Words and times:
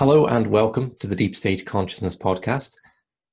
Hello 0.00 0.26
and 0.26 0.48
welcome 0.48 0.96
to 0.98 1.06
the 1.06 1.14
Deep 1.14 1.36
State 1.36 1.64
Consciousness 1.66 2.16
podcast. 2.16 2.74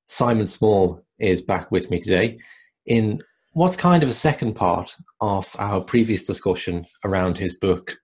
Simon 0.06 0.46
Small 0.46 1.04
is 1.18 1.42
back 1.42 1.72
with 1.72 1.90
me 1.90 1.98
today 1.98 2.38
in 2.86 3.20
what's 3.50 3.74
kind 3.74 4.04
of 4.04 4.08
a 4.08 4.14
second 4.14 4.54
part 4.54 4.94
of 5.20 5.56
our 5.58 5.80
previous 5.80 6.22
discussion 6.22 6.84
around 7.04 7.36
his 7.36 7.56
book 7.56 7.96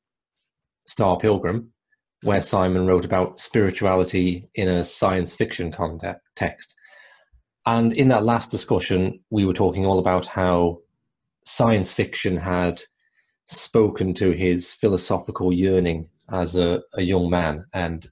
Star 0.88 1.16
Pilgrim, 1.18 1.72
where 2.24 2.40
Simon 2.40 2.84
wrote 2.84 3.04
about 3.04 3.38
spirituality 3.38 4.48
in 4.56 4.66
a 4.66 4.82
science 4.82 5.36
fiction 5.36 5.70
context. 5.70 6.74
And 7.64 7.92
in 7.92 8.08
that 8.08 8.24
last 8.24 8.50
discussion, 8.50 9.20
we 9.30 9.44
were 9.44 9.54
talking 9.54 9.86
all 9.86 10.00
about 10.00 10.26
how 10.26 10.78
science 11.46 11.92
fiction 11.92 12.36
had 12.36 12.82
spoken 13.46 14.14
to 14.14 14.32
his 14.32 14.72
philosophical 14.72 15.52
yearning 15.52 16.08
as 16.32 16.56
a, 16.56 16.82
a 16.94 17.02
young 17.02 17.30
man 17.30 17.64
and 17.72 18.10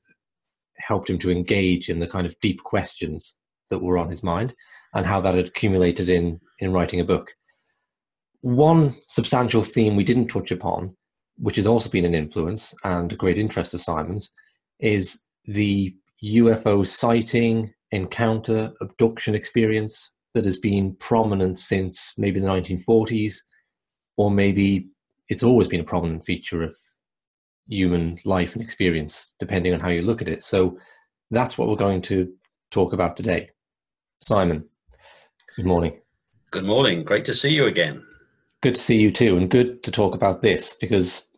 helped 0.78 1.10
him 1.10 1.18
to 1.20 1.30
engage 1.30 1.88
in 1.88 1.98
the 1.98 2.06
kind 2.06 2.26
of 2.26 2.38
deep 2.40 2.62
questions 2.62 3.34
that 3.70 3.82
were 3.82 3.98
on 3.98 4.08
his 4.08 4.22
mind 4.22 4.52
and 4.94 5.06
how 5.06 5.20
that 5.20 5.34
had 5.34 5.48
accumulated 5.48 6.08
in 6.08 6.40
in 6.58 6.72
writing 6.72 7.00
a 7.00 7.04
book. 7.04 7.32
One 8.40 8.94
substantial 9.08 9.62
theme 9.62 9.96
we 9.96 10.04
didn't 10.04 10.28
touch 10.28 10.50
upon, 10.50 10.96
which 11.36 11.56
has 11.56 11.66
also 11.66 11.90
been 11.90 12.04
an 12.04 12.14
influence 12.14 12.74
and 12.84 13.12
a 13.12 13.16
great 13.16 13.38
interest 13.38 13.74
of 13.74 13.82
Simon's, 13.82 14.30
is 14.78 15.22
the 15.44 15.94
UFO 16.24 16.86
sighting, 16.86 17.72
encounter, 17.90 18.72
abduction 18.80 19.34
experience 19.34 20.14
that 20.34 20.44
has 20.44 20.58
been 20.58 20.94
prominent 20.96 21.58
since 21.58 22.14
maybe 22.18 22.40
the 22.40 22.46
1940s, 22.46 23.36
or 24.16 24.30
maybe 24.30 24.88
it's 25.28 25.42
always 25.42 25.68
been 25.68 25.80
a 25.80 25.84
prominent 25.84 26.24
feature 26.24 26.62
of 26.62 26.74
human 27.68 28.18
life 28.24 28.54
and 28.54 28.62
experience, 28.62 29.34
depending 29.38 29.74
on 29.74 29.80
how 29.80 29.88
you 29.88 30.02
look 30.02 30.22
at 30.22 30.28
it. 30.28 30.42
So 30.42 30.78
that's 31.30 31.58
what 31.58 31.68
we're 31.68 31.76
going 31.76 32.02
to 32.02 32.32
talk 32.70 32.92
about 32.92 33.16
today. 33.16 33.50
Simon, 34.20 34.64
good 35.56 35.66
morning. 35.66 36.00
Good 36.50 36.64
morning. 36.64 37.02
Great 37.02 37.24
to 37.26 37.34
see 37.34 37.52
you 37.52 37.66
again. 37.66 38.04
Good 38.62 38.76
to 38.76 38.80
see 38.80 38.96
you 38.96 39.10
too, 39.10 39.36
and 39.36 39.50
good 39.50 39.82
to 39.82 39.90
talk 39.90 40.14
about 40.14 40.42
this 40.42 40.74
because 40.80 41.28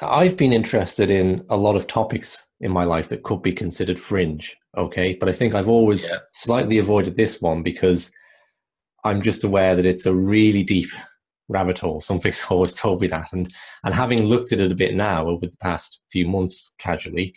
I've 0.00 0.36
been 0.36 0.52
interested 0.52 1.10
in 1.10 1.44
a 1.50 1.56
lot 1.56 1.76
of 1.76 1.86
topics 1.86 2.48
in 2.60 2.72
my 2.72 2.84
life 2.84 3.08
that 3.08 3.24
could 3.24 3.42
be 3.42 3.52
considered 3.52 3.98
fringe, 3.98 4.56
okay? 4.76 5.14
But 5.18 5.28
I 5.28 5.32
think 5.32 5.54
I've 5.54 5.68
always 5.68 6.08
yeah. 6.08 6.18
slightly 6.32 6.78
avoided 6.78 7.16
this 7.16 7.40
one 7.40 7.62
because 7.62 8.12
I'm 9.04 9.22
just 9.22 9.44
aware 9.44 9.74
that 9.76 9.86
it's 9.86 10.06
a 10.06 10.14
really 10.14 10.62
deep 10.62 10.90
rabbit 11.48 11.78
hole. 11.78 12.00
Something's 12.00 12.44
always 12.50 12.74
told 12.74 13.00
me 13.00 13.08
that. 13.08 13.32
And, 13.32 13.52
and 13.84 13.94
having 13.94 14.22
looked 14.22 14.52
at 14.52 14.60
it 14.60 14.72
a 14.72 14.76
bit 14.76 14.94
now 14.94 15.26
over 15.26 15.46
the 15.46 15.56
past 15.58 16.00
few 16.10 16.28
months 16.28 16.72
casually, 16.78 17.34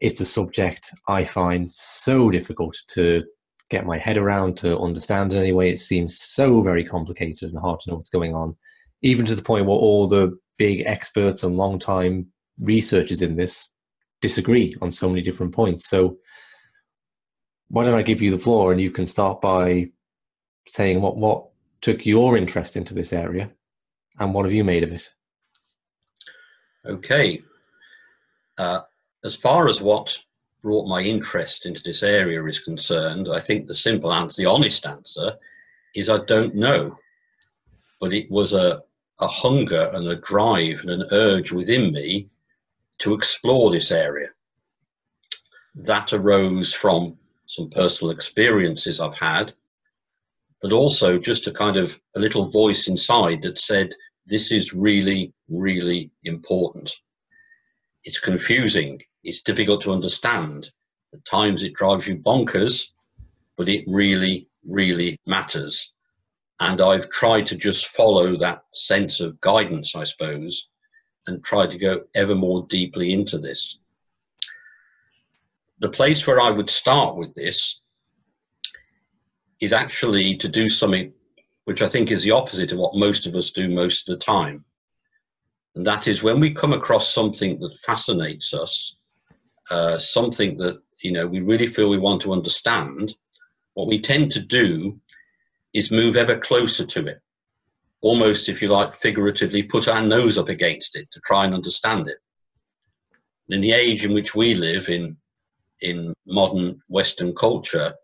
it's 0.00 0.20
a 0.20 0.24
subject 0.24 0.92
I 1.08 1.24
find 1.24 1.70
so 1.70 2.30
difficult 2.30 2.76
to 2.88 3.22
get 3.70 3.86
my 3.86 3.98
head 3.98 4.18
around, 4.18 4.56
to 4.58 4.78
understand 4.78 5.32
in 5.32 5.38
any 5.38 5.52
way. 5.52 5.70
It 5.70 5.78
seems 5.78 6.18
so 6.18 6.60
very 6.60 6.84
complicated 6.84 7.50
and 7.50 7.58
hard 7.58 7.80
to 7.80 7.90
know 7.90 7.96
what's 7.96 8.10
going 8.10 8.34
on, 8.34 8.56
even 9.02 9.24
to 9.26 9.34
the 9.34 9.42
point 9.42 9.66
where 9.66 9.76
all 9.76 10.06
the 10.06 10.36
big 10.58 10.82
experts 10.86 11.42
and 11.42 11.56
long 11.56 11.78
time 11.78 12.26
researchers 12.60 13.22
in 13.22 13.36
this 13.36 13.70
disagree 14.20 14.74
on 14.80 14.90
so 14.90 15.08
many 15.08 15.22
different 15.22 15.54
points. 15.54 15.88
So, 15.88 16.18
why 17.68 17.84
don't 17.84 17.98
I 17.98 18.02
give 18.02 18.22
you 18.22 18.30
the 18.30 18.38
floor 18.38 18.72
and 18.72 18.80
you 18.80 18.90
can 18.90 19.06
start 19.06 19.40
by 19.40 19.86
saying 20.68 21.00
what, 21.00 21.16
what 21.16 21.46
took 21.84 22.06
your 22.06 22.34
interest 22.38 22.78
into 22.78 22.94
this 22.94 23.12
area 23.12 23.50
and 24.18 24.32
what 24.32 24.46
have 24.46 24.54
you 24.54 24.64
made 24.64 24.82
of 24.82 24.90
it? 24.90 25.12
Okay. 26.86 27.42
Uh, 28.56 28.80
as 29.22 29.36
far 29.36 29.68
as 29.68 29.82
what 29.82 30.18
brought 30.62 30.88
my 30.88 31.02
interest 31.02 31.66
into 31.66 31.82
this 31.82 32.02
area 32.02 32.42
is 32.46 32.58
concerned, 32.58 33.28
I 33.30 33.38
think 33.38 33.66
the 33.66 33.74
simple 33.74 34.14
answer, 34.14 34.40
the 34.40 34.48
honest 34.50 34.86
answer, 34.86 35.34
is 35.94 36.08
I 36.08 36.24
don't 36.24 36.54
know. 36.54 36.96
But 38.00 38.14
it 38.14 38.30
was 38.30 38.54
a, 38.54 38.82
a 39.20 39.26
hunger 39.26 39.90
and 39.92 40.08
a 40.08 40.16
drive 40.16 40.80
and 40.80 40.90
an 40.90 41.04
urge 41.10 41.52
within 41.52 41.92
me 41.92 42.30
to 43.00 43.12
explore 43.12 43.70
this 43.70 43.90
area. 43.90 44.28
That 45.74 46.14
arose 46.14 46.72
from 46.72 47.18
some 47.46 47.68
personal 47.68 48.10
experiences 48.10 49.00
I've 49.00 49.18
had 49.18 49.52
but 50.64 50.72
also 50.72 51.18
just 51.18 51.46
a 51.46 51.52
kind 51.52 51.76
of 51.76 52.00
a 52.16 52.18
little 52.18 52.48
voice 52.48 52.88
inside 52.88 53.42
that 53.42 53.58
said, 53.58 53.90
this 54.24 54.50
is 54.50 54.72
really, 54.72 55.30
really 55.50 56.10
important. 56.24 56.90
It's 58.04 58.18
confusing. 58.18 58.98
It's 59.24 59.42
difficult 59.42 59.82
to 59.82 59.92
understand. 59.92 60.70
At 61.12 61.22
times 61.26 61.62
it 61.62 61.74
drives 61.74 62.08
you 62.08 62.16
bonkers, 62.16 62.92
but 63.58 63.68
it 63.68 63.84
really, 63.86 64.48
really 64.66 65.20
matters. 65.26 65.92
And 66.60 66.80
I've 66.80 67.10
tried 67.10 67.46
to 67.48 67.56
just 67.56 67.88
follow 67.88 68.34
that 68.38 68.62
sense 68.72 69.20
of 69.20 69.38
guidance, 69.42 69.94
I 69.94 70.04
suppose, 70.04 70.68
and 71.26 71.44
try 71.44 71.66
to 71.66 71.76
go 71.76 72.04
ever 72.14 72.34
more 72.34 72.66
deeply 72.70 73.12
into 73.12 73.36
this. 73.36 73.80
The 75.80 75.90
place 75.90 76.26
where 76.26 76.40
I 76.40 76.48
would 76.48 76.70
start 76.70 77.16
with 77.18 77.34
this 77.34 77.82
is 79.64 79.72
actually 79.72 80.36
to 80.36 80.48
do 80.48 80.68
something 80.68 81.12
which 81.64 81.82
I 81.82 81.86
think 81.86 82.10
is 82.10 82.22
the 82.22 82.30
opposite 82.30 82.72
of 82.72 82.78
what 82.78 82.94
most 82.94 83.26
of 83.26 83.34
us 83.34 83.50
do 83.50 83.68
most 83.68 84.08
of 84.08 84.18
the 84.18 84.24
time. 84.24 84.64
And 85.74 85.86
that 85.86 86.06
is 86.06 86.22
when 86.22 86.38
we 86.40 86.52
come 86.52 86.72
across 86.72 87.12
something 87.12 87.58
that 87.60 87.78
fascinates 87.84 88.54
us, 88.54 88.96
uh, 89.70 89.98
something 89.98 90.56
that 90.58 90.80
you 91.02 91.10
know 91.12 91.26
we 91.26 91.40
really 91.40 91.66
feel 91.66 91.88
we 91.88 91.98
want 91.98 92.22
to 92.22 92.32
understand, 92.32 93.14
what 93.74 93.88
we 93.88 94.00
tend 94.00 94.30
to 94.32 94.40
do 94.40 95.00
is 95.72 95.90
move 95.90 96.16
ever 96.16 96.38
closer 96.38 96.86
to 96.86 97.06
it. 97.06 97.20
Almost, 98.02 98.48
if 98.48 98.60
you 98.62 98.68
like, 98.68 98.94
figuratively 98.94 99.62
put 99.62 99.88
our 99.88 100.02
nose 100.02 100.38
up 100.38 100.48
against 100.48 100.94
it 100.94 101.10
to 101.10 101.20
try 101.26 101.44
and 101.44 101.54
understand 101.54 102.06
it. 102.06 102.18
in 103.48 103.60
the 103.60 103.72
age 103.72 104.04
in 104.04 104.12
which 104.14 104.34
we 104.34 104.54
live 104.54 104.88
in 104.88 105.16
in 105.80 106.14
modern 106.26 106.80
Western 106.88 107.34
culture, 107.34 107.94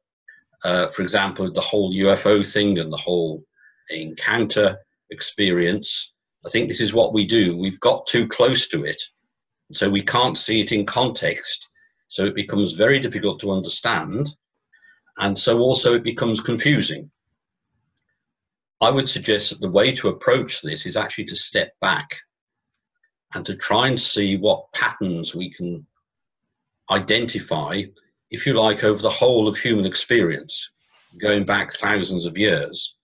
uh, 0.64 0.88
for 0.88 1.02
example, 1.02 1.50
the 1.52 1.60
whole 1.60 1.92
UFO 1.92 2.46
thing 2.46 2.78
and 2.78 2.92
the 2.92 2.96
whole 2.96 3.42
encounter 3.90 4.78
experience. 5.10 6.12
I 6.46 6.50
think 6.50 6.68
this 6.68 6.80
is 6.80 6.94
what 6.94 7.12
we 7.12 7.26
do. 7.26 7.56
We've 7.56 7.80
got 7.80 8.06
too 8.06 8.28
close 8.28 8.68
to 8.68 8.84
it, 8.84 9.00
so 9.72 9.88
we 9.88 10.02
can't 10.02 10.38
see 10.38 10.60
it 10.60 10.72
in 10.72 10.86
context. 10.86 11.68
So 12.08 12.24
it 12.24 12.34
becomes 12.34 12.72
very 12.72 12.98
difficult 12.98 13.40
to 13.40 13.52
understand, 13.52 14.28
and 15.18 15.36
so 15.36 15.58
also 15.60 15.94
it 15.94 16.02
becomes 16.02 16.40
confusing. 16.40 17.10
I 18.80 18.90
would 18.90 19.08
suggest 19.08 19.50
that 19.50 19.60
the 19.60 19.70
way 19.70 19.92
to 19.92 20.08
approach 20.08 20.62
this 20.62 20.86
is 20.86 20.96
actually 20.96 21.26
to 21.26 21.36
step 21.36 21.72
back 21.80 22.18
and 23.34 23.44
to 23.46 23.54
try 23.54 23.88
and 23.88 24.00
see 24.00 24.36
what 24.36 24.72
patterns 24.72 25.34
we 25.34 25.52
can 25.52 25.86
identify 26.90 27.82
if 28.30 28.46
you 28.46 28.54
like, 28.54 28.84
over 28.84 29.02
the 29.02 29.10
whole 29.10 29.48
of 29.48 29.58
human 29.58 29.86
experience, 29.86 30.70
going 31.20 31.44
back 31.44 31.72
thousands 31.72 32.26
of 32.26 32.38
years. 32.38 32.96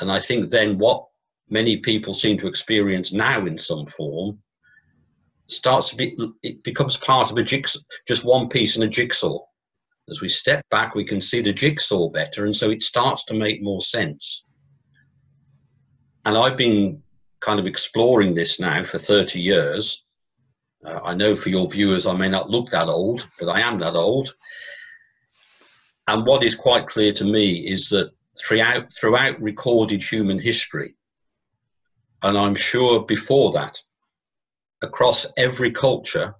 And 0.00 0.10
I 0.10 0.18
think 0.18 0.50
then 0.50 0.78
what 0.78 1.06
many 1.48 1.78
people 1.78 2.14
seem 2.14 2.38
to 2.38 2.46
experience 2.46 3.12
now 3.12 3.46
in 3.46 3.58
some 3.58 3.86
form 3.86 4.38
starts 5.48 5.90
to 5.90 5.96
be, 5.96 6.16
it 6.42 6.62
becomes 6.64 6.96
part 6.96 7.30
of 7.30 7.38
a 7.38 7.42
jigsaw, 7.42 7.78
just 8.06 8.24
one 8.24 8.48
piece 8.48 8.76
in 8.76 8.82
a 8.82 8.88
jigsaw. 8.88 9.38
As 10.08 10.20
we 10.20 10.28
step 10.28 10.64
back, 10.70 10.94
we 10.94 11.04
can 11.04 11.20
see 11.20 11.40
the 11.40 11.52
jigsaw 11.52 12.08
better, 12.08 12.44
and 12.44 12.56
so 12.56 12.70
it 12.70 12.82
starts 12.82 13.24
to 13.26 13.34
make 13.34 13.62
more 13.62 13.80
sense. 13.80 14.44
And 16.24 16.36
I've 16.36 16.56
been 16.56 17.02
kind 17.40 17.60
of 17.60 17.66
exploring 17.66 18.34
this 18.34 18.58
now 18.58 18.82
for 18.84 18.98
30 18.98 19.40
years, 19.40 20.05
uh, 20.84 21.00
I 21.04 21.14
know 21.14 21.34
for 21.34 21.48
your 21.48 21.68
viewers, 21.68 22.06
I 22.06 22.14
may 22.14 22.28
not 22.28 22.50
look 22.50 22.70
that 22.70 22.88
old, 22.88 23.28
but 23.38 23.48
I 23.48 23.60
am 23.60 23.78
that 23.78 23.94
old. 23.94 24.34
And 26.08 26.26
what 26.26 26.44
is 26.44 26.54
quite 26.54 26.86
clear 26.86 27.12
to 27.14 27.24
me 27.24 27.66
is 27.68 27.88
that 27.90 28.12
throughout, 28.38 28.92
throughout 28.92 29.40
recorded 29.40 30.02
human 30.02 30.38
history, 30.38 30.94
and 32.22 32.36
I'm 32.36 32.54
sure 32.54 33.04
before 33.04 33.52
that, 33.52 33.78
across 34.82 35.26
every 35.36 35.70
culture, 35.70 36.34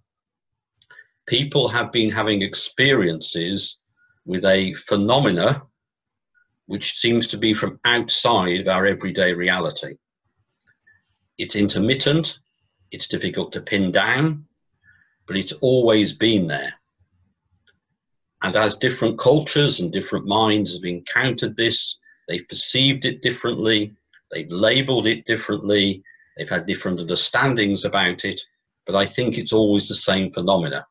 people 1.26 1.69
have 1.69 1.90
been 1.90 2.11
having 2.11 2.43
experiences 2.43 3.81
with 4.25 4.44
a 4.44 4.75
phenomena 4.75 5.62
which 6.66 6.94
seems 6.94 7.28
to 7.28 7.38
be 7.38 7.55
from 7.55 7.78
outside 7.84 8.61
of 8.61 8.69
our 8.69 8.87
everyday 8.87 9.32
reality. 9.32 9.96
It's 11.38 11.56
intermittent, 11.56 12.40
it's 12.96 13.08
difficult 13.08 13.52
to 13.52 13.60
pin 13.60 13.93
down, 13.93 14.43
but 15.26 15.37
it's 15.37 15.52
always 15.60 16.14
been 16.14 16.46
there. 16.46 16.72
And 18.43 18.56
as 18.56 18.76
different 18.76 19.19
cultures 19.19 19.81
and 19.81 19.93
different 19.93 20.26
minds 20.26 20.72
have 20.72 20.84
encountered 20.84 21.56
this, 21.58 21.98
they've 22.26 22.48
perceived 22.48 23.04
it 23.04 23.20
differently, 23.20 23.94
they've 24.32 24.50
labeled 24.50 25.06
it 25.06 25.26
differently, 25.26 26.02
they've 26.37 26.48
had 26.48 26.66
different 26.66 26.98
understandings 26.98 27.84
about 27.84 28.25
it, 28.25 28.40
but 28.87 28.96
I 28.96 29.04
think 29.04 29.37
it's 29.37 29.52
always 29.52 29.88
the 29.88 29.94
same 29.94 30.31
phenomena. 30.32 30.87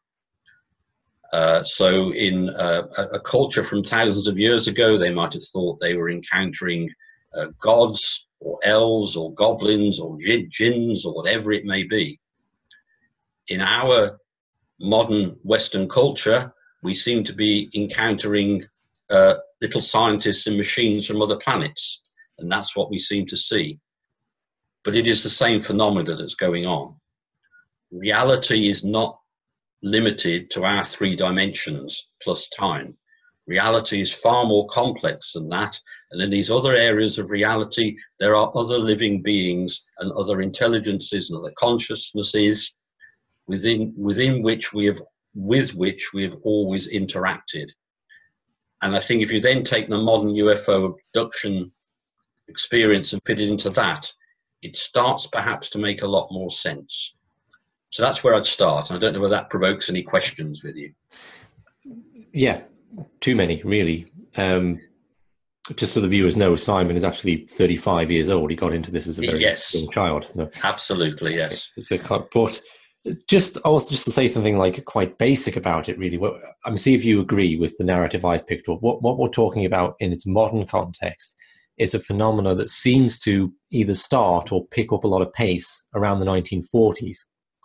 Uh, 1.33 1.63
so, 1.63 2.13
in 2.13 2.51
uh, 2.51 2.83
a, 3.13 3.19
culture 3.19 3.63
from 3.63 3.83
thousands 3.83 4.27
of 4.27 4.37
years 4.37 4.67
ago, 4.67 4.95
they 4.95 5.11
might 5.11 5.33
have 5.33 5.45
thought 5.47 5.79
they 5.79 5.95
were 5.95 6.11
encountering 6.11 6.87
uh, 7.35 7.47
gods 7.59 8.27
or 8.45 8.59
elves 8.63 9.17
or 9.17 9.33
goblins 9.33 9.99
or 9.99 10.17
jinns 10.49 11.03
or 11.03 11.13
whatever 11.13 11.51
it 11.51 11.65
may 11.65 11.83
be. 11.83 12.19
In 13.47 13.59
our 13.59 14.19
modern 14.79 15.39
Western 15.43 15.89
culture, 15.89 16.53
we 16.83 16.93
seem 16.93 17.23
to 17.23 17.33
be 17.33 17.69
encountering 17.73 18.63
uh, 19.09 19.35
little 19.61 19.81
scientists 19.81 20.45
and 20.45 20.57
machines 20.57 21.07
from 21.07 21.21
other 21.21 21.37
planets, 21.37 22.01
and 22.37 22.51
that's 22.51 22.75
what 22.75 22.91
we 22.91 22.99
seem 22.99 23.25
to 23.25 23.37
see. 23.37 23.79
But 24.83 24.95
it 24.95 25.07
is 25.07 25.23
the 25.23 25.29
same 25.29 25.59
phenomena 25.59 26.15
that's 26.15 26.35
going 26.35 26.67
on. 26.67 26.99
Reality 27.91 28.69
is 28.69 28.83
not 28.83 29.19
limited 29.81 30.51
to 30.51 30.65
our 30.65 30.83
three 30.83 31.15
dimensions 31.15 32.09
plus 32.21 32.47
time. 32.49 32.95
Reality 33.47 34.01
is 34.01 34.11
far 34.11 34.45
more 34.45 34.67
complex 34.67 35.33
than 35.33 35.49
that. 35.49 35.79
And 36.11 36.21
in 36.21 36.29
these 36.29 36.49
other 36.49 36.75
areas 36.75 37.19
of 37.19 37.29
reality, 37.29 37.95
there 38.19 38.35
are 38.35 38.51
other 38.55 38.77
living 38.77 39.21
beings 39.21 39.85
and 39.99 40.11
other 40.13 40.41
intelligences 40.41 41.29
and 41.29 41.39
other 41.39 41.53
consciousnesses 41.57 42.75
within, 43.47 43.93
within 43.95 44.41
which 44.41 44.73
we 44.73 44.85
have, 44.85 44.99
with 45.35 45.75
which 45.75 46.11
we 46.13 46.23
have 46.23 46.37
always 46.43 46.91
interacted. 46.91 47.67
And 48.81 48.95
I 48.95 48.99
think 48.99 49.21
if 49.21 49.31
you 49.31 49.39
then 49.39 49.63
take 49.63 49.89
the 49.89 49.97
modern 49.97 50.33
UFO 50.33 50.95
abduction 50.95 51.71
experience 52.47 53.13
and 53.13 53.21
fit 53.25 53.41
it 53.41 53.49
into 53.49 53.69
that, 53.71 54.11
it 54.61 54.75
starts 54.75 55.27
perhaps 55.27 55.69
to 55.71 55.77
make 55.77 56.01
a 56.01 56.07
lot 56.07 56.27
more 56.31 56.49
sense. 56.49 57.13
So 57.91 58.01
that's 58.03 58.23
where 58.23 58.33
I'd 58.33 58.45
start. 58.45 58.91
I 58.91 58.97
don't 58.97 59.13
know 59.13 59.21
whether 59.21 59.35
that 59.35 59.49
provokes 59.49 59.89
any 59.89 60.01
questions 60.01 60.63
with 60.63 60.75
you. 60.75 60.91
Yeah, 62.33 62.61
too 63.21 63.35
many, 63.35 63.61
really. 63.63 64.11
Um, 64.37 64.79
just 65.75 65.93
so 65.93 66.01
the 66.01 66.07
viewers 66.07 66.37
know, 66.37 66.55
Simon 66.55 66.95
is 66.95 67.03
actually 67.03 67.47
35 67.47 68.11
years 68.11 68.29
old. 68.29 68.51
He 68.51 68.55
got 68.55 68.73
into 68.73 68.91
this 68.91 69.07
as 69.07 69.17
a 69.17 69.21
very 69.21 69.41
yes. 69.41 69.73
young 69.73 69.89
child. 69.89 70.29
So 70.33 70.49
Absolutely, 70.63 71.35
yes. 71.35 71.69
A, 71.91 72.19
but 72.31 72.61
just 73.27 73.57
also 73.57 73.91
just 73.91 74.05
to 74.05 74.11
say 74.11 74.27
something 74.27 74.57
like 74.57 74.83
quite 74.85 75.17
basic 75.17 75.55
about 75.55 75.89
it, 75.89 75.97
really. 75.97 76.17
Well, 76.17 76.39
I'm 76.65 76.77
see 76.77 76.93
if 76.93 77.03
you 77.03 77.19
agree 77.19 77.57
with 77.57 77.77
the 77.77 77.83
narrative 77.83 78.25
I've 78.25 78.45
picked 78.45 78.69
up. 78.69 78.81
What 78.81 79.01
what 79.01 79.17
we're 79.17 79.29
talking 79.29 79.65
about 79.65 79.95
in 79.99 80.13
its 80.13 80.25
modern 80.25 80.65
context 80.67 81.35
is 81.77 81.93
a 81.93 81.99
phenomena 81.99 82.55
that 82.55 82.69
seems 82.69 83.19
to 83.21 83.51
either 83.71 83.95
start 83.95 84.51
or 84.51 84.65
pick 84.67 84.93
up 84.93 85.03
a 85.03 85.07
lot 85.07 85.21
of 85.21 85.33
pace 85.33 85.87
around 85.93 86.19
the 86.19 86.25
1940s, 86.25 87.17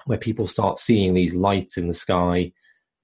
where 0.06 0.18
people 0.18 0.46
start 0.46 0.78
seeing 0.78 1.14
these 1.14 1.34
lights 1.34 1.76
in 1.76 1.86
the 1.86 1.94
sky, 1.94 2.50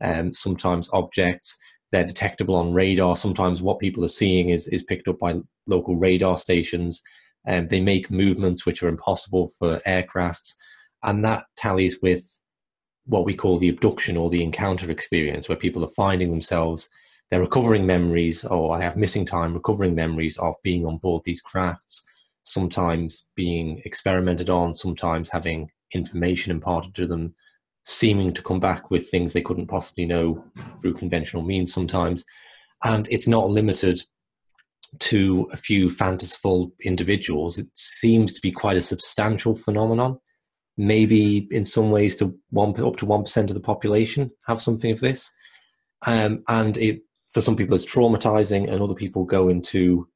um, 0.00 0.32
sometimes 0.32 0.90
objects 0.92 1.56
they're 1.92 2.04
detectable 2.04 2.56
on 2.56 2.72
radar. 2.72 3.16
Sometimes 3.16 3.62
what 3.62 3.78
people 3.78 4.04
are 4.04 4.08
seeing 4.08 4.50
is, 4.50 4.68
is 4.68 4.82
picked 4.82 5.08
up 5.08 5.18
by 5.18 5.34
local 5.66 5.96
radar 5.96 6.36
stations. 6.36 7.02
And 7.46 7.64
um, 7.64 7.68
they 7.68 7.80
make 7.80 8.10
movements 8.10 8.66
which 8.66 8.82
are 8.82 8.88
impossible 8.88 9.52
for 9.58 9.78
aircrafts. 9.86 10.54
And 11.02 11.24
that 11.24 11.44
tallies 11.56 11.98
with 12.02 12.24
what 13.04 13.24
we 13.24 13.34
call 13.34 13.58
the 13.58 13.68
abduction 13.68 14.16
or 14.16 14.28
the 14.28 14.42
encounter 14.42 14.90
experience, 14.90 15.48
where 15.48 15.56
people 15.56 15.84
are 15.84 15.90
finding 15.90 16.30
themselves, 16.30 16.88
they're 17.30 17.40
recovering 17.40 17.86
memories, 17.86 18.44
or 18.44 18.76
I 18.76 18.80
have 18.80 18.96
missing 18.96 19.24
time, 19.24 19.54
recovering 19.54 19.94
memories 19.94 20.38
of 20.38 20.56
being 20.64 20.84
on 20.84 20.98
board 20.98 21.22
these 21.24 21.40
crafts, 21.40 22.04
sometimes 22.42 23.28
being 23.36 23.80
experimented 23.84 24.50
on, 24.50 24.74
sometimes 24.74 25.30
having 25.30 25.70
information 25.92 26.50
imparted 26.50 26.94
to 26.96 27.06
them, 27.06 27.34
seeming 27.86 28.34
to 28.34 28.42
come 28.42 28.58
back 28.58 28.90
with 28.90 29.08
things 29.08 29.32
they 29.32 29.40
couldn't 29.40 29.68
possibly 29.68 30.04
know 30.04 30.44
through 30.80 30.92
conventional 30.92 31.42
means 31.42 31.72
sometimes. 31.72 32.24
And 32.82 33.06
it's 33.10 33.28
not 33.28 33.48
limited 33.48 34.02
to 34.98 35.48
a 35.52 35.56
few 35.56 35.88
fanciful 35.88 36.72
individuals. 36.82 37.58
It 37.60 37.68
seems 37.74 38.32
to 38.32 38.40
be 38.40 38.50
quite 38.50 38.76
a 38.76 38.80
substantial 38.80 39.54
phenomenon. 39.54 40.18
Maybe 40.76 41.46
in 41.52 41.64
some 41.64 41.92
ways 41.92 42.16
to 42.16 42.36
one 42.50 42.78
up 42.84 42.96
to 42.96 43.06
one 43.06 43.22
percent 43.22 43.50
of 43.50 43.54
the 43.54 43.62
population 43.62 44.32
have 44.46 44.60
something 44.60 44.90
of 44.90 45.00
this. 45.00 45.32
Um, 46.04 46.42
and 46.48 46.76
it 46.76 47.02
for 47.32 47.40
some 47.40 47.56
people 47.56 47.74
it's 47.74 47.90
traumatizing 47.90 48.70
and 48.70 48.82
other 48.82 48.94
people 48.94 49.24
go 49.24 49.48
into 49.48 50.08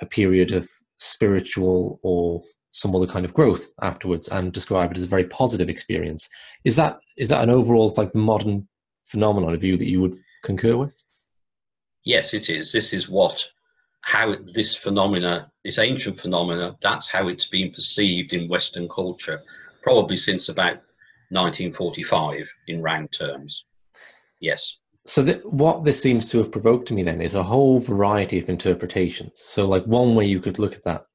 a 0.00 0.06
period 0.06 0.52
of 0.52 0.68
spiritual 0.98 1.98
or 2.02 2.42
some 2.76 2.94
other 2.94 3.06
kind 3.06 3.24
of 3.24 3.32
growth 3.32 3.68
afterwards 3.80 4.28
and 4.28 4.52
describe 4.52 4.90
it 4.90 4.98
as 4.98 5.04
a 5.04 5.08
very 5.08 5.24
positive 5.24 5.70
experience. 5.70 6.28
Is 6.64 6.76
that 6.76 6.98
is 7.16 7.30
that 7.30 7.42
an 7.42 7.48
overall 7.48 7.92
like 7.96 8.12
the 8.12 8.18
modern 8.18 8.68
phenomenon 9.04 9.54
of 9.54 9.64
you 9.64 9.78
that 9.78 9.88
you 9.88 10.02
would 10.02 10.18
concur 10.44 10.76
with? 10.76 10.94
Yes, 12.04 12.34
it 12.34 12.50
is. 12.50 12.72
This 12.72 12.92
is 12.92 13.08
what 13.08 13.42
how 14.02 14.36
this 14.52 14.76
phenomena, 14.76 15.50
this 15.64 15.78
ancient 15.78 16.20
phenomena, 16.20 16.76
that's 16.80 17.08
how 17.08 17.28
it's 17.28 17.46
been 17.46 17.72
perceived 17.72 18.34
in 18.34 18.48
Western 18.48 18.88
culture, 18.88 19.42
probably 19.82 20.16
since 20.16 20.48
about 20.48 20.76
1945 21.30 22.48
in 22.68 22.82
round 22.82 23.10
terms. 23.10 23.64
Yes. 24.40 24.76
So 25.06 25.22
that, 25.22 25.44
what 25.50 25.84
this 25.84 26.00
seems 26.00 26.28
to 26.28 26.38
have 26.38 26.52
provoked 26.52 26.88
to 26.88 26.94
me 26.94 27.02
then 27.04 27.20
is 27.20 27.34
a 27.34 27.42
whole 27.42 27.80
variety 27.80 28.38
of 28.38 28.48
interpretations. 28.48 29.40
So, 29.42 29.66
like 29.66 29.84
one 29.86 30.14
way 30.14 30.26
you 30.26 30.40
could 30.40 30.58
look 30.58 30.74
at 30.74 30.84
that 30.84 31.06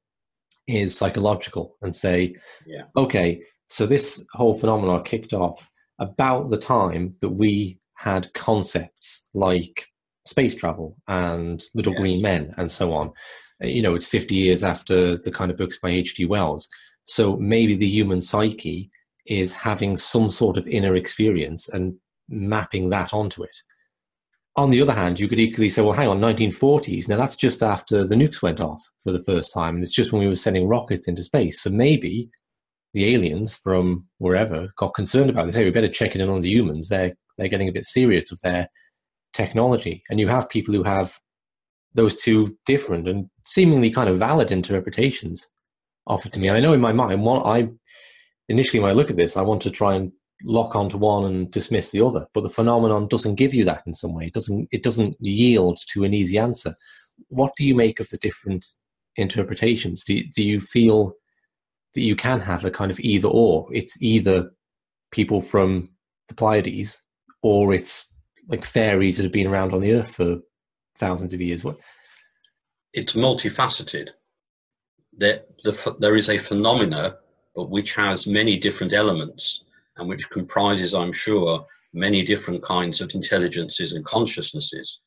is 0.66 0.96
psychological 0.96 1.76
and 1.82 1.94
say, 1.94 2.34
yeah. 2.66 2.84
okay, 2.96 3.42
so 3.68 3.86
this 3.86 4.24
whole 4.32 4.54
phenomenon 4.54 5.02
kicked 5.02 5.32
off 5.32 5.68
about 5.98 6.50
the 6.50 6.56
time 6.56 7.14
that 7.20 7.30
we 7.30 7.78
had 7.96 8.32
concepts 8.34 9.28
like 9.34 9.86
space 10.26 10.54
travel 10.54 10.96
and 11.08 11.64
little 11.74 11.92
yes. 11.92 12.00
green 12.00 12.22
men 12.22 12.54
and 12.56 12.70
so 12.70 12.92
on. 12.92 13.12
You 13.60 13.82
know, 13.82 13.94
it's 13.94 14.06
50 14.06 14.34
years 14.34 14.64
after 14.64 15.16
the 15.16 15.30
kind 15.30 15.50
of 15.50 15.56
books 15.56 15.78
by 15.78 15.90
H.G. 15.90 16.24
Wells. 16.26 16.68
So 17.04 17.36
maybe 17.36 17.76
the 17.76 17.88
human 17.88 18.20
psyche 18.20 18.90
is 19.26 19.52
having 19.52 19.96
some 19.96 20.30
sort 20.30 20.56
of 20.56 20.66
inner 20.66 20.96
experience 20.96 21.68
and 21.68 21.94
mapping 22.28 22.90
that 22.90 23.14
onto 23.14 23.42
it. 23.42 23.56
On 24.56 24.70
the 24.70 24.82
other 24.82 24.92
hand, 24.92 25.18
you 25.18 25.28
could 25.28 25.40
equally 25.40 25.70
say, 25.70 25.80
well, 25.80 25.92
hang 25.92 26.08
on, 26.08 26.20
1940s. 26.20 27.08
Now 27.08 27.16
that's 27.16 27.36
just 27.36 27.62
after 27.62 28.06
the 28.06 28.14
nukes 28.14 28.42
went 28.42 28.60
off 28.60 28.82
for 29.02 29.10
the 29.10 29.22
first 29.22 29.52
time, 29.52 29.74
and 29.74 29.82
it's 29.82 29.94
just 29.94 30.12
when 30.12 30.20
we 30.20 30.28
were 30.28 30.36
sending 30.36 30.68
rockets 30.68 31.08
into 31.08 31.22
space. 31.22 31.62
So 31.62 31.70
maybe 31.70 32.30
the 32.92 33.14
aliens 33.14 33.56
from 33.56 34.08
wherever 34.18 34.68
got 34.76 34.94
concerned 34.94 35.30
about 35.30 35.46
this. 35.46 35.56
Hey, 35.56 35.64
we 35.64 35.70
better 35.70 35.88
check 35.88 36.14
in 36.14 36.28
on 36.28 36.40
the 36.40 36.50
humans. 36.50 36.88
They're 36.88 37.14
they're 37.38 37.48
getting 37.48 37.68
a 37.68 37.72
bit 37.72 37.86
serious 37.86 38.30
with 38.30 38.40
their 38.42 38.66
technology, 39.32 40.02
and 40.10 40.20
you 40.20 40.28
have 40.28 40.50
people 40.50 40.74
who 40.74 40.82
have 40.82 41.18
those 41.94 42.16
two 42.16 42.56
different 42.66 43.08
and 43.08 43.28
seemingly 43.46 43.90
kind 43.90 44.08
of 44.08 44.18
valid 44.18 44.50
interpretations 44.50 45.48
offered 46.06 46.32
to 46.32 46.40
me. 46.40 46.50
I 46.50 46.60
know 46.60 46.72
in 46.72 46.80
my 46.80 46.92
mind, 46.92 47.22
what 47.22 47.46
I 47.46 47.68
initially 48.48 48.80
when 48.80 48.90
I 48.90 48.94
look 48.94 49.10
at 49.10 49.16
this, 49.16 49.36
I 49.36 49.42
want 49.42 49.62
to 49.62 49.70
try 49.70 49.94
and 49.94 50.12
lock 50.44 50.76
onto 50.76 50.96
one 50.96 51.24
and 51.24 51.50
dismiss 51.50 51.90
the 51.90 52.04
other. 52.04 52.26
But 52.34 52.42
the 52.42 52.50
phenomenon 52.50 53.08
doesn't 53.08 53.36
give 53.36 53.54
you 53.54 53.64
that 53.64 53.82
in 53.86 53.94
some 53.94 54.14
way. 54.14 54.26
It 54.26 54.34
doesn't 54.34 54.68
it 54.72 54.82
doesn't 54.82 55.16
yield 55.20 55.78
to 55.88 56.04
an 56.04 56.14
easy 56.14 56.38
answer. 56.38 56.74
What 57.28 57.54
do 57.56 57.64
you 57.64 57.74
make 57.74 58.00
of 58.00 58.08
the 58.10 58.18
different 58.18 58.66
interpretations? 59.16 60.04
Do 60.04 60.14
you, 60.14 60.30
do 60.34 60.42
you 60.42 60.60
feel 60.60 61.14
that 61.94 62.00
you 62.00 62.16
can 62.16 62.40
have 62.40 62.64
a 62.64 62.70
kind 62.70 62.90
of 62.90 62.98
either 63.00 63.28
or? 63.28 63.68
It's 63.72 64.00
either 64.02 64.50
people 65.10 65.42
from 65.42 65.90
the 66.28 66.34
pleiades 66.34 66.98
or 67.42 67.72
it's 67.72 68.06
like 68.48 68.64
fairies 68.64 69.18
that 69.18 69.24
have 69.24 69.32
been 69.32 69.48
around 69.48 69.72
on 69.74 69.80
the 69.80 69.92
earth 69.92 70.16
for 70.16 70.38
thousands 70.96 71.34
of 71.34 71.40
years. 71.40 71.62
What? 71.62 71.78
It's 72.92 73.12
multifaceted. 73.12 74.10
There, 75.12 75.42
the, 75.62 75.96
there 76.00 76.16
is 76.16 76.30
a 76.30 76.38
phenomena 76.38 77.18
but 77.54 77.70
which 77.70 77.94
has 77.94 78.26
many 78.26 78.58
different 78.58 78.94
elements 78.94 79.64
and 79.96 80.08
which 80.08 80.30
comprises, 80.30 80.94
I'm 80.94 81.12
sure, 81.12 81.66
many 81.92 82.24
different 82.24 82.62
kinds 82.62 83.00
of 83.00 83.14
intelligences 83.14 83.92
and 83.92 84.04
consciousnesses, 84.04 85.00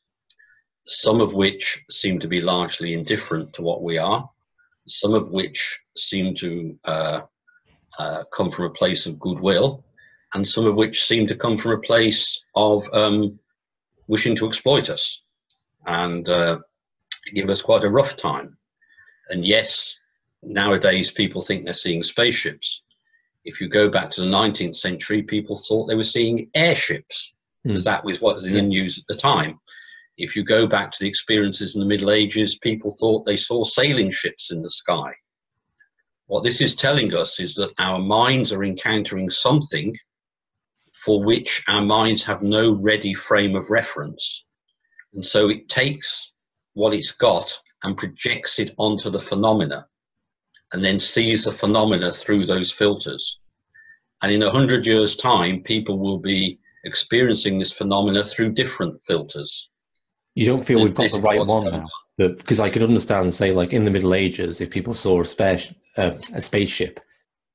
some 0.86 1.20
of 1.20 1.34
which 1.34 1.84
seem 1.90 2.20
to 2.20 2.28
be 2.28 2.40
largely 2.40 2.92
indifferent 2.92 3.52
to 3.54 3.62
what 3.62 3.82
we 3.82 3.98
are, 3.98 4.28
some 4.86 5.14
of 5.14 5.30
which 5.30 5.80
seem 5.96 6.34
to 6.36 6.78
uh, 6.84 7.20
uh, 7.98 8.24
come 8.32 8.50
from 8.50 8.66
a 8.66 8.70
place 8.70 9.06
of 9.06 9.18
goodwill, 9.18 9.84
and 10.34 10.46
some 10.46 10.66
of 10.66 10.76
which 10.76 11.04
seem 11.04 11.26
to 11.26 11.36
come 11.36 11.58
from 11.58 11.72
a 11.72 11.78
place 11.78 12.44
of 12.54 12.88
um, 12.92 13.38
wishing 14.06 14.36
to 14.36 14.46
exploit 14.46 14.90
us 14.90 15.22
and 15.86 16.28
uh, 16.28 16.58
give 17.34 17.48
us 17.48 17.62
quite 17.62 17.84
a 17.84 17.90
rough 17.90 18.16
time. 18.16 18.56
And 19.30 19.44
yes, 19.44 19.98
nowadays 20.42 21.10
people 21.10 21.40
think 21.40 21.64
they're 21.64 21.74
seeing 21.74 22.02
spaceships 22.02 22.82
if 23.46 23.60
you 23.60 23.68
go 23.68 23.88
back 23.88 24.10
to 24.10 24.20
the 24.20 24.26
19th 24.26 24.76
century, 24.76 25.22
people 25.22 25.56
thought 25.56 25.86
they 25.86 25.94
were 25.94 26.02
seeing 26.02 26.50
airships 26.54 27.32
because 27.64 27.82
mm. 27.82 27.86
that 27.86 28.04
was 28.04 28.20
what 28.20 28.34
was 28.34 28.46
in 28.46 28.54
the 28.54 28.62
news 28.62 28.98
at 28.98 29.04
the 29.08 29.14
time. 29.14 29.58
If 30.18 30.34
you 30.34 30.44
go 30.44 30.66
back 30.66 30.90
to 30.90 30.98
the 31.00 31.08
experiences 31.08 31.74
in 31.74 31.80
the 31.80 31.86
Middle 31.86 32.10
Ages, 32.10 32.58
people 32.58 32.90
thought 32.90 33.24
they 33.24 33.36
saw 33.36 33.62
sailing 33.62 34.10
ships 34.10 34.50
in 34.50 34.62
the 34.62 34.70
sky. 34.70 35.12
What 36.26 36.42
this 36.42 36.60
is 36.60 36.74
telling 36.74 37.14
us 37.14 37.38
is 37.38 37.54
that 37.54 37.72
our 37.78 38.00
minds 38.00 38.52
are 38.52 38.64
encountering 38.64 39.30
something 39.30 39.96
for 40.92 41.22
which 41.22 41.62
our 41.68 41.82
minds 41.82 42.24
have 42.24 42.42
no 42.42 42.72
ready 42.72 43.14
frame 43.14 43.54
of 43.54 43.70
reference. 43.70 44.44
And 45.14 45.24
so 45.24 45.50
it 45.50 45.68
takes 45.68 46.32
what 46.74 46.94
it's 46.94 47.12
got 47.12 47.56
and 47.84 47.96
projects 47.96 48.58
it 48.58 48.72
onto 48.76 49.08
the 49.08 49.20
phenomena 49.20 49.86
and 50.72 50.84
then 50.84 50.98
sees 50.98 51.44
the 51.44 51.52
phenomena 51.52 52.10
through 52.10 52.46
those 52.46 52.72
filters. 52.72 53.40
And 54.22 54.32
in 54.32 54.42
a 54.42 54.50
hundred 54.50 54.86
years' 54.86 55.16
time, 55.16 55.62
people 55.62 55.98
will 55.98 56.18
be 56.18 56.58
experiencing 56.84 57.58
this 57.58 57.72
phenomena 57.72 58.22
through 58.24 58.52
different 58.52 59.00
filters. 59.02 59.70
You 60.34 60.46
don't 60.46 60.64
feel 60.64 60.82
we've 60.82 60.94
got 60.94 61.10
the 61.10 61.20
right 61.20 61.44
one 61.44 61.70
now? 61.70 61.86
Because 62.18 62.60
I 62.60 62.70
could 62.70 62.82
understand, 62.82 63.32
say, 63.34 63.52
like 63.52 63.72
in 63.72 63.84
the 63.84 63.90
Middle 63.90 64.14
Ages, 64.14 64.60
if 64.60 64.70
people 64.70 64.94
saw 64.94 65.20
a, 65.20 65.24
space, 65.24 65.72
uh, 65.96 66.12
a 66.34 66.40
spaceship, 66.40 67.00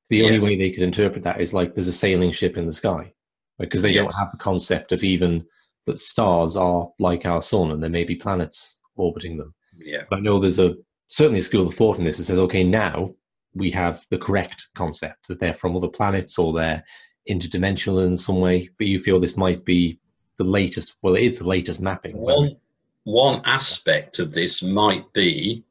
the 0.08 0.18
yes. 0.18 0.26
only 0.26 0.40
way 0.40 0.56
they 0.56 0.70
could 0.70 0.82
interpret 0.82 1.24
that 1.24 1.40
is 1.40 1.52
like 1.52 1.74
there's 1.74 1.88
a 1.88 1.92
sailing 1.92 2.32
ship 2.32 2.56
in 2.56 2.66
the 2.66 2.72
sky, 2.72 3.12
because 3.58 3.82
right? 3.82 3.90
they 3.90 3.94
yes. 3.94 4.04
don't 4.04 4.14
have 4.14 4.30
the 4.30 4.38
concept 4.38 4.92
of 4.92 5.02
even 5.02 5.44
that 5.86 5.98
stars 5.98 6.56
are 6.56 6.88
like 6.98 7.26
our 7.26 7.42
sun 7.42 7.72
and 7.72 7.82
there 7.82 7.90
may 7.90 8.04
be 8.04 8.14
planets 8.14 8.80
orbiting 8.94 9.36
them. 9.36 9.54
Yeah. 9.78 10.02
But 10.08 10.18
I 10.18 10.20
know 10.20 10.38
there's 10.38 10.60
a 10.60 10.74
certainly 11.12 11.40
a 11.40 11.42
school 11.42 11.66
of 11.66 11.74
thought 11.74 11.98
in 11.98 12.04
this 12.04 12.16
that 12.16 12.24
says, 12.24 12.38
okay, 12.38 12.64
now 12.64 13.14
we 13.54 13.70
have 13.70 14.06
the 14.08 14.16
correct 14.16 14.68
concept 14.74 15.28
that 15.28 15.38
they're 15.38 15.52
from 15.52 15.76
other 15.76 15.88
planets 15.88 16.38
or 16.38 16.54
they're 16.54 16.82
interdimensional 17.28 18.06
in 18.06 18.16
some 18.16 18.40
way. 18.40 18.70
But 18.78 18.86
you 18.86 18.98
feel 18.98 19.20
this 19.20 19.36
might 19.36 19.62
be 19.62 19.98
the 20.38 20.44
latest. 20.44 20.96
Well, 21.02 21.14
it 21.14 21.22
is 21.22 21.38
the 21.38 21.46
latest 21.46 21.80
mapping. 21.82 22.16
One 22.16 22.56
one 23.04 23.42
aspect 23.44 24.20
of 24.20 24.32
this 24.32 24.62
might 24.62 25.12
be 25.12 25.64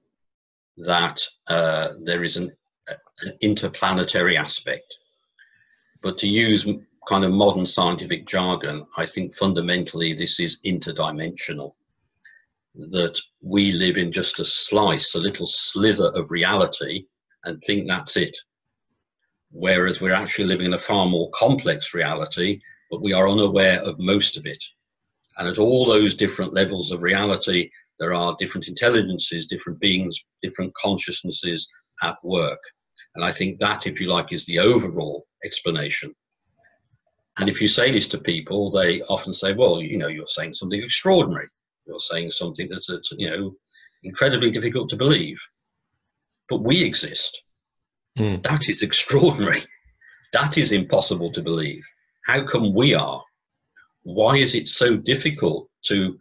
that 0.78 1.24
uh, 1.48 1.94
there 2.04 2.24
is 2.24 2.38
an, 2.38 2.52
an 3.22 3.34
interplanetary 3.42 4.38
aspect. 4.38 4.96
But 6.04 6.18
to 6.20 6.28
use 6.28 6.68
kind 7.08 7.24
of 7.24 7.32
modern 7.32 7.66
scientific 7.66 8.28
jargon, 8.28 8.86
I 8.98 9.06
think 9.06 9.34
fundamentally 9.34 10.14
this 10.14 10.40
is 10.40 10.62
interdimensional. 10.64 11.74
That 12.76 13.20
we 13.42 13.74
live 13.74 13.98
in 13.98 14.12
just 14.12 14.40
a 14.40 14.46
slice, 14.46 15.16
a 15.16 15.20
little 15.20 15.46
slither 15.46 16.08
of 16.16 16.32
reality, 16.32 17.06
and 17.44 17.62
think 17.62 17.88
that's 17.88 18.16
it. 18.16 18.36
Whereas 19.52 20.00
we're 20.00 20.14
actually 20.14 20.46
living 20.46 20.68
in 20.68 20.74
a 20.74 20.80
far 20.80 21.06
more 21.06 21.30
complex 21.34 21.94
reality, 21.94 22.62
but 22.90 23.02
we 23.02 23.12
are 23.12 23.28
unaware 23.28 23.82
of 23.82 24.00
most 24.00 24.38
of 24.38 24.46
it. 24.46 24.64
And 25.38 25.50
at 25.50 25.58
all 25.58 25.86
those 25.86 26.14
different 26.14 26.54
levels 26.54 26.92
of 26.92 27.02
reality, 27.02 27.70
there 28.00 28.14
are 28.14 28.36
different 28.40 28.68
intelligences, 28.68 29.48
different 29.48 29.80
beings, 29.80 30.18
different 30.42 30.74
consciousnesses 30.76 31.68
at 32.04 32.16
work. 32.24 32.60
And 33.16 33.26
I 33.26 33.32
think 33.32 33.60
that, 33.60 33.86
if 33.86 34.00
you 34.00 34.08
like, 34.08 34.32
is 34.32 34.46
the 34.46 34.60
overall 34.60 35.28
explanation. 35.44 36.16
And 37.38 37.50
if 37.50 37.62
you 37.62 37.68
say 37.68 37.92
this 37.92 38.08
to 38.10 38.18
people, 38.18 38.72
they 38.72 39.02
often 39.04 39.34
say, 39.34 39.54
well, 39.54 39.82
you 39.82 39.98
know, 39.98 40.08
you're 40.08 40.26
saying 40.26 40.54
something 40.54 40.82
extraordinary. 40.82 41.48
You're 41.86 42.00
saying 42.00 42.32
something 42.32 42.70
that's, 42.70 42.90
you 43.18 43.30
know, 43.30 43.56
incredibly 44.04 44.52
difficult 44.52 44.90
to 44.90 44.98
believe. 44.98 45.40
But 46.50 46.64
we 46.64 46.84
exist. 46.84 47.44
Mm. 48.18 48.44
That 48.44 48.68
is 48.70 48.82
extraordinary. 48.82 49.64
That 50.34 50.58
is 50.58 50.72
impossible 50.72 51.32
to 51.32 51.42
believe. 51.42 51.84
How 52.26 52.46
come 52.46 52.74
we 52.74 52.94
are? 52.94 53.24
Why 54.04 54.38
is 54.38 54.56
it 54.56 54.70
so 54.70 54.98
difficult 54.98 55.70
to, 55.86 56.18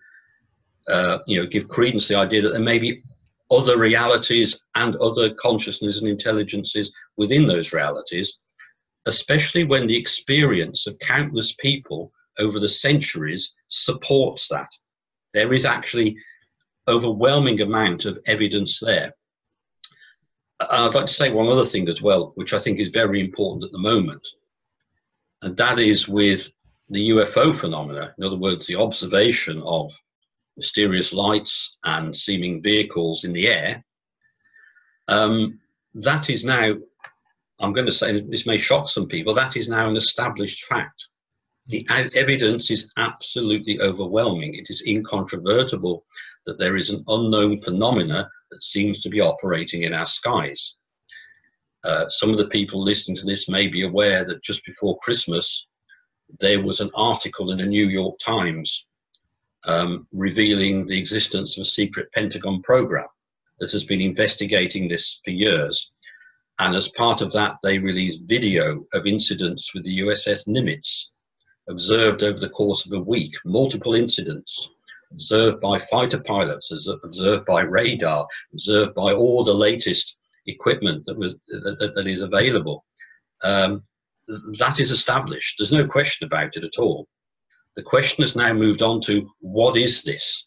uh, 0.88 1.18
you 1.26 1.40
know, 1.40 1.46
give 1.46 1.68
credence 1.68 2.08
to 2.08 2.14
the 2.14 2.18
idea 2.18 2.42
that 2.42 2.50
there 2.50 2.60
may 2.60 2.78
be 2.78 3.02
other 3.50 3.78
realities 3.78 4.62
and 4.76 4.94
other 4.96 5.34
consciousness 5.34 6.00
and 6.00 6.08
intelligences 6.08 6.92
within 7.16 7.46
those 7.46 7.72
realities 7.72 8.38
especially 9.06 9.64
when 9.64 9.86
the 9.86 9.96
experience 9.96 10.86
of 10.86 10.98
countless 10.98 11.54
people 11.54 12.12
over 12.38 12.58
the 12.58 12.68
centuries 12.68 13.54
supports 13.68 14.48
that. 14.48 14.68
There 15.34 15.52
is 15.52 15.64
actually 15.64 16.16
overwhelming 16.88 17.60
amount 17.60 18.04
of 18.04 18.18
evidence 18.26 18.80
there. 18.80 19.14
I'd 20.60 20.94
like 20.94 21.06
to 21.06 21.14
say 21.14 21.30
one 21.30 21.48
other 21.48 21.64
thing 21.64 21.88
as 21.88 22.02
well, 22.02 22.32
which 22.34 22.52
I 22.52 22.58
think 22.58 22.78
is 22.78 22.88
very 22.88 23.20
important 23.20 23.64
at 23.64 23.72
the 23.72 23.78
moment, 23.78 24.26
and 25.42 25.56
that 25.56 25.78
is 25.78 26.08
with 26.08 26.50
the 26.90 27.10
UFO 27.10 27.56
phenomena. 27.56 28.14
In 28.18 28.24
other 28.24 28.36
words, 28.36 28.66
the 28.66 28.76
observation 28.76 29.62
of 29.62 29.92
mysterious 30.56 31.12
lights 31.12 31.78
and 31.84 32.14
seeming 32.14 32.62
vehicles 32.62 33.24
in 33.24 33.32
the 33.32 33.48
air. 33.48 33.84
Um, 35.08 35.60
that 35.94 36.28
is 36.28 36.44
now 36.44 36.74
I'm 37.60 37.72
going 37.72 37.86
to 37.86 37.92
say 37.92 38.20
this 38.20 38.46
may 38.46 38.58
shock 38.58 38.88
some 38.88 39.06
people, 39.06 39.34
that 39.34 39.56
is 39.56 39.68
now 39.68 39.88
an 39.88 39.96
established 39.96 40.64
fact. 40.64 41.08
The 41.70 41.86
evidence 41.88 42.70
is 42.70 42.90
absolutely 42.96 43.80
overwhelming. 43.80 44.56
It 44.56 44.70
is 44.70 44.82
incontrovertible 44.86 46.04
that 46.44 46.58
there 46.58 46.76
is 46.76 46.90
an 46.90 47.04
unknown 47.06 47.56
phenomena 47.58 48.28
that 48.50 48.62
seems 48.64 49.00
to 49.02 49.08
be 49.08 49.20
operating 49.20 49.84
in 49.84 49.94
our 49.94 50.06
skies. 50.06 50.74
Uh, 51.84 52.08
some 52.08 52.30
of 52.30 52.38
the 52.38 52.48
people 52.48 52.82
listening 52.82 53.16
to 53.18 53.24
this 53.24 53.48
may 53.48 53.68
be 53.68 53.84
aware 53.84 54.24
that 54.24 54.42
just 54.42 54.64
before 54.64 54.98
Christmas, 54.98 55.68
there 56.40 56.60
was 56.60 56.80
an 56.80 56.90
article 56.94 57.52
in 57.52 57.58
the 57.58 57.66
New 57.66 57.88
York 57.88 58.18
Times 58.18 58.86
um, 59.64 60.08
revealing 60.12 60.86
the 60.86 60.98
existence 60.98 61.56
of 61.56 61.62
a 61.62 61.64
secret 61.64 62.10
Pentagon 62.12 62.62
program 62.62 63.08
that 63.60 63.70
has 63.70 63.84
been 63.84 64.00
investigating 64.00 64.88
this 64.88 65.20
for 65.24 65.30
years 65.30 65.92
and 66.60 66.76
as 66.76 66.88
part 66.88 67.22
of 67.22 67.32
that, 67.32 67.56
they 67.62 67.78
released 67.78 68.24
video 68.26 68.84
of 68.92 69.06
incidents 69.06 69.72
with 69.72 69.82
the 69.84 70.00
USS 70.00 70.46
Nimitz 70.46 71.06
observed 71.68 72.22
over 72.22 72.38
the 72.38 72.48
course 72.48 72.86
of 72.86 72.92
a 72.92 73.00
week, 73.00 73.32
multiple 73.44 73.94
incidents 73.94 74.70
observed 75.12 75.60
by 75.60 75.78
fighter 75.78 76.20
pilots, 76.20 76.72
observed 77.04 77.44
by 77.46 77.62
radar, 77.62 78.26
observed 78.52 78.94
by 78.94 79.12
all 79.12 79.44
the 79.44 79.54
latest 79.54 80.18
equipment 80.46 81.04
that 81.06 81.18
was 81.18 81.36
that, 81.48 81.92
that 81.94 82.06
is 82.06 82.22
available. 82.22 82.84
Um, 83.42 83.82
that 84.58 84.78
is 84.78 84.90
established. 84.90 85.56
There's 85.58 85.72
no 85.72 85.86
question 85.86 86.26
about 86.26 86.56
it 86.56 86.64
at 86.64 86.78
all. 86.78 87.08
The 87.76 87.82
question 87.82 88.22
has 88.22 88.36
now 88.36 88.52
moved 88.52 88.82
on 88.82 89.00
to 89.02 89.28
what 89.40 89.76
is 89.76 90.02
this? 90.02 90.46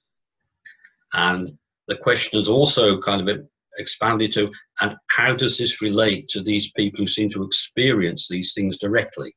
And 1.13 1.49
the 1.87 1.97
question 1.97 2.39
has 2.39 2.47
also 2.47 2.99
kind 3.01 3.27
of 3.27 3.45
expanded 3.77 4.31
to, 4.33 4.51
and 4.81 4.95
how 5.09 5.35
does 5.35 5.57
this 5.57 5.81
relate 5.81 6.27
to 6.29 6.41
these 6.41 6.71
people 6.71 6.99
who 6.99 7.07
seem 7.07 7.29
to 7.31 7.43
experience 7.43 8.27
these 8.27 8.53
things 8.53 8.77
directly? 8.77 9.35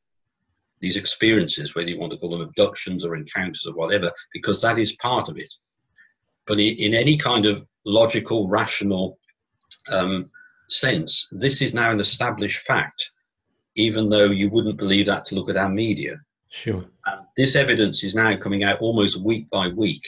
These 0.81 0.97
experiences, 0.97 1.75
whether 1.75 1.89
you 1.89 1.99
want 1.99 2.13
to 2.13 2.19
call 2.19 2.31
them 2.31 2.43
abductions 2.43 3.05
or 3.05 3.17
encounters 3.17 3.67
or 3.67 3.75
whatever, 3.75 4.13
because 4.33 4.61
that 4.63 4.79
is 4.79 4.97
part 4.97 5.29
of 5.29 5.39
it. 5.39 5.53
But 6.47 6.61
in 6.61 6.95
any 6.95 7.17
kind 7.17 7.47
of 7.47 7.67
logical, 7.85 8.49
rational 8.49 9.19
um, 9.91 10.31
sense, 10.69 11.29
this 11.33 11.63
is 11.63 11.75
now 11.75 11.91
an 11.91 12.01
established 12.01 12.67
fact, 12.67 13.11
even 13.75 14.09
though 14.09 14.31
you 14.31 14.51
wouldn't 14.51 14.77
believe 14.77 15.07
that 15.07 15.25
to 15.27 15.35
look 15.35 15.49
at 15.49 15.57
our 15.57 15.69
media. 15.69 16.21
Sure. 16.51 16.85
And 17.07 17.27
this 17.37 17.57
evidence 17.57 18.05
is 18.05 18.15
now 18.15 18.37
coming 18.37 18.65
out 18.65 18.81
almost 18.81 19.21
week 19.21 19.49
by 19.51 19.69
week. 19.69 20.03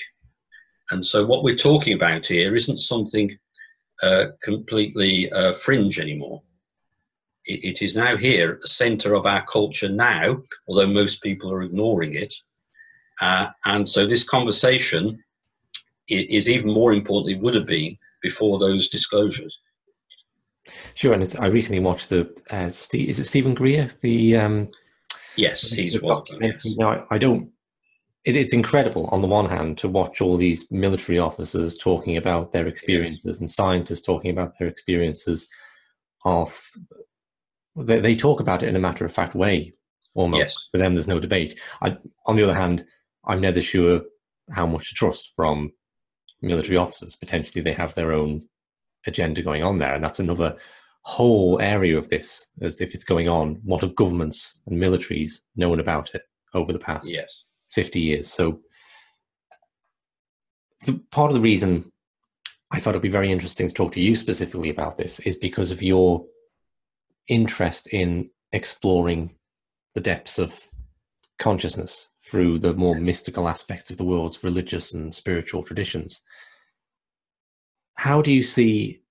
And 0.91 1.05
so, 1.05 1.27
what 1.27 1.43
we're 1.43 1.57
talking 1.57 1.95
about 1.95 2.27
here 2.27 2.55
isn't 2.57 2.79
something 2.79 3.37
uh, 4.03 4.27
completely 4.43 5.31
uh, 5.33 5.55
fringe 5.55 5.99
anymore. 5.99 6.43
It, 7.49 7.65
it 7.65 7.83
is 7.83 7.97
now 7.97 8.17
here 8.17 8.53
at 8.53 8.61
the 8.61 8.69
center 8.69 9.15
of 9.15 9.27
our 9.27 9.45
culture 9.47 9.89
now, 9.89 10.41
although 10.69 10.87
most 10.87 11.23
people 11.23 11.53
are 11.53 11.63
ignoring 11.63 12.15
it. 12.15 12.33
Uh, 13.21 13.49
and 13.65 13.89
so 13.89 14.07
this 14.07 14.23
conversation 14.23 15.23
is 16.09 16.49
even 16.49 16.73
more 16.73 16.93
important 16.93 17.27
than 17.27 17.39
it 17.39 17.45
would 17.45 17.55
have 17.55 17.67
been 17.67 17.97
before 18.23 18.59
those 18.59 18.89
disclosures. 18.89 19.57
Sure, 20.95 21.13
and 21.13 21.37
I 21.39 21.47
recently 21.47 21.81
watched 21.81 22.11
the 22.11 22.31
uh, 22.51 22.69
Steve, 22.69 23.09
is 23.09 23.19
it 23.19 23.25
Steven 23.25 23.55
Greer? 23.55 23.91
The 24.03 24.37
um, 24.37 24.69
yes, 25.37 25.71
he's 25.71 26.01
one. 26.01 26.23
Yes. 26.41 26.63
Now 26.77 27.07
I 27.11 27.19
don't 27.19 27.51
it, 28.25 28.37
it's 28.37 28.53
incredible 28.53 29.07
on 29.07 29.23
the 29.23 29.29
one 29.29 29.49
hand 29.49 29.79
to 29.79 29.89
watch 29.89 30.21
all 30.21 30.37
these 30.37 30.67
military 30.71 31.19
officers 31.19 31.79
talking 31.79 32.17
about 32.17 32.53
their 32.53 32.67
experiences 32.67 33.41
and 33.41 33.51
scientists 33.51 34.03
talking 34.03 34.31
about 34.31 34.53
their 34.59 34.69
experiences 34.69 35.49
of 36.25 36.61
they, 37.85 38.01
they 38.01 38.15
talk 38.15 38.41
about 38.41 38.63
it 38.63 38.69
in 38.69 38.77
a 38.77 38.81
matter 38.81 39.05
of 39.05 39.13
fact 39.13 39.35
way 39.35 39.73
almost 40.15 40.39
yes. 40.39 40.57
for 40.71 40.79
them 40.79 40.95
there's 40.95 41.09
no 41.09 41.21
debate 41.21 41.61
I, 41.83 41.97
on 42.27 42.37
the 42.37 42.45
other 42.45 42.55
hand 42.55 42.85
i'm 43.27 43.41
never 43.41 43.61
sure 43.61 44.03
how 44.51 44.67
much 44.67 44.89
to 44.89 44.95
trust 44.95 45.33
from 45.37 45.73
military 46.41 46.77
officers 46.77 47.17
potentially 47.17 47.63
they 47.63 47.73
have 47.73 47.95
their 47.95 48.13
own 48.13 48.43
agenda 49.07 49.43
going 49.43 49.63
on 49.63 49.79
there 49.79 49.95
and 49.95 50.03
that's 50.03 50.21
another 50.21 50.57
whole 51.03 51.61
area 51.61 51.97
of 51.97 52.09
this 52.09 52.47
as 52.61 52.81
if 52.81 52.95
it's 52.95 53.05
going 53.05 53.29
on 53.29 53.61
what 53.65 53.83
have 53.83 53.95
governments 53.95 54.61
and 54.67 54.81
militaries 54.81 55.41
known 55.57 55.81
about 55.81 56.15
it 56.15 56.23
over 56.55 56.73
the 56.73 56.79
past 56.79 57.09
yes 57.09 57.29
50 57.73 58.01
years. 58.01 58.29
So, 58.29 58.61
the, 60.87 61.01
part 61.11 61.31
of 61.31 61.35
the 61.35 61.41
reason 61.41 61.91
I 62.71 62.81
thought 62.81 62.91
it'd 62.91 63.03
be 63.03 63.09
very 63.09 63.33
interesting 63.33 63.69
to 63.69 63.75
talk 63.75 63.93
to 63.93 64.01
you 64.01 64.15
specifically 64.15 64.71
about 64.71 64.99
this 64.99 65.21
is 65.21 65.37
because 65.37 65.71
of 65.71 65.83
your 65.83 66.25
interest 67.29 67.89
in 67.89 68.31
exploring 68.53 69.35
the 69.95 70.01
depths 70.01 70.39
of 70.39 70.61
consciousness 71.39 72.09
through 72.25 72.59
the 72.59 72.75
more 72.75 72.97
mystical 72.97 73.49
aspects 73.49 73.91
of 73.91 73.97
the 73.97 74.05
world's 74.05 74.43
religious 74.43 74.95
and 74.95 75.15
spiritual 75.15 75.63
traditions. 75.63 76.23
How 77.95 78.23
do 78.23 78.33
you 78.33 78.43
see 78.43 79.03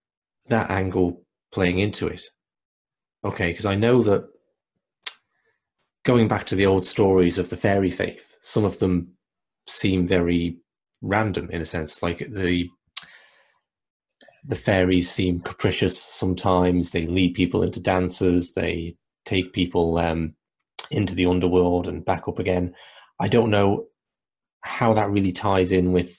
that 0.48 0.70
angle 0.70 1.24
playing 1.52 1.80
into 1.80 2.08
it? 2.08 2.24
Okay, 3.24 3.52
because 3.52 3.66
I 3.66 3.76
know 3.76 4.04
that 4.04 4.28
going 6.06 6.28
back 6.28 6.46
to 6.46 6.56
the 6.56 6.66
old 6.66 6.86
stories 6.86 7.38
of 7.38 7.50
the 7.50 7.58
fairy 7.58 7.92
faith, 7.92 8.34
some 8.42 8.64
of 8.64 8.80
them 8.80 9.10
seem 9.68 10.08
very 10.08 10.58
random 11.02 11.50
in 11.52 11.62
a 11.62 11.66
sense. 11.66 12.02
Like 12.02 12.20
the 12.20 12.70
the 14.48 14.56
fairies 14.56 15.12
seem 15.12 15.42
capricious 15.42 16.02
sometimes. 16.02 16.92
They 16.92 17.02
lead 17.02 17.36
people 17.36 17.64
into 17.64 17.80
dances. 17.80 18.54
They 18.54 18.96
take 19.26 19.54
people 19.54 19.98
um, 19.98 20.34
into 20.90 21.14
the 21.14 21.26
underworld 21.26 21.88
and 21.88 22.06
back 22.06 22.28
up 22.28 22.40
again. 22.40 22.74
I 23.20 23.28
don't 23.28 23.52
know 23.52 23.88
how 24.62 24.94
that 24.94 25.10
really 25.10 25.34
ties 25.34 25.72
in 25.72 25.92
with 25.92 26.18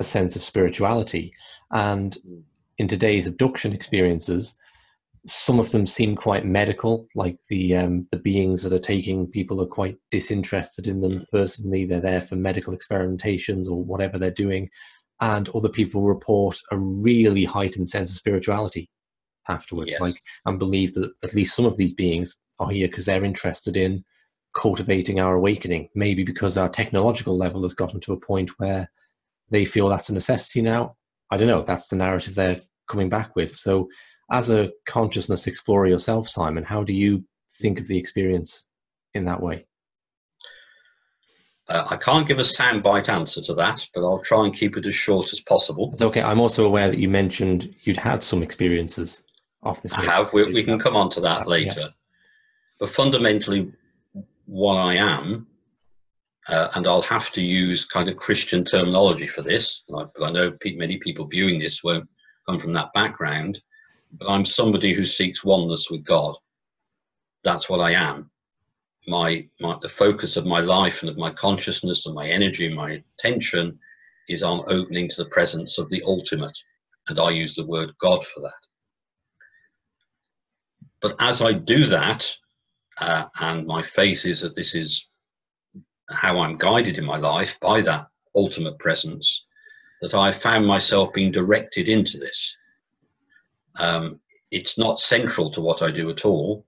a 0.00 0.04
sense 0.04 0.34
of 0.34 0.42
spirituality. 0.42 1.32
And 1.70 2.16
in 2.78 2.88
today's 2.88 3.26
abduction 3.26 3.72
experiences, 3.72 4.56
some 5.26 5.58
of 5.60 5.72
them 5.72 5.86
seem 5.86 6.16
quite 6.16 6.46
medical, 6.46 7.06
like 7.14 7.36
the 7.48 7.76
um, 7.76 8.06
the 8.10 8.18
beings 8.18 8.62
that 8.62 8.72
are 8.72 8.78
taking 8.78 9.26
people 9.26 9.60
are 9.60 9.66
quite 9.66 9.96
disinterested 10.10 10.86
in 10.86 11.00
them 11.00 11.26
personally. 11.30 11.84
They're 11.84 12.00
there 12.00 12.22
for 12.22 12.36
medical 12.36 12.74
experimentations 12.74 13.68
or 13.68 13.82
whatever 13.82 14.16
they're 14.16 14.30
doing, 14.30 14.70
and 15.20 15.48
other 15.50 15.68
people 15.68 16.02
report 16.02 16.58
a 16.70 16.78
really 16.78 17.44
heightened 17.44 17.88
sense 17.88 18.10
of 18.10 18.16
spirituality 18.16 18.88
afterwards. 19.48 19.92
Yeah. 19.92 20.02
Like 20.02 20.22
and 20.46 20.58
believe 20.58 20.94
that 20.94 21.10
at 21.22 21.34
least 21.34 21.56
some 21.56 21.64
of 21.64 21.76
these 21.76 21.92
beings 21.92 22.36
are 22.58 22.70
here 22.70 22.88
because 22.88 23.04
they're 23.06 23.24
interested 23.24 23.76
in 23.76 24.04
cultivating 24.54 25.20
our 25.20 25.34
awakening. 25.34 25.88
Maybe 25.94 26.24
because 26.24 26.56
our 26.58 26.68
technological 26.68 27.36
level 27.36 27.62
has 27.62 27.74
gotten 27.74 28.00
to 28.00 28.12
a 28.12 28.20
point 28.20 28.58
where 28.58 28.90
they 29.50 29.64
feel 29.64 29.88
that's 29.88 30.08
a 30.08 30.14
necessity 30.14 30.62
now. 30.62 30.96
I 31.30 31.36
don't 31.36 31.48
know. 31.48 31.62
That's 31.62 31.88
the 31.88 31.96
narrative 31.96 32.34
they're 32.34 32.60
coming 32.88 33.08
back 33.08 33.36
with. 33.36 33.54
So 33.54 33.88
as 34.30 34.50
a 34.50 34.70
consciousness 34.86 35.46
explorer 35.46 35.86
yourself, 35.86 36.28
Simon, 36.28 36.64
how 36.64 36.82
do 36.82 36.92
you 36.92 37.24
think 37.52 37.80
of 37.80 37.86
the 37.86 37.98
experience 37.98 38.66
in 39.14 39.24
that 39.24 39.42
way? 39.42 39.66
Uh, 41.68 41.86
I 41.90 41.96
can't 41.96 42.26
give 42.26 42.38
a 42.38 42.42
soundbite 42.42 43.08
answer 43.08 43.42
to 43.42 43.54
that, 43.54 43.86
but 43.94 44.00
I'll 44.00 44.20
try 44.20 44.44
and 44.44 44.54
keep 44.54 44.76
it 44.76 44.86
as 44.86 44.94
short 44.94 45.32
as 45.32 45.40
possible. 45.40 45.90
It's 45.92 46.02
okay. 46.02 46.22
I'm 46.22 46.40
also 46.40 46.64
aware 46.64 46.88
that 46.88 46.98
you 46.98 47.08
mentioned 47.08 47.74
you'd 47.82 47.98
had 47.98 48.22
some 48.22 48.42
experiences 48.42 49.24
off 49.62 49.82
this. 49.82 49.92
I 49.92 50.04
have. 50.04 50.32
We, 50.32 50.50
we, 50.52 50.62
can 50.62 50.78
come 50.78 50.96
on 50.96 51.10
to 51.10 51.20
that 51.20 51.46
later. 51.46 51.80
Yeah. 51.80 51.88
But 52.80 52.90
fundamentally, 52.90 53.72
what 54.46 54.76
I 54.76 54.94
am, 54.94 55.46
uh, 56.48 56.68
and 56.74 56.86
I'll 56.86 57.02
have 57.02 57.30
to 57.32 57.42
use 57.42 57.84
kind 57.84 58.08
of 58.08 58.16
Christian 58.16 58.64
terminology 58.64 59.26
for 59.26 59.42
this, 59.42 59.84
but 59.88 60.10
I 60.22 60.30
know 60.30 60.56
many 60.64 60.96
people 60.98 61.26
viewing 61.26 61.58
this 61.58 61.84
won't 61.84 62.08
come 62.48 62.58
from 62.58 62.72
that 62.72 62.92
background 62.94 63.60
but 64.12 64.28
I'm 64.28 64.44
somebody 64.44 64.94
who 64.94 65.04
seeks 65.04 65.44
oneness 65.44 65.90
with 65.90 66.04
God. 66.04 66.36
That's 67.44 67.68
what 67.68 67.80
I 67.80 67.92
am. 67.92 68.30
My, 69.08 69.48
my 69.60 69.76
the 69.80 69.88
focus 69.88 70.36
of 70.36 70.44
my 70.46 70.60
life 70.60 71.02
and 71.02 71.10
of 71.10 71.16
my 71.16 71.30
consciousness 71.30 72.06
and 72.06 72.14
my 72.14 72.28
energy 72.28 72.66
and 72.66 72.76
my 72.76 73.02
attention 73.18 73.78
is 74.28 74.42
on 74.42 74.64
opening 74.68 75.08
to 75.08 75.24
the 75.24 75.30
presence 75.30 75.78
of 75.78 75.88
the 75.88 76.02
ultimate, 76.04 76.56
and 77.08 77.18
I 77.18 77.30
use 77.30 77.54
the 77.54 77.66
word 77.66 77.92
God 78.00 78.24
for 78.26 78.40
that. 78.40 78.52
But 81.00 81.16
as 81.20 81.40
I 81.40 81.52
do 81.52 81.86
that, 81.86 82.36
uh, 83.00 83.24
and 83.40 83.66
my 83.66 83.82
faith 83.82 84.26
is 84.26 84.40
that 84.42 84.54
this 84.54 84.74
is 84.74 85.08
how 86.10 86.38
I'm 86.38 86.58
guided 86.58 86.98
in 86.98 87.04
my 87.04 87.16
life 87.16 87.58
by 87.60 87.80
that 87.82 88.08
ultimate 88.34 88.78
presence, 88.78 89.46
that 90.02 90.14
I 90.14 90.32
found 90.32 90.66
myself 90.66 91.12
being 91.12 91.32
directed 91.32 91.88
into 91.88 92.18
this. 92.18 92.56
Um, 93.78 94.20
it's 94.50 94.78
not 94.78 95.00
central 95.00 95.50
to 95.50 95.60
what 95.60 95.82
I 95.82 95.90
do 95.90 96.10
at 96.10 96.24
all, 96.24 96.66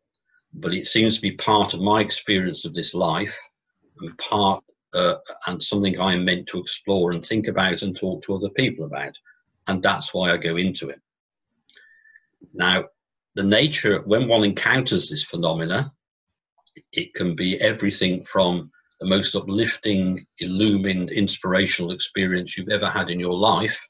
but 0.55 0.75
it 0.75 0.87
seems 0.87 1.17
to 1.17 1.23
be 1.23 1.33
part 1.33 1.75
of 1.75 1.81
my 1.81 2.01
experience 2.01 2.65
of 2.65 2.75
this 2.75 2.95
life 2.95 3.39
and 4.01 4.17
part 4.19 4.65
uh, 4.95 5.15
and 5.47 5.63
something 5.63 6.01
I 6.01 6.15
am 6.15 6.25
meant 6.25 6.49
to 6.49 6.59
explore 6.59 7.13
and 7.13 7.25
think 7.25 7.47
about 7.47 7.83
and 7.83 7.95
talk 7.95 8.23
to 8.25 8.35
other 8.35 8.51
people 8.51 8.85
about. 8.85 9.17
And 9.69 9.83
that's 9.83 10.13
why 10.13 10.33
I 10.33 10.37
go 10.37 10.57
into 10.57 10.89
it. 10.89 11.01
Now, 12.53 12.87
the 13.37 13.45
nature, 13.45 14.03
when 14.03 14.27
one 14.27 14.43
encounters 14.43 15.09
this 15.09 15.23
phenomena, 15.23 15.93
it 16.93 17.15
can 17.15 17.37
be 17.37 17.61
everything 17.61 18.25
from 18.25 18.73
the 18.99 19.07
most 19.07 19.37
uplifting, 19.37 20.27
illumined, 20.41 21.11
inspirational 21.11 21.93
experience 21.93 22.57
you've 22.57 22.69
ever 22.69 22.91
had 22.91 23.11
in 23.11 23.21
your 23.21 23.35
life 23.35 23.87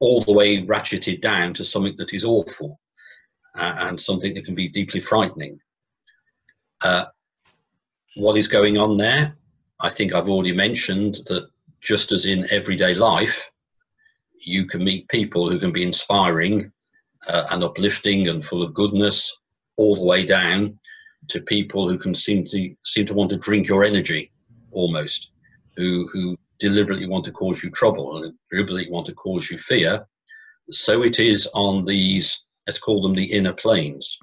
all 0.00 0.22
the 0.22 0.32
way 0.32 0.64
ratcheted 0.64 1.20
down 1.20 1.54
to 1.54 1.64
something 1.64 1.94
that 1.96 2.12
is 2.12 2.24
awful 2.24 2.78
uh, 3.58 3.74
and 3.78 4.00
something 4.00 4.34
that 4.34 4.44
can 4.44 4.54
be 4.54 4.68
deeply 4.68 5.00
frightening. 5.00 5.60
Uh, 6.82 7.06
what 8.16 8.36
is 8.36 8.48
going 8.48 8.78
on 8.78 8.96
there? 8.96 9.36
I 9.80 9.90
think 9.90 10.12
I've 10.12 10.28
already 10.28 10.54
mentioned 10.54 11.16
that 11.26 11.48
just 11.80 12.12
as 12.12 12.24
in 12.26 12.50
everyday 12.50 12.94
life, 12.94 13.50
you 14.40 14.66
can 14.66 14.82
meet 14.84 15.08
people 15.08 15.50
who 15.50 15.58
can 15.58 15.72
be 15.72 15.82
inspiring 15.82 16.72
uh, 17.26 17.46
and 17.50 17.62
uplifting 17.62 18.28
and 18.28 18.44
full 18.44 18.62
of 18.62 18.74
goodness, 18.74 19.36
all 19.76 19.96
the 19.96 20.04
way 20.04 20.24
down 20.24 20.78
to 21.28 21.40
people 21.42 21.88
who 21.88 21.98
can 21.98 22.14
seem 22.14 22.44
to 22.46 22.74
seem 22.84 23.06
to 23.06 23.14
want 23.14 23.30
to 23.30 23.36
drink 23.36 23.68
your 23.68 23.84
energy, 23.84 24.30
almost, 24.72 25.30
who 25.76 26.08
who 26.12 26.36
deliberately 26.58 27.06
want 27.06 27.24
to 27.24 27.32
cause 27.32 27.62
you 27.62 27.70
trouble 27.70 28.16
and 28.16 28.34
deliberately 28.50 28.90
want 28.90 29.06
to 29.06 29.14
cause 29.14 29.50
you 29.50 29.58
fear. 29.58 30.06
So 30.70 31.02
it 31.02 31.20
is 31.20 31.48
on 31.54 31.84
these, 31.84 32.46
let's 32.68 32.78
call 32.78 33.00
them 33.00 33.14
the 33.14 33.24
inner 33.24 33.54
planes. 33.54 34.18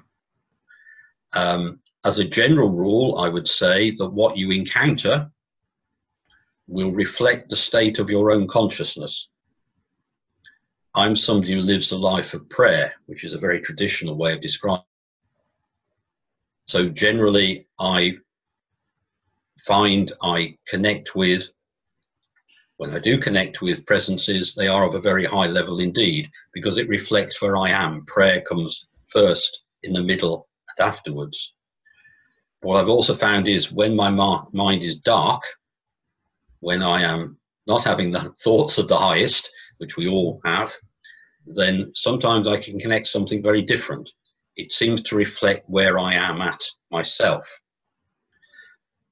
Um, 1.32 1.80
as 2.04 2.20
a 2.20 2.24
general 2.24 2.70
rule, 2.70 3.18
I 3.18 3.28
would 3.28 3.48
say 3.48 3.90
that 3.90 4.08
what 4.08 4.36
you 4.36 4.52
encounter 4.52 5.28
will 6.68 6.92
reflect 6.92 7.50
the 7.50 7.56
state 7.56 7.98
of 7.98 8.08
your 8.08 8.30
own 8.30 8.46
consciousness. 8.46 9.30
I'm 10.94 11.16
somebody 11.16 11.54
who 11.54 11.60
lives 11.60 11.90
a 11.90 11.96
life 11.96 12.34
of 12.34 12.48
prayer, 12.48 12.94
which 13.06 13.24
is 13.24 13.34
a 13.34 13.38
very 13.38 13.60
traditional 13.60 14.16
way 14.16 14.32
of 14.32 14.40
describing. 14.40 14.84
So 16.68 16.88
generally, 16.88 17.66
I 17.80 18.14
find 19.58 20.12
I 20.22 20.56
connect 20.68 21.16
with 21.16 21.50
when 22.78 22.90
I 22.90 22.98
do 22.98 23.18
connect 23.18 23.62
with 23.62 23.86
presences, 23.86 24.54
they 24.54 24.68
are 24.68 24.84
of 24.84 24.94
a 24.94 25.00
very 25.00 25.24
high 25.24 25.46
level 25.46 25.80
indeed, 25.80 26.30
because 26.52 26.76
it 26.76 26.88
reflects 26.88 27.40
where 27.40 27.56
I 27.56 27.70
am. 27.70 28.04
Prayer 28.04 28.42
comes 28.42 28.86
first, 29.08 29.62
in 29.82 29.92
the 29.92 30.02
middle, 30.02 30.48
and 30.68 30.86
afterwards. 30.86 31.54
What 32.60 32.76
I've 32.76 32.88
also 32.88 33.14
found 33.14 33.48
is 33.48 33.72
when 33.72 33.96
my 33.96 34.10
mind 34.10 34.84
is 34.84 34.96
dark, 34.98 35.42
when 36.60 36.82
I 36.82 37.02
am 37.02 37.38
not 37.66 37.84
having 37.84 38.10
the 38.10 38.32
thoughts 38.44 38.78
of 38.78 38.88
the 38.88 38.96
highest, 38.96 39.50
which 39.78 39.96
we 39.96 40.08
all 40.08 40.40
have, 40.44 40.72
then 41.46 41.92
sometimes 41.94 42.48
I 42.48 42.58
can 42.58 42.78
connect 42.78 43.08
something 43.08 43.42
very 43.42 43.62
different. 43.62 44.10
It 44.56 44.72
seems 44.72 45.02
to 45.02 45.16
reflect 45.16 45.68
where 45.68 45.98
I 45.98 46.14
am 46.14 46.40
at 46.40 46.62
myself. 46.90 47.46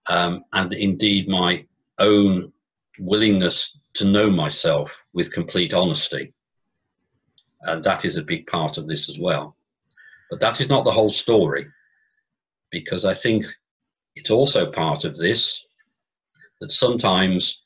Um, 0.07 0.45
and 0.53 0.73
indeed, 0.73 1.29
my 1.29 1.65
own 1.99 2.53
willingness 2.99 3.79
to 3.95 4.05
know 4.05 4.31
myself 4.31 4.97
with 5.13 5.33
complete 5.33 5.75
honesty. 5.75 6.33
And 7.63 7.83
that 7.85 8.05
is 8.05 8.17
a 8.17 8.23
big 8.23 8.47
part 8.47 8.79
of 8.79 8.87
this 8.87 9.09
as 9.09 9.19
well. 9.19 9.57
But 10.31 10.41
that 10.41 10.61
is 10.61 10.69
not 10.69 10.85
the 10.85 10.91
whole 10.91 11.09
story, 11.09 11.67
because 12.71 13.05
I 13.05 13.15
think 13.15 13.47
it's 14.17 14.31
also 14.31 14.71
part 14.71 15.05
of 15.05 15.17
this 15.17 15.65
that 16.61 16.73
sometimes 16.73 17.63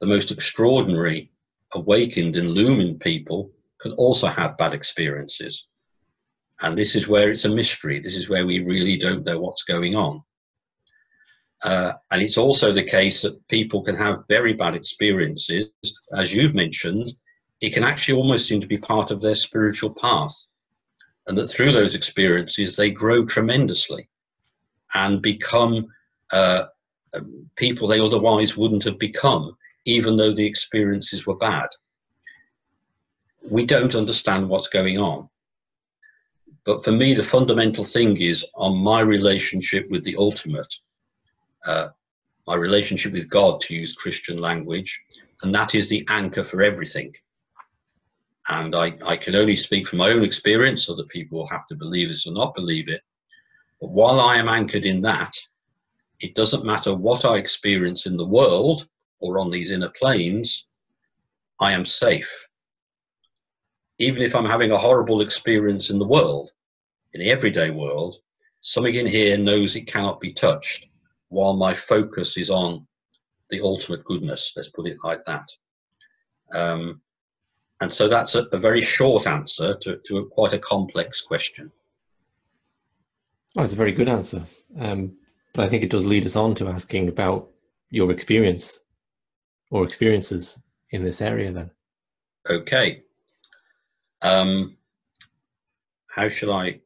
the 0.00 0.06
most 0.06 0.30
extraordinary, 0.30 1.30
awakened, 1.72 2.36
illumined 2.36 3.00
people 3.00 3.50
can 3.80 3.92
also 3.92 4.28
have 4.28 4.58
bad 4.58 4.74
experiences. 4.74 5.66
And 6.60 6.76
this 6.76 6.96
is 6.96 7.08
where 7.08 7.30
it's 7.30 7.44
a 7.44 7.54
mystery. 7.54 8.00
This 8.00 8.16
is 8.16 8.28
where 8.28 8.46
we 8.46 8.60
really 8.60 8.96
don't 8.96 9.24
know 9.24 9.38
what's 9.40 9.62
going 9.62 9.94
on. 9.94 10.22
Uh, 11.62 11.92
and 12.10 12.22
it's 12.22 12.38
also 12.38 12.72
the 12.72 12.82
case 12.82 13.22
that 13.22 13.46
people 13.48 13.82
can 13.82 13.96
have 13.96 14.24
very 14.28 14.52
bad 14.52 14.74
experiences, 14.74 15.68
as 16.16 16.32
you've 16.32 16.54
mentioned. 16.54 17.12
It 17.60 17.70
can 17.70 17.82
actually 17.82 18.16
almost 18.16 18.46
seem 18.46 18.60
to 18.60 18.66
be 18.66 18.78
part 18.78 19.10
of 19.10 19.20
their 19.20 19.34
spiritual 19.34 19.90
path. 19.90 20.34
And 21.26 21.36
that 21.36 21.46
through 21.46 21.72
those 21.72 21.94
experiences, 21.94 22.76
they 22.76 22.90
grow 22.90 23.24
tremendously 23.24 24.08
and 24.94 25.20
become 25.20 25.88
uh, 26.32 26.66
people 27.56 27.88
they 27.88 28.00
otherwise 28.00 28.56
wouldn't 28.56 28.84
have 28.84 28.98
become, 28.98 29.56
even 29.84 30.16
though 30.16 30.32
the 30.32 30.46
experiences 30.46 31.26
were 31.26 31.36
bad. 31.36 31.68
We 33.50 33.66
don't 33.66 33.94
understand 33.94 34.48
what's 34.48 34.68
going 34.68 34.98
on. 34.98 35.28
But 36.64 36.84
for 36.84 36.92
me, 36.92 37.14
the 37.14 37.22
fundamental 37.22 37.84
thing 37.84 38.16
is 38.18 38.46
on 38.54 38.76
my 38.76 39.00
relationship 39.00 39.88
with 39.90 40.04
the 40.04 40.16
ultimate 40.16 40.72
uh, 41.66 41.88
my 42.46 42.54
relationship 42.54 43.12
with 43.12 43.28
God, 43.28 43.60
to 43.60 43.74
use 43.74 43.92
Christian 43.92 44.40
language, 44.40 44.98
and 45.42 45.54
that 45.54 45.74
is 45.74 45.88
the 45.88 46.04
anchor 46.08 46.42
for 46.42 46.62
everything. 46.62 47.12
And 48.48 48.74
I, 48.74 48.96
I 49.04 49.16
can 49.18 49.34
only 49.34 49.54
speak 49.54 49.86
from 49.86 49.98
my 49.98 50.10
own 50.10 50.24
experience, 50.24 50.88
other 50.88 51.04
people 51.04 51.38
will 51.38 51.46
have 51.48 51.66
to 51.68 51.74
believe 51.74 52.08
this 52.08 52.26
or 52.26 52.32
not 52.32 52.54
believe 52.54 52.88
it. 52.88 53.02
But 53.80 53.90
while 53.90 54.18
I 54.18 54.36
am 54.36 54.48
anchored 54.48 54.86
in 54.86 55.02
that, 55.02 55.34
it 56.20 56.34
doesn't 56.34 56.64
matter 56.64 56.94
what 56.94 57.24
I 57.24 57.36
experience 57.36 58.06
in 58.06 58.16
the 58.16 58.26
world 58.26 58.88
or 59.20 59.38
on 59.38 59.50
these 59.50 59.70
inner 59.70 59.90
planes, 59.90 60.68
I 61.60 61.72
am 61.72 61.84
safe. 61.84 62.30
Even 63.98 64.22
if 64.22 64.34
I'm 64.34 64.46
having 64.46 64.70
a 64.70 64.78
horrible 64.78 65.20
experience 65.20 65.90
in 65.90 65.98
the 65.98 66.06
world, 66.06 66.50
in 67.12 67.20
the 67.20 67.30
everyday 67.30 67.70
world, 67.70 68.16
something 68.62 68.94
in 68.94 69.06
here 69.06 69.36
knows 69.36 69.76
it 69.76 69.86
cannot 69.86 70.20
be 70.20 70.32
touched 70.32 70.88
while 71.28 71.56
my 71.56 71.74
focus 71.74 72.36
is 72.36 72.50
on 72.50 72.86
the 73.50 73.60
ultimate 73.60 74.04
goodness, 74.04 74.52
let's 74.56 74.70
put 74.70 74.86
it 74.86 74.96
like 75.04 75.24
that. 75.26 75.48
Um, 76.52 77.00
and 77.80 77.92
so 77.92 78.08
that's 78.08 78.34
a, 78.34 78.44
a, 78.52 78.58
very 78.58 78.80
short 78.80 79.26
answer 79.26 79.76
to, 79.82 79.98
to 80.06 80.18
a, 80.18 80.26
quite 80.26 80.52
a 80.52 80.58
complex 80.58 81.20
question. 81.20 81.70
Oh, 83.56 83.62
it's 83.62 83.72
a 83.72 83.76
very 83.76 83.92
good 83.92 84.08
answer. 84.08 84.42
Um, 84.78 85.16
but 85.52 85.64
I 85.64 85.68
think 85.68 85.82
it 85.82 85.90
does 85.90 86.06
lead 86.06 86.26
us 86.26 86.36
on 86.36 86.54
to 86.56 86.68
asking 86.68 87.08
about 87.08 87.48
your 87.90 88.10
experience 88.10 88.80
or 89.70 89.84
experiences 89.84 90.60
in 90.90 91.02
this 91.02 91.20
area 91.20 91.52
then. 91.52 91.70
Okay. 92.48 93.02
Um, 94.22 94.76
how 96.08 96.28
shall 96.28 96.52
I? 96.52 96.80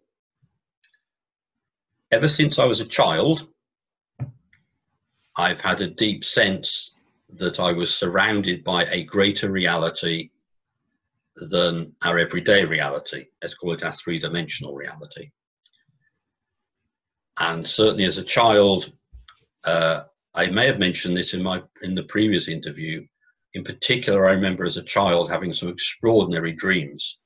Ever 2.11 2.29
since 2.29 2.59
I 2.59 2.67
was 2.67 2.81
a 2.81 2.85
child, 2.85 3.49
I've 5.37 5.61
had 5.61 5.81
a 5.81 5.89
deep 5.89 6.25
sense 6.25 6.95
that 7.39 7.59
I 7.59 7.73
was 7.73 7.95
surrounded 7.95 8.63
by 8.63 8.85
a 8.85 9.05
greater 9.05 9.51
reality 9.51 10.31
than 11.37 11.95
our 12.03 12.19
everyday 12.19 12.65
reality. 12.65 13.27
Let's 13.41 13.55
call 13.55 13.73
it 13.73 13.83
our 13.83 13.93
three 13.93 14.19
dimensional 14.19 14.75
reality. 14.75 15.31
And 17.39 17.67
certainly 17.67 18.05
as 18.05 18.19
a 18.19 18.25
child, 18.25 18.93
uh, 19.65 20.05
I 20.35 20.47
may 20.47 20.67
have 20.67 20.79
mentioned 20.79 21.17
this 21.17 21.35
in 21.35 21.43
my 21.43 21.63
in 21.83 21.95
the 21.95 22.05
previous 22.05 22.49
interview. 22.49 23.07
In 23.55 23.65
particular, 23.65 24.29
I 24.29 24.33
remember 24.33 24.65
as 24.65 24.77
a 24.77 24.83
child 24.83 25.31
having 25.31 25.53
some 25.53 25.69
extraordinary 25.69 26.53
dreams 26.53 27.19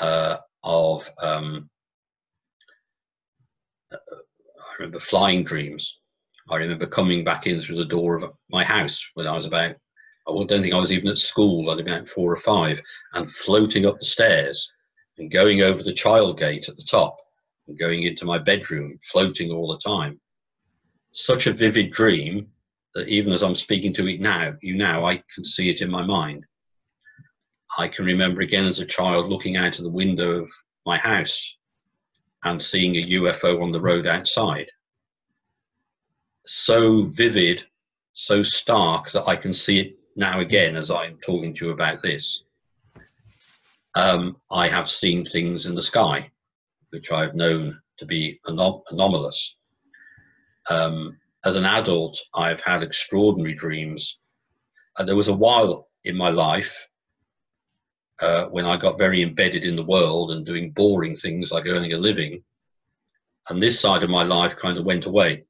uh, 0.00 0.36
of. 0.62 1.10
Um, 1.22 1.70
uh, 3.90 3.96
I 4.58 4.74
remember 4.78 5.00
flying 5.00 5.44
dreams. 5.44 5.98
I 6.50 6.56
remember 6.56 6.86
coming 6.86 7.24
back 7.24 7.46
in 7.46 7.60
through 7.60 7.76
the 7.76 7.84
door 7.84 8.16
of 8.16 8.32
my 8.50 8.64
house 8.64 9.04
when 9.14 9.26
I 9.26 9.36
was 9.36 9.46
about. 9.46 9.76
I 10.28 10.32
don't 10.32 10.48
think 10.48 10.74
I 10.74 10.78
was 10.78 10.92
even 10.92 11.08
at 11.08 11.18
school. 11.18 11.70
I'd 11.70 11.78
been 11.78 11.88
about 11.88 12.08
four 12.08 12.32
or 12.32 12.36
five, 12.36 12.80
and 13.14 13.30
floating 13.30 13.86
up 13.86 13.98
the 13.98 14.06
stairs 14.06 14.70
and 15.18 15.30
going 15.30 15.62
over 15.62 15.82
the 15.82 15.92
child 15.92 16.38
gate 16.38 16.68
at 16.68 16.76
the 16.76 16.86
top 16.88 17.16
and 17.66 17.78
going 17.78 18.04
into 18.04 18.24
my 18.24 18.38
bedroom, 18.38 18.98
floating 19.10 19.50
all 19.50 19.68
the 19.68 19.78
time 19.78 20.20
such 21.12 21.46
a 21.46 21.52
vivid 21.52 21.90
dream 21.92 22.50
that 22.94 23.08
even 23.08 23.32
as 23.32 23.42
I'm 23.42 23.54
speaking 23.54 23.92
to 23.94 24.08
it 24.08 24.20
now, 24.20 24.54
you 24.60 24.74
now, 24.74 25.04
I 25.04 25.22
can 25.34 25.44
see 25.44 25.70
it 25.70 25.80
in 25.80 25.90
my 25.90 26.04
mind. 26.04 26.44
I 27.78 27.88
can 27.88 28.04
remember 28.04 28.42
again 28.42 28.64
as 28.64 28.80
a 28.80 28.86
child 28.86 29.30
looking 29.30 29.56
out 29.56 29.78
of 29.78 29.84
the 29.84 29.90
window 29.90 30.42
of 30.42 30.50
my 30.84 30.98
house 30.98 31.56
and 32.44 32.62
seeing 32.62 32.96
a 32.96 33.06
UFO 33.20 33.62
on 33.62 33.72
the 33.72 33.80
road 33.80 34.06
outside. 34.06 34.70
So 36.44 37.04
vivid, 37.04 37.64
so 38.12 38.42
stark 38.42 39.10
that 39.12 39.28
I 39.28 39.36
can 39.36 39.54
see 39.54 39.80
it 39.80 39.96
now 40.16 40.40
again 40.40 40.76
as 40.76 40.90
I'm 40.90 41.18
talking 41.18 41.54
to 41.54 41.66
you 41.66 41.72
about 41.72 42.02
this. 42.02 42.44
Um, 43.94 44.36
I 44.50 44.68
have 44.68 44.90
seen 44.90 45.24
things 45.24 45.66
in 45.66 45.74
the 45.74 45.82
sky 45.82 46.30
which 46.92 47.10
I've 47.10 47.34
known 47.34 47.80
to 47.96 48.06
be 48.06 48.38
anom- 48.46 48.82
anomalous. 48.90 49.56
Um, 50.68 51.18
as 51.44 51.56
an 51.56 51.64
adult, 51.64 52.20
I've 52.34 52.60
had 52.60 52.82
extraordinary 52.82 53.54
dreams. 53.54 54.18
Uh, 54.96 55.04
there 55.04 55.16
was 55.16 55.28
a 55.28 55.34
while 55.34 55.88
in 56.04 56.16
my 56.16 56.28
life 56.28 56.86
uh, 58.20 58.46
when 58.46 58.66
I 58.66 58.76
got 58.76 58.98
very 58.98 59.22
embedded 59.22 59.64
in 59.64 59.74
the 59.74 59.84
world 59.84 60.30
and 60.30 60.46
doing 60.46 60.70
boring 60.72 61.16
things 61.16 61.50
like 61.50 61.66
earning 61.66 61.94
a 61.94 61.98
living, 61.98 62.44
and 63.48 63.60
this 63.60 63.80
side 63.80 64.02
of 64.02 64.10
my 64.10 64.22
life 64.22 64.54
kind 64.56 64.78
of 64.78 64.84
went 64.84 65.06
away. 65.06 65.44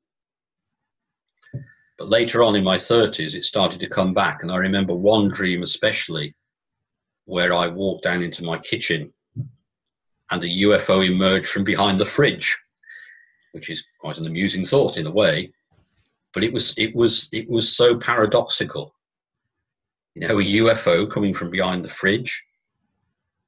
But 2.03 2.11
later 2.11 2.43
on 2.43 2.57
in 2.57 2.65
my 2.65 2.75
30s, 2.75 3.37
it 3.37 3.45
started 3.45 3.79
to 3.79 3.87
come 3.87 4.13
back, 4.13 4.43
and 4.43 4.51
I 4.51 4.57
remember 4.57 4.93
one 4.93 5.29
dream 5.29 5.63
especially 5.63 6.35
where 7.27 7.55
I 7.55 7.69
walked 7.69 8.03
down 8.03 8.25
into 8.25 8.43
my 8.43 8.59
kitchen 8.59 9.13
and 10.29 10.43
a 10.43 10.49
UFO 10.49 11.07
emerged 11.07 11.47
from 11.47 11.63
behind 11.63 12.01
the 12.01 12.05
fridge 12.05 12.59
which 13.53 13.71
is 13.71 13.85
quite 14.01 14.19
an 14.19 14.27
amusing 14.27 14.67
thought 14.67 14.97
in 14.97 15.07
a 15.07 15.13
way. 15.13 15.53
But 16.35 16.43
it 16.43 16.53
was 16.53 16.77
it 16.77 16.93
was 16.93 17.29
it 17.31 17.49
was 17.49 17.77
so 17.77 17.97
paradoxical. 17.97 18.97
You 20.17 20.27
know, 20.27 20.41
a 20.41 20.45
UFO 20.45 21.09
coming 21.09 21.33
from 21.33 21.51
behind 21.51 21.85
the 21.85 21.89
fridge, 21.89 22.43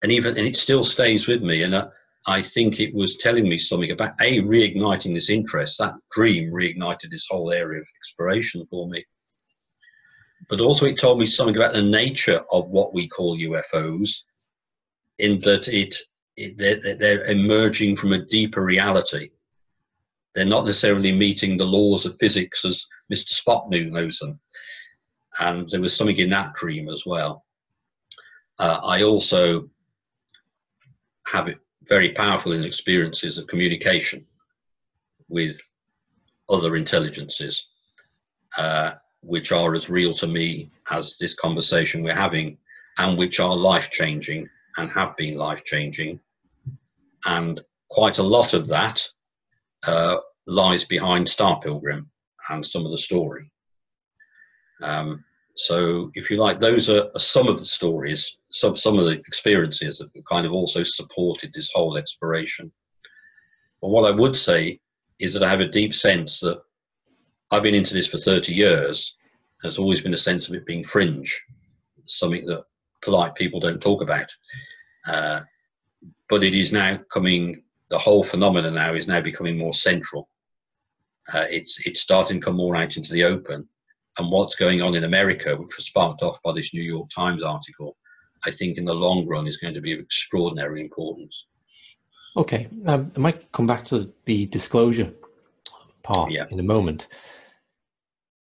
and 0.05 0.13
even 0.13 0.39
and 0.39 0.47
it 0.47 0.57
still 0.57 0.85
stays 0.85 1.27
with 1.27 1.43
me. 1.43 1.65
And 1.65 1.75
uh, 1.75 1.89
I 2.27 2.41
think 2.41 2.81
it 2.81 2.95
was 2.95 3.17
telling 3.17 3.49
me 3.49 3.59
something 3.59 3.91
about 3.91 4.15
a 4.21 4.41
reigniting 4.41 5.15
this 5.15 5.31
interest. 5.31 5.79
That 5.79 5.95
dream 6.11 6.51
reignited 6.51 7.11
this 7.11 7.27
whole 7.31 7.53
area 7.53 7.81
of 7.81 7.87
exploration 7.99 8.65
for 8.67 8.89
me. 8.89 9.05
But 10.49 10.61
also, 10.61 10.87
it 10.87 10.99
told 10.99 11.19
me 11.19 11.27
something 11.27 11.57
about 11.57 11.75
the 11.75 11.83
nature 11.83 12.43
of 12.53 12.69
what 12.69 12.95
we 12.95 13.09
call 13.09 13.39
UFOs, 13.39 14.11
in 15.19 15.41
that 15.41 15.69
it, 15.69 15.97
it 16.37 16.57
they're, 16.59 16.97
they're 16.97 17.25
emerging 17.25 17.97
from 17.97 18.13
a 18.13 18.25
deeper 18.25 18.65
reality 18.65 19.31
they're 20.35 20.45
not 20.45 20.65
necessarily 20.65 21.13
meeting 21.13 21.57
the 21.57 21.65
laws 21.65 22.05
of 22.05 22.17
physics 22.19 22.65
as 22.65 22.85
Mr. 23.13 23.33
Spock 23.41 23.71
knows 23.71 24.19
them. 24.19 24.41
And 25.39 25.69
there 25.69 25.81
was 25.81 25.97
something 25.97 26.17
in 26.17 26.31
that 26.31 26.55
dream 26.55 26.89
as 26.89 27.05
well. 27.07 27.45
Uh, 28.59 28.81
I 28.83 29.03
also 29.03 29.69
have 31.27 31.49
very 31.89 32.13
powerful 32.13 32.53
in 32.53 32.65
experiences 32.65 33.39
of 33.39 33.47
communication 33.47 34.27
with 35.29 35.59
other 36.49 36.77
intelligences, 36.77 37.67
uh, 38.57 38.93
which 39.23 39.53
are 39.53 39.75
as 39.75 39.91
real 39.91 40.13
to 40.13 40.27
me 40.27 40.71
as 40.91 41.17
this 41.19 41.35
conversation 41.35 42.03
we're 42.03 42.15
having, 42.15 42.59
and 42.99 43.19
which 43.19 43.41
are 43.41 43.57
life 43.57 43.91
changing 43.91 44.49
and 44.77 44.91
have 44.91 45.17
been 45.17 45.37
life 45.37 45.65
changing. 45.65 46.21
And 47.25 47.61
quite 47.91 48.19
a 48.19 48.23
lot 48.23 48.55
of 48.55 48.69
that 48.69 49.07
uh, 49.87 50.19
lies 50.47 50.85
behind 50.85 51.29
Star 51.29 51.61
Pilgrim 51.61 52.11
and 52.51 52.65
some 52.65 52.85
of 52.85 52.91
the 52.91 52.99
story. 52.99 53.51
Um, 54.83 55.25
so, 55.57 56.11
if 56.15 56.31
you 56.31 56.37
like, 56.37 56.59
those 56.59 56.89
are, 56.89 57.09
some 57.17 57.47
of 57.47 57.59
the 57.59 57.65
stories, 57.65 58.39
some 58.51 58.77
some 58.77 58.99
of 58.99 59.05
the 59.05 59.13
experiences 59.13 59.99
that 59.99 60.11
kind 60.29 60.47
of 60.47 60.53
also 60.53 60.83
supported 60.83 61.53
this 61.53 61.71
whole 61.73 61.97
exploration. 61.97 62.73
But 63.81 63.91
what 63.91 64.11
I 64.11 64.17
would 64.17 64.37
say 64.37 64.81
is 65.21 65.33
that 65.33 65.45
I 65.45 65.51
have 65.51 65.61
a 65.61 65.69
deep 65.69 65.95
sense 65.95 66.41
that 66.41 66.61
I've 67.51 67.63
been 67.63 67.75
into 67.75 67.95
this 67.95 68.09
for 68.09 68.19
30 68.19 68.53
years. 68.53 69.17
There's 69.63 69.79
always 69.79 70.01
been 70.01 70.15
a 70.15 70.19
sense 70.19 70.49
of 70.49 70.55
it 70.55 70.67
being 70.67 70.85
fringe, 70.85 71.41
something 72.07 72.45
that 72.47 72.65
polite 73.03 73.37
people 73.37 73.61
don't 73.61 73.81
talk 73.81 74.03
about. 74.03 74.31
Uh, 75.07 75.43
but 76.29 76.43
it 76.43 76.55
is 76.55 76.73
now 76.73 76.99
coming 77.13 77.63
the 77.91 77.99
whole 77.99 78.25
phenomenon 78.25 78.75
now 78.75 78.95
is 78.95 79.07
now 79.07 79.21
becoming 79.21 79.57
more 79.57 79.75
central. 79.75 80.29
Uh, 81.33 81.47
it's 81.49 81.79
it's 81.87 82.01
starting 82.01 82.41
to 82.41 82.45
come 82.45 82.57
more 82.57 82.75
out 82.75 82.97
into 82.97 83.13
the 83.13 83.23
open, 83.23 83.69
and 84.19 84.31
what's 84.31 84.57
going 84.57 84.81
on 84.81 84.95
in 84.95 85.05
America, 85.05 85.57
which 85.57 85.77
was 85.77 85.87
sparked 85.87 86.23
off 86.23 86.39
by 86.43 86.53
this 86.53 86.73
New 86.73 86.83
York 86.83 87.09
Times 87.11 87.43
article, 87.43 87.97
I 88.45 88.51
think 88.51 88.79
in 88.79 88.85
the 88.85 88.95
long 88.95 89.27
run 89.27 89.47
is 89.47 89.57
going 89.57 89.75
to 89.75 89.81
be 89.81 89.93
of 89.93 90.01
extraordinary 90.01 90.81
importance. 90.81 91.47
Okay, 92.37 92.69
um, 92.87 93.13
I 93.17 93.19
might 93.19 93.53
come 93.53 93.67
back 93.67 93.85
to 93.87 94.13
the 94.25 94.47
disclosure 94.47 95.13
part 96.03 96.33
yeah. 96.33 96.47
in 96.51 96.61
a 96.61 96.65
moment. 96.65 97.09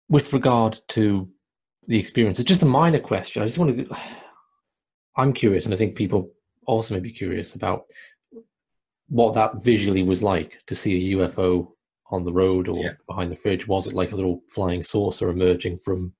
With 0.08 0.32
regard 0.32 0.80
to 0.88 1.28
the 1.86 1.98
experience, 1.98 2.38
it's 2.38 2.48
just 2.48 2.62
a 2.62 2.66
minor 2.66 3.00
question. 3.00 3.42
I 3.42 3.46
just 3.46 3.58
want 3.58 3.78
to. 3.78 3.96
I'm 5.16 5.34
curious, 5.34 5.66
and 5.66 5.74
I 5.74 5.76
think 5.76 5.94
people 5.94 6.30
also 6.66 6.94
may 6.94 7.00
be 7.00 7.10
curious 7.10 7.54
about 7.54 7.84
what 9.08 9.34
that 9.34 9.62
visually 9.62 10.02
was 10.02 10.22
like 10.22 10.62
to 10.66 10.74
see 10.74 11.12
a 11.12 11.16
UFO 11.16 11.72
on 12.12 12.24
the 12.24 12.32
road 12.32 12.68
or 12.68 12.84
yeah. 12.84 12.92
behind 13.08 13.32
the 13.32 13.36
fridge. 13.36 13.66
Was 13.66 13.86
it 13.86 13.94
like 13.94 14.12
a 14.12 14.16
little 14.16 14.42
flying 14.46 14.82
saucer 14.82 15.30
emerging 15.30 15.78
from 15.78 16.12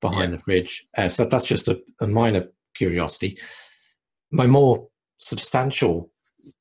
behind 0.00 0.32
yeah. 0.32 0.36
the 0.36 0.42
fridge? 0.42 0.86
Uh, 0.96 1.08
so 1.08 1.22
that, 1.22 1.30
that's 1.30 1.46
just 1.46 1.68
a, 1.68 1.80
a 2.00 2.06
minor 2.06 2.48
curiosity. 2.74 3.38
My 4.30 4.46
more 4.46 4.88
substantial 5.18 6.10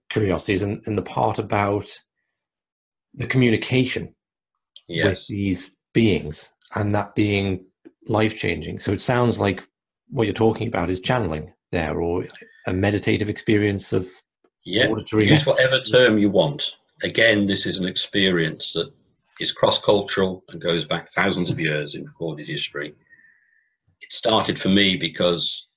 curiosity 0.10 0.54
is 0.54 0.62
in, 0.62 0.82
in 0.86 0.96
the 0.96 1.02
part 1.02 1.40
about 1.40 1.90
the 3.14 3.28
communication 3.28 4.16
yes. 4.88 5.06
with 5.06 5.28
these 5.28 5.76
beings 5.94 6.54
and 6.76 6.94
that 6.94 7.16
being 7.16 7.66
life 8.08 8.38
changing. 8.38 8.80
So 8.80 8.92
it 8.92 9.02
sounds 9.02 9.40
like 9.40 9.64
what 10.10 10.26
you're 10.26 10.34
talking 10.34 10.68
about 10.68 10.90
is 10.90 11.00
channeling 11.00 11.54
there 11.72 12.00
or 12.02 12.26
a 12.68 12.74
meditative 12.74 13.30
experience 13.30 13.94
of 13.94 14.10
yeah 14.66 14.88
use 15.14 15.46
whatever 15.46 15.80
term 15.82 16.18
you 16.18 16.30
want 16.30 16.76
again 17.04 17.46
this 17.46 17.66
is 17.66 17.80
an 17.80 17.88
experience 17.88 18.74
that 18.74 18.92
is 19.40 19.52
cross-cultural 19.52 20.44
and 20.50 20.62
goes 20.62 20.86
back 20.86 21.10
thousands 21.10 21.50
of 21.50 21.60
years 21.60 21.96
in 21.96 22.06
recorded 22.06 22.48
history 22.48 22.94
it 24.02 24.14
started 24.14 24.60
for 24.60 24.70
me 24.70 24.96
because 24.96 25.68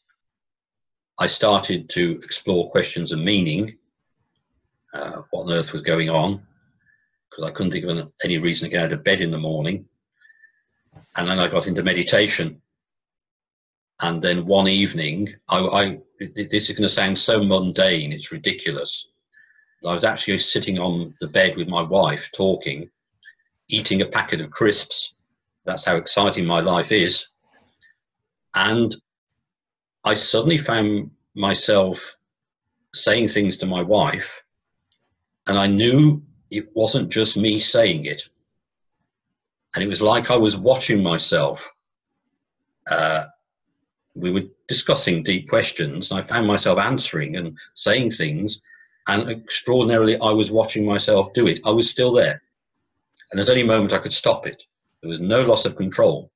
i 1.19 1.27
started 1.27 1.89
to 1.89 2.21
explore 2.23 2.71
questions 2.71 3.13
of 3.13 3.19
meaning 3.19 3.77
uh, 4.95 5.23
what 5.31 5.45
on 5.45 5.53
earth 5.53 5.73
was 5.73 5.83
going 5.83 6.11
on 6.11 6.43
because 7.31 7.45
i 7.45 7.51
couldn't 7.51 7.73
think 7.73 7.85
of 7.85 8.13
any 8.25 8.39
reason 8.39 8.69
to 8.69 8.77
get 8.77 8.85
out 8.85 8.93
of 8.93 9.05
bed 9.05 9.21
in 9.21 9.31
the 9.31 9.39
morning 9.39 9.85
and 11.17 11.29
then 11.29 11.39
i 11.39 11.47
got 11.49 11.67
into 11.67 11.83
meditation 11.83 12.61
and 14.03 14.21
then 14.21 14.47
one 14.47 14.67
evening, 14.67 15.33
I, 15.49 15.59
I 15.59 15.99
this 16.19 16.69
is 16.69 16.77
going 16.77 16.83
to 16.83 16.89
sound 16.89 17.17
so 17.17 17.43
mundane, 17.43 18.13
it's 18.13 18.33
ridiculous. 18.33 19.09
I 19.85 19.95
was 19.95 20.05
actually 20.05 20.39
sitting 20.39 20.79
on 20.79 21.15
the 21.21 21.29
bed 21.29 21.57
with 21.57 21.69
my 21.69 21.83
wife 21.83 22.31
talking, 22.33 22.89
eating 23.69 24.03
a 24.03 24.07
packet 24.07 24.41
of 24.41 24.51
crisps. 24.51 25.15
That's 25.65 25.85
how 25.85 25.97
exciting 25.97 26.47
my 26.47 26.61
life 26.61 26.93
is. 26.93 27.29
And 28.55 28.95
I 30.05 30.15
suddenly 30.15 30.59
found 30.59 31.11
myself 31.35 32.17
saying 32.95 33.29
things 33.29 33.57
to 33.59 33.67
my 33.67 33.83
wife, 33.83 34.43
and 35.47 35.59
I 35.59 35.67
knew 35.67 36.23
it 36.51 36.69
wasn't 36.75 37.09
just 37.09 37.37
me 37.37 37.61
saying 37.61 38.05
it. 38.05 38.23
And 39.75 39.83
it 39.83 39.89
was 39.89 40.03
like 40.03 40.31
I 40.31 40.37
was 40.37 40.57
watching 40.57 41.03
myself 41.03 41.73
uh, 42.87 43.25
we 44.15 44.31
were 44.31 44.43
discussing 44.69 45.23
deep 45.23 45.49
questions, 45.49 46.11
and 46.11 46.21
I 46.21 46.23
found 46.23 46.47
myself 46.47 46.79
answering 46.79 47.37
and 47.37 47.57
saying 47.75 48.11
things, 48.11 48.61
and 49.09 49.29
extraordinarily, 49.31 50.19
I 50.19 50.31
was 50.31 50.51
watching 50.51 50.87
myself 50.87 51.33
do 51.33 51.47
it. 51.47 51.61
I 51.65 51.71
was 51.71 51.91
still 51.91 52.13
there, 52.13 52.43
and 53.31 53.41
at 53.41 53.49
any 53.49 53.63
moment, 53.63 53.93
I 53.93 53.99
could 53.99 54.13
stop 54.13 54.47
it. 54.47 54.63
There 55.03 55.11
was 55.11 55.21
no 55.21 55.43
loss 55.43 55.65
of 55.65 55.77
control. 55.77 56.31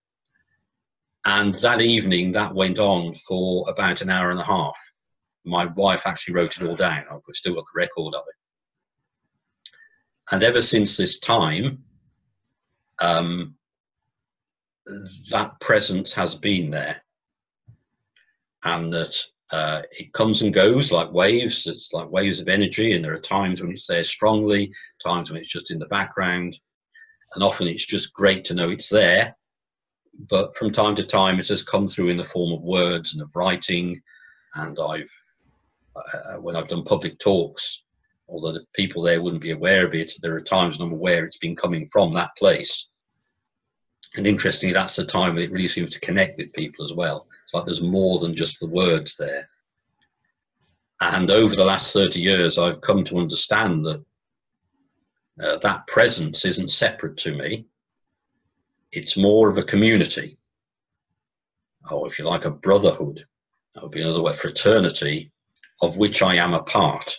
And 1.24 1.54
that 1.56 1.80
evening, 1.80 2.32
that 2.32 2.54
went 2.54 2.78
on 2.78 3.14
for 3.26 3.68
about 3.68 4.00
an 4.00 4.10
hour 4.10 4.30
and 4.30 4.40
a 4.40 4.44
half. 4.44 4.76
My 5.44 5.66
wife 5.66 6.02
actually 6.06 6.34
wrote 6.34 6.56
it 6.56 6.66
all 6.66 6.76
down. 6.76 7.04
I've 7.10 7.20
still 7.32 7.54
got 7.54 7.64
the 7.64 7.80
record 7.80 8.14
of 8.14 8.24
it. 8.28 8.34
And 10.30 10.42
ever 10.42 10.60
since 10.60 10.96
this 10.96 11.18
time, 11.18 11.84
um, 13.00 13.56
that 15.30 15.60
presence 15.60 16.12
has 16.14 16.34
been 16.34 16.70
there 16.70 17.02
and 18.64 18.92
that 18.92 19.16
uh, 19.52 19.82
it 19.92 20.12
comes 20.12 20.42
and 20.42 20.52
goes 20.52 20.90
like 20.90 21.12
waves. 21.12 21.66
It's 21.66 21.92
like 21.92 22.10
waves 22.10 22.40
of 22.40 22.48
energy, 22.48 22.92
and 22.92 23.04
there 23.04 23.14
are 23.14 23.20
times 23.20 23.62
when 23.62 23.72
it's 23.72 23.86
there 23.86 24.04
strongly, 24.04 24.72
times 25.02 25.30
when 25.30 25.40
it's 25.40 25.52
just 25.52 25.70
in 25.70 25.78
the 25.78 25.86
background, 25.86 26.58
and 27.34 27.44
often 27.44 27.68
it's 27.68 27.86
just 27.86 28.12
great 28.12 28.44
to 28.46 28.54
know 28.54 28.70
it's 28.70 28.88
there. 28.88 29.36
But 30.28 30.56
from 30.56 30.72
time 30.72 30.96
to 30.96 31.04
time, 31.04 31.38
it 31.38 31.48
has 31.48 31.62
come 31.62 31.86
through 31.86 32.08
in 32.08 32.16
the 32.16 32.24
form 32.24 32.52
of 32.52 32.62
words 32.62 33.12
and 33.12 33.22
of 33.22 33.30
writing, 33.36 34.00
and 34.54 34.78
I've 34.80 35.10
uh, 35.94 36.36
when 36.38 36.56
I've 36.56 36.68
done 36.68 36.84
public 36.84 37.18
talks, 37.18 37.84
although 38.28 38.52
the 38.52 38.66
people 38.74 39.02
there 39.02 39.22
wouldn't 39.22 39.42
be 39.42 39.52
aware 39.52 39.86
of 39.86 39.94
it, 39.94 40.12
there 40.22 40.34
are 40.34 40.40
times 40.40 40.78
when 40.78 40.88
I'm 40.88 40.94
aware 40.94 41.24
it's 41.24 41.38
been 41.38 41.56
coming 41.56 41.86
from 41.86 42.12
that 42.14 42.36
place. 42.36 42.88
And 44.16 44.26
interestingly, 44.26 44.72
that's 44.72 44.96
the 44.96 45.04
time 45.04 45.34
when 45.34 45.44
it 45.44 45.52
really 45.52 45.68
seems 45.68 45.90
to 45.90 46.00
connect 46.00 46.38
with 46.38 46.52
people 46.52 46.84
as 46.84 46.92
well. 46.92 47.28
It's 47.46 47.54
like 47.54 47.64
there's 47.64 47.82
more 47.82 48.18
than 48.18 48.34
just 48.34 48.58
the 48.58 48.66
words 48.66 49.16
there. 49.16 49.48
And 51.00 51.30
over 51.30 51.54
the 51.54 51.64
last 51.64 51.92
30 51.92 52.20
years, 52.20 52.58
I've 52.58 52.80
come 52.80 53.04
to 53.04 53.18
understand 53.18 53.84
that 53.84 54.04
uh, 55.40 55.58
that 55.58 55.86
presence 55.86 56.44
isn't 56.44 56.72
separate 56.72 57.16
to 57.18 57.36
me. 57.36 57.66
It's 58.90 59.16
more 59.16 59.48
of 59.48 59.58
a 59.58 59.62
community. 59.62 60.38
Or 61.92 62.08
if 62.08 62.18
you 62.18 62.24
like, 62.24 62.46
a 62.46 62.50
brotherhood. 62.50 63.24
That 63.74 63.84
would 63.84 63.92
be 63.92 64.02
another 64.02 64.22
word, 64.22 64.36
fraternity, 64.36 65.30
of 65.82 65.98
which 65.98 66.22
I 66.22 66.34
am 66.34 66.52
a 66.52 66.64
part. 66.64 67.16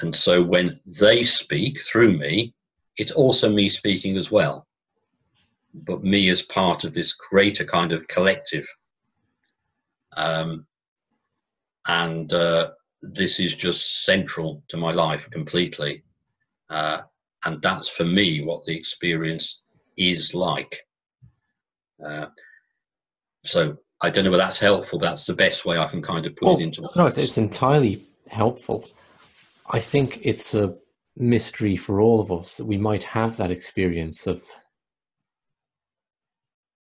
And 0.00 0.14
so 0.14 0.42
when 0.42 0.80
they 1.00 1.24
speak 1.24 1.80
through 1.80 2.18
me, 2.18 2.52
it's 2.98 3.12
also 3.12 3.48
me 3.48 3.70
speaking 3.70 4.18
as 4.18 4.30
well 4.30 4.65
but 5.84 6.02
me 6.02 6.30
as 6.30 6.42
part 6.42 6.84
of 6.84 6.94
this 6.94 7.12
greater 7.12 7.64
kind 7.64 7.92
of 7.92 8.06
collective. 8.08 8.66
Um, 10.16 10.66
and 11.86 12.32
uh, 12.32 12.70
this 13.02 13.38
is 13.38 13.54
just 13.54 14.04
central 14.04 14.62
to 14.68 14.76
my 14.76 14.92
life 14.92 15.28
completely. 15.30 16.02
Uh, 16.70 17.02
and 17.44 17.60
that's 17.62 17.88
for 17.88 18.04
me 18.04 18.42
what 18.42 18.64
the 18.64 18.76
experience 18.76 19.62
is 19.96 20.34
like. 20.34 20.80
Uh, 22.04 22.26
so 23.44 23.76
I 24.00 24.10
don't 24.10 24.24
know 24.24 24.30
whether 24.30 24.42
that's 24.42 24.58
helpful, 24.58 24.98
but 24.98 25.06
that's 25.06 25.24
the 25.24 25.34
best 25.34 25.64
way 25.64 25.78
I 25.78 25.86
can 25.86 26.02
kind 26.02 26.26
of 26.26 26.34
put 26.36 26.46
well, 26.46 26.58
it 26.58 26.62
into. 26.62 26.82
words. 26.82 26.96
No, 26.96 27.06
it's, 27.06 27.18
it's 27.18 27.38
entirely 27.38 28.02
helpful. 28.28 28.88
I 29.70 29.80
think 29.80 30.20
it's 30.22 30.54
a 30.54 30.74
mystery 31.16 31.76
for 31.76 32.00
all 32.00 32.20
of 32.20 32.30
us 32.30 32.56
that 32.56 32.66
we 32.66 32.76
might 32.76 33.04
have 33.04 33.36
that 33.36 33.50
experience 33.50 34.26
of 34.26 34.44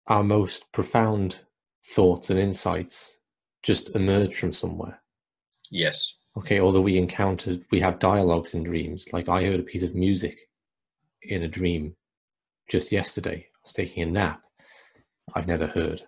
our 0.09 0.23
most 0.23 0.71
profound 0.71 1.39
thoughts 1.85 2.29
and 2.29 2.39
insights 2.39 3.21
just 3.63 3.95
emerge 3.95 4.37
from 4.37 4.51
somewhere. 4.51 5.01
Yes. 5.71 6.13
Okay, 6.37 6.59
although 6.59 6.81
we 6.81 6.97
encountered, 6.97 7.63
we 7.71 7.79
have 7.79 7.99
dialogues 7.99 8.53
in 8.53 8.63
dreams. 8.63 9.07
Like 9.13 9.29
I 9.29 9.43
heard 9.43 9.59
a 9.59 9.63
piece 9.63 9.83
of 9.83 9.95
music 9.95 10.37
in 11.23 11.43
a 11.43 11.47
dream 11.47 11.95
just 12.69 12.91
yesterday. 12.91 13.47
I 13.47 13.59
was 13.63 13.73
taking 13.73 14.03
a 14.03 14.05
nap. 14.05 14.41
I've 15.35 15.47
never 15.47 15.67
heard. 15.67 16.03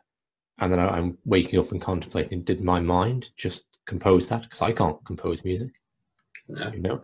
And 0.60 0.72
then 0.72 0.80
I'm 0.80 1.18
waking 1.26 1.60
up 1.60 1.72
and 1.72 1.82
contemplating, 1.82 2.44
did 2.44 2.64
my 2.64 2.80
mind 2.80 3.30
just 3.36 3.66
compose 3.88 4.28
that? 4.30 4.44
Because 4.44 4.62
I 4.62 4.72
can't 4.72 5.04
compose 5.06 5.44
music. 5.44 5.72
No. 6.48 6.72
You 6.72 6.82
know? 6.82 7.02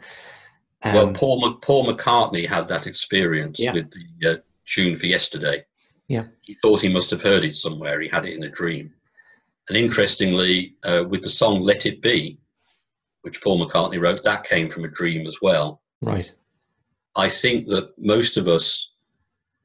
Um, 0.84 0.94
well, 0.94 1.14
Paul, 1.14 1.56
Paul 1.56 1.86
McCartney 1.86 2.48
had 2.48 2.68
that 2.68 2.88
experience 2.88 3.60
yeah. 3.60 3.74
with 3.74 3.92
the 3.92 4.30
uh, 4.30 4.36
tune 4.66 4.96
for 4.96 5.08
yesterday. 5.08 5.66
Yeah. 6.08 6.26
He 6.42 6.54
thought 6.56 6.82
he 6.82 6.90
must 6.90 7.10
have 7.10 7.22
heard 7.22 7.44
it 7.44 7.58
somewhere. 7.58 8.00
He 8.00 8.08
had 8.08 8.26
it 8.26 8.36
in 8.36 8.44
a 8.44 8.50
dream. 8.50 8.94
And 9.70 9.78
interestingly, 9.78 10.76
uh, 10.84 11.04
with 11.08 11.24
the 11.24 11.30
song 11.30 11.62
Let 11.62 11.86
It 11.86 12.02
Be, 12.02 12.40
which 13.22 13.42
Paul 13.42 13.66
McCartney 13.66 14.00
wrote, 14.00 14.24
that 14.24 14.46
came 14.46 14.70
from 14.70 14.86
a 14.86 14.90
dream 14.90 15.28
as 15.28 15.42
well. 15.42 15.82
Right. 16.02 16.32
I 17.16 17.28
think 17.28 17.68
that 17.68 17.92
most 17.98 18.38
of 18.38 18.48
us, 18.48 18.92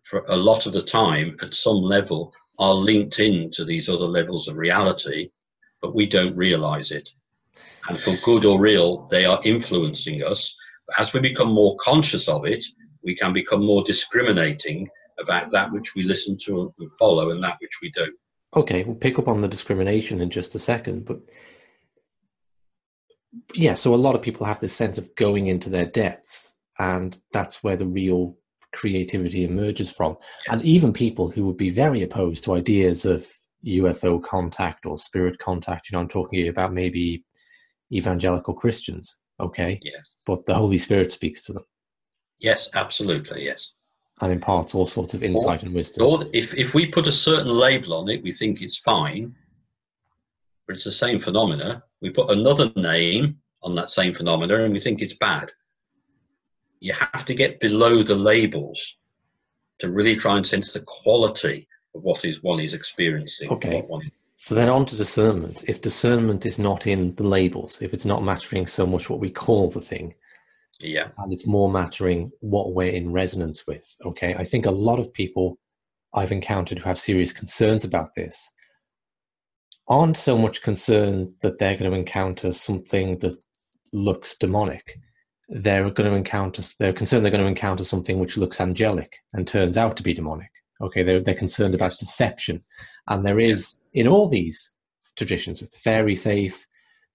for 0.02 0.24
a 0.28 0.36
lot 0.36 0.66
of 0.66 0.72
the 0.72 0.82
time, 0.82 1.36
at 1.42 1.54
some 1.54 1.76
level, 1.76 2.32
are 2.58 2.74
linked 2.74 3.20
into 3.20 3.64
these 3.64 3.88
other 3.88 4.06
levels 4.06 4.48
of 4.48 4.56
reality, 4.56 5.30
but 5.80 5.94
we 5.94 6.06
don't 6.06 6.36
realize 6.36 6.90
it. 6.90 7.08
And 7.88 7.98
for 7.98 8.16
good 8.24 8.44
or 8.44 8.60
real, 8.60 9.06
they 9.10 9.24
are 9.24 9.40
influencing 9.44 10.22
us. 10.24 10.56
But 10.86 11.00
as 11.00 11.12
we 11.12 11.20
become 11.20 11.52
more 11.52 11.76
conscious 11.76 12.28
of 12.28 12.46
it, 12.46 12.64
we 13.04 13.14
can 13.14 13.32
become 13.32 13.64
more 13.64 13.82
discriminating 13.84 14.88
about 15.22 15.50
that 15.50 15.72
which 15.72 15.94
we 15.94 16.02
listen 16.02 16.36
to 16.44 16.72
and 16.78 16.92
follow 16.92 17.30
and 17.30 17.42
that 17.42 17.56
which 17.60 17.78
we 17.80 17.90
don't. 17.92 18.14
Okay, 18.54 18.84
we'll 18.84 18.96
pick 18.96 19.18
up 19.18 19.28
on 19.28 19.40
the 19.40 19.48
discrimination 19.48 20.20
in 20.20 20.28
just 20.28 20.54
a 20.54 20.58
second, 20.58 21.06
but 21.06 21.20
yeah, 23.54 23.74
so 23.74 23.94
a 23.94 23.96
lot 23.96 24.14
of 24.14 24.22
people 24.22 24.46
have 24.46 24.60
this 24.60 24.74
sense 24.74 24.98
of 24.98 25.14
going 25.16 25.46
into 25.46 25.70
their 25.70 25.86
depths, 25.86 26.54
and 26.78 27.18
that's 27.32 27.62
where 27.62 27.76
the 27.76 27.86
real 27.86 28.36
creativity 28.74 29.44
emerges 29.44 29.90
from. 29.90 30.16
And 30.48 30.62
even 30.62 30.92
people 30.92 31.30
who 31.30 31.46
would 31.46 31.56
be 31.56 31.70
very 31.70 32.02
opposed 32.02 32.44
to 32.44 32.54
ideas 32.54 33.06
of 33.06 33.26
UFO 33.66 34.22
contact 34.22 34.84
or 34.84 34.98
spirit 34.98 35.38
contact, 35.38 35.88
you 35.88 35.96
know, 35.96 36.02
I'm 36.02 36.08
talking 36.08 36.46
about 36.48 36.74
maybe 36.74 37.24
evangelical 37.90 38.54
Christians, 38.54 39.16
okay? 39.40 39.78
Yes. 39.82 40.02
But 40.26 40.44
the 40.44 40.54
Holy 40.54 40.78
Spirit 40.78 41.10
speaks 41.10 41.42
to 41.44 41.54
them. 41.54 41.64
Yes, 42.38 42.68
absolutely, 42.74 43.44
yes 43.44 43.70
and 44.22 44.30
imparts 44.30 44.74
all 44.74 44.86
sorts 44.86 45.14
of 45.14 45.22
insight 45.24 45.64
and 45.64 45.74
wisdom. 45.74 46.06
Or 46.06 46.24
if, 46.32 46.54
if 46.54 46.74
we 46.74 46.86
put 46.86 47.08
a 47.08 47.12
certain 47.12 47.52
label 47.52 47.94
on 47.94 48.08
it, 48.08 48.22
we 48.22 48.30
think 48.30 48.62
it's 48.62 48.78
fine, 48.78 49.34
but 50.66 50.76
it's 50.76 50.84
the 50.84 50.92
same 50.92 51.18
phenomena. 51.18 51.82
We 52.00 52.10
put 52.10 52.30
another 52.30 52.70
name 52.76 53.38
on 53.62 53.74
that 53.74 53.90
same 53.90 54.14
phenomena 54.14 54.62
and 54.62 54.72
we 54.72 54.78
think 54.78 55.02
it's 55.02 55.14
bad. 55.14 55.50
You 56.78 56.92
have 56.92 57.24
to 57.26 57.34
get 57.34 57.58
below 57.58 58.04
the 58.04 58.14
labels 58.14 58.96
to 59.80 59.90
really 59.90 60.14
try 60.14 60.36
and 60.36 60.46
sense 60.46 60.72
the 60.72 60.80
quality 60.80 61.66
of 61.96 62.02
what 62.02 62.24
is 62.24 62.44
one 62.44 62.60
is 62.60 62.74
experiencing. 62.74 63.50
Okay. 63.50 63.84
So 64.36 64.54
then 64.54 64.68
on 64.68 64.86
to 64.86 64.96
discernment. 64.96 65.64
If 65.66 65.80
discernment 65.80 66.46
is 66.46 66.60
not 66.60 66.86
in 66.86 67.16
the 67.16 67.24
labels, 67.24 67.82
if 67.82 67.92
it's 67.92 68.06
not 68.06 68.22
mattering 68.22 68.68
so 68.68 68.86
much 68.86 69.10
what 69.10 69.18
we 69.18 69.30
call 69.30 69.68
the 69.68 69.80
thing, 69.80 70.14
Yeah. 70.82 71.08
And 71.18 71.32
it's 71.32 71.46
more 71.46 71.70
mattering 71.70 72.30
what 72.40 72.74
we're 72.74 72.92
in 72.92 73.12
resonance 73.12 73.66
with. 73.66 73.84
Okay. 74.04 74.34
I 74.34 74.44
think 74.44 74.66
a 74.66 74.70
lot 74.70 74.98
of 74.98 75.12
people 75.12 75.58
I've 76.14 76.32
encountered 76.32 76.78
who 76.78 76.88
have 76.88 76.98
serious 76.98 77.32
concerns 77.32 77.84
about 77.84 78.14
this 78.16 78.50
aren't 79.88 80.16
so 80.16 80.36
much 80.36 80.62
concerned 80.62 81.32
that 81.42 81.58
they're 81.58 81.76
going 81.76 81.90
to 81.90 81.96
encounter 81.96 82.52
something 82.52 83.18
that 83.18 83.36
looks 83.92 84.36
demonic. 84.36 84.98
They're 85.48 85.90
going 85.90 86.10
to 86.10 86.16
encounter, 86.16 86.62
they're 86.78 86.92
concerned 86.92 87.24
they're 87.24 87.32
going 87.32 87.42
to 87.42 87.48
encounter 87.48 87.84
something 87.84 88.18
which 88.18 88.36
looks 88.36 88.60
angelic 88.60 89.16
and 89.32 89.46
turns 89.46 89.76
out 89.76 89.96
to 89.96 90.02
be 90.02 90.14
demonic. 90.14 90.50
Okay, 90.80 91.02
they're, 91.02 91.20
they're 91.20 91.34
concerned 91.34 91.74
about 91.74 91.98
deception. 91.98 92.62
And 93.08 93.24
there 93.24 93.38
is, 93.38 93.76
in 93.92 94.08
all 94.08 94.28
these 94.28 94.74
traditions, 95.16 95.60
with 95.60 95.70
the 95.72 95.78
fairy 95.78 96.16
faith, 96.16 96.66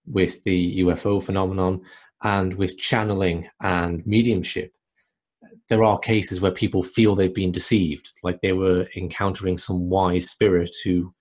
with 0.05 0.43
the 0.43 0.79
UFO 0.81 1.21
phenomenon, 1.21 1.81
and 2.23 2.53
with 2.55 2.77
channeling 2.77 3.49
and 3.61 4.05
mediumship, 4.05 4.73
there 5.69 5.83
are 5.83 5.99
cases 5.99 6.39
where 6.41 6.51
people 6.51 6.81
feel 6.81 7.13
they've 7.13 7.33
been 7.33 7.51
deceived, 7.51 8.09
like 8.23 8.41
they 8.41 8.53
were 8.53 8.87
encountering 8.95 9.57
some 9.57 9.89
wise 9.89 10.29
spirit 10.29 10.75
who 10.83 11.13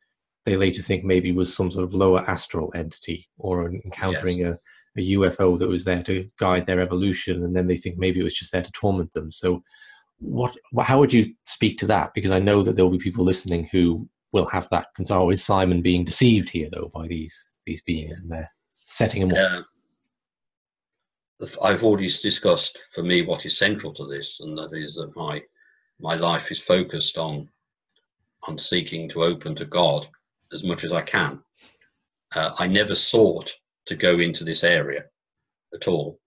they 0.44 0.56
later 0.56 0.80
think 0.80 1.04
maybe 1.04 1.32
was 1.32 1.54
some 1.54 1.70
sort 1.70 1.84
of 1.84 1.92
lower 1.92 2.20
astral 2.30 2.72
entity 2.74 3.28
or 3.36 3.68
encountering 3.68 4.38
yes. 4.38 4.56
a, 4.96 5.00
a 5.00 5.10
UFO 5.16 5.58
that 5.58 5.68
was 5.68 5.84
there 5.84 6.02
to 6.04 6.28
guide 6.38 6.66
their 6.66 6.80
evolution, 6.80 7.42
and 7.42 7.54
then 7.54 7.66
they 7.66 7.76
think 7.76 7.98
maybe 7.98 8.20
it 8.20 8.24
was 8.24 8.38
just 8.38 8.52
there 8.52 8.62
to 8.62 8.72
torment 8.72 9.12
them. 9.12 9.30
So, 9.30 9.62
what? 10.18 10.56
How 10.80 11.00
would 11.00 11.12
you 11.12 11.34
speak 11.44 11.78
to 11.78 11.86
that? 11.86 12.14
Because 12.14 12.30
I 12.30 12.38
know 12.38 12.62
that 12.62 12.76
there 12.76 12.84
will 12.84 12.92
be 12.92 12.98
people 12.98 13.24
listening 13.24 13.68
who 13.72 14.08
will 14.32 14.46
have 14.46 14.68
that 14.70 14.86
concern. 14.94 15.18
Oh, 15.18 15.30
is 15.30 15.44
Simon 15.44 15.82
being 15.82 16.04
deceived 16.04 16.48
here, 16.48 16.68
though, 16.70 16.90
by 16.94 17.08
these 17.08 17.36
these 17.66 17.82
beings, 17.82 18.20
and 18.20 18.30
they're 18.30 18.50
setting 18.86 19.22
him 19.22 19.32
up? 19.32 19.66
I've 21.62 21.84
already 21.84 22.08
discussed 22.08 22.78
for 22.94 23.02
me 23.02 23.22
what 23.22 23.44
is 23.44 23.58
central 23.58 23.92
to 23.94 24.06
this, 24.06 24.40
and 24.40 24.56
that 24.56 24.72
is 24.72 24.94
that 24.94 25.16
my 25.16 25.42
my 25.98 26.14
life 26.14 26.50
is 26.50 26.60
focused 26.60 27.18
on 27.18 27.50
on 28.46 28.58
seeking 28.58 29.08
to 29.10 29.24
open 29.24 29.54
to 29.56 29.66
God 29.66 30.08
as 30.52 30.64
much 30.64 30.84
as 30.84 30.92
I 30.92 31.02
can. 31.02 31.42
Uh, 32.34 32.54
I 32.58 32.66
never 32.66 32.94
sought 32.94 33.54
to 33.86 33.96
go 33.96 34.18
into 34.18 34.44
this 34.44 34.64
area 34.64 35.04
at 35.74 35.88
all. 35.88 36.20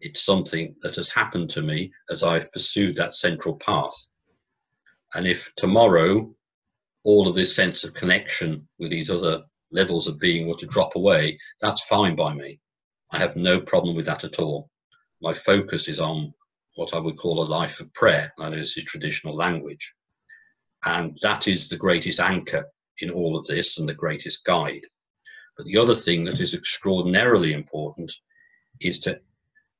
It's 0.00 0.22
something 0.22 0.74
that 0.82 0.96
has 0.96 1.08
happened 1.08 1.50
to 1.50 1.62
me 1.62 1.92
as 2.10 2.22
I've 2.22 2.52
pursued 2.52 2.96
that 2.96 3.14
central 3.14 3.56
path. 3.56 3.96
And 5.14 5.26
if 5.26 5.54
tomorrow 5.56 6.34
all 7.04 7.28
of 7.28 7.34
this 7.34 7.54
sense 7.54 7.84
of 7.84 7.94
connection 7.94 8.66
with 8.78 8.90
these 8.90 9.10
other 9.10 9.44
levels 9.70 10.08
of 10.08 10.18
being 10.18 10.48
were 10.48 10.56
to 10.56 10.66
drop 10.66 10.96
away, 10.96 11.38
that's 11.60 11.84
fine 11.84 12.16
by 12.16 12.34
me. 12.34 12.60
I 13.14 13.18
have 13.20 13.36
no 13.36 13.60
problem 13.60 13.94
with 13.94 14.06
that 14.06 14.24
at 14.24 14.40
all. 14.40 14.68
My 15.22 15.34
focus 15.34 15.88
is 15.88 16.00
on 16.00 16.34
what 16.74 16.94
I 16.94 16.98
would 16.98 17.16
call 17.16 17.42
a 17.42 17.46
life 17.46 17.78
of 17.78 17.94
prayer, 17.94 18.32
that 18.38 18.52
is 18.54 18.74
the 18.74 18.82
traditional 18.82 19.36
language. 19.36 19.94
And 20.84 21.16
that 21.22 21.46
is 21.46 21.68
the 21.68 21.76
greatest 21.76 22.18
anchor 22.18 22.66
in 22.98 23.10
all 23.10 23.36
of 23.36 23.46
this 23.46 23.78
and 23.78 23.88
the 23.88 23.94
greatest 23.94 24.44
guide. 24.44 24.84
But 25.56 25.66
the 25.66 25.78
other 25.78 25.94
thing 25.94 26.24
that 26.24 26.40
is 26.40 26.54
extraordinarily 26.54 27.52
important 27.52 28.12
is 28.80 28.98
to 29.00 29.20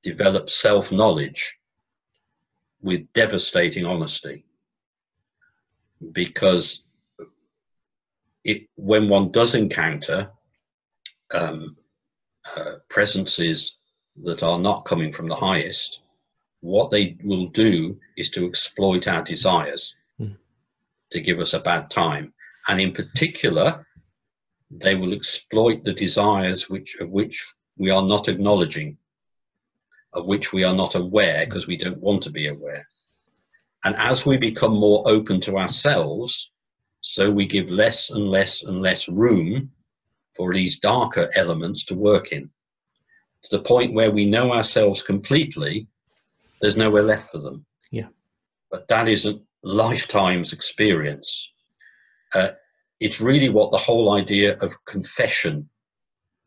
develop 0.04 0.48
self 0.48 0.92
knowledge 0.92 1.58
with 2.82 3.12
devastating 3.14 3.84
honesty. 3.84 4.44
Because 6.12 6.86
it, 8.44 8.68
when 8.76 9.08
one 9.08 9.32
does 9.32 9.56
encounter 9.56 10.30
um, 11.32 11.76
uh, 12.56 12.76
presences 12.88 13.78
that 14.22 14.42
are 14.42 14.58
not 14.58 14.84
coming 14.84 15.12
from 15.12 15.28
the 15.28 15.34
highest, 15.34 16.00
what 16.60 16.90
they 16.90 17.16
will 17.24 17.46
do 17.48 17.98
is 18.16 18.30
to 18.30 18.46
exploit 18.46 19.08
our 19.08 19.22
desires 19.22 19.96
mm. 20.20 20.36
to 21.10 21.20
give 21.20 21.40
us 21.40 21.52
a 21.52 21.60
bad 21.60 21.90
time. 21.90 22.32
And 22.68 22.80
in 22.80 22.92
particular, 22.92 23.86
they 24.70 24.94
will 24.94 25.12
exploit 25.12 25.84
the 25.84 25.92
desires 25.92 26.70
which, 26.70 26.96
of 26.96 27.10
which 27.10 27.46
we 27.76 27.90
are 27.90 28.02
not 28.02 28.28
acknowledging, 28.28 28.96
of 30.12 30.26
which 30.26 30.52
we 30.52 30.64
are 30.64 30.74
not 30.74 30.94
aware 30.94 31.44
because 31.44 31.66
we 31.66 31.76
don't 31.76 31.98
want 32.00 32.22
to 32.22 32.30
be 32.30 32.48
aware. 32.48 32.86
And 33.84 33.94
as 33.96 34.24
we 34.24 34.38
become 34.38 34.72
more 34.72 35.02
open 35.06 35.40
to 35.42 35.58
ourselves, 35.58 36.50
so 37.02 37.30
we 37.30 37.44
give 37.44 37.70
less 37.70 38.10
and 38.10 38.30
less 38.30 38.62
and 38.62 38.80
less 38.80 39.08
room 39.08 39.70
for 40.36 40.52
these 40.52 40.80
darker 40.80 41.30
elements 41.34 41.84
to 41.86 41.94
work 41.94 42.32
in. 42.32 42.50
To 43.44 43.56
the 43.56 43.62
point 43.62 43.94
where 43.94 44.10
we 44.10 44.26
know 44.26 44.52
ourselves 44.52 45.02
completely, 45.02 45.86
there's 46.60 46.76
nowhere 46.76 47.02
left 47.02 47.30
for 47.30 47.38
them. 47.38 47.66
Yeah. 47.90 48.08
But 48.70 48.88
that 48.88 49.08
is 49.08 49.26
a 49.26 49.40
lifetime's 49.62 50.52
experience. 50.52 51.50
Uh, 52.32 52.52
it's 53.00 53.20
really 53.20 53.48
what 53.48 53.70
the 53.70 53.76
whole 53.76 54.14
idea 54.14 54.56
of 54.58 54.84
confession 54.86 55.68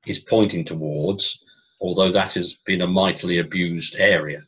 is 0.05 0.19
pointing 0.19 0.65
towards, 0.65 1.43
although 1.79 2.11
that 2.11 2.33
has 2.33 2.55
been 2.65 2.81
a 2.81 2.87
mightily 2.87 3.39
abused 3.39 3.95
area. 3.97 4.41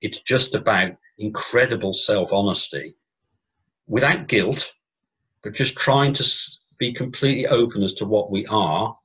It's 0.00 0.20
just 0.20 0.54
about 0.54 0.92
incredible 1.18 1.92
self 1.92 2.32
honesty 2.32 2.94
without 3.86 4.28
guilt, 4.28 4.72
but 5.42 5.52
just 5.52 5.76
trying 5.76 6.14
to 6.14 6.24
be 6.82 6.92
completely 6.92 7.46
open 7.46 7.84
as 7.84 7.94
to 7.94 8.04
what 8.04 8.32
we 8.32 8.44
are, 8.46 8.96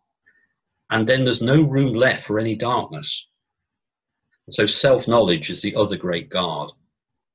and 0.89 1.05
then 1.05 1.23
there's 1.23 1.43
no 1.43 1.61
room 1.61 1.93
left 1.93 2.23
for 2.23 2.39
any 2.39 2.55
darkness. 2.55 3.27
so 4.49 4.65
self 4.65 5.07
knowledge 5.07 5.51
is 5.51 5.61
the 5.61 5.75
other 5.75 5.95
great 5.95 6.27
guard 6.29 6.71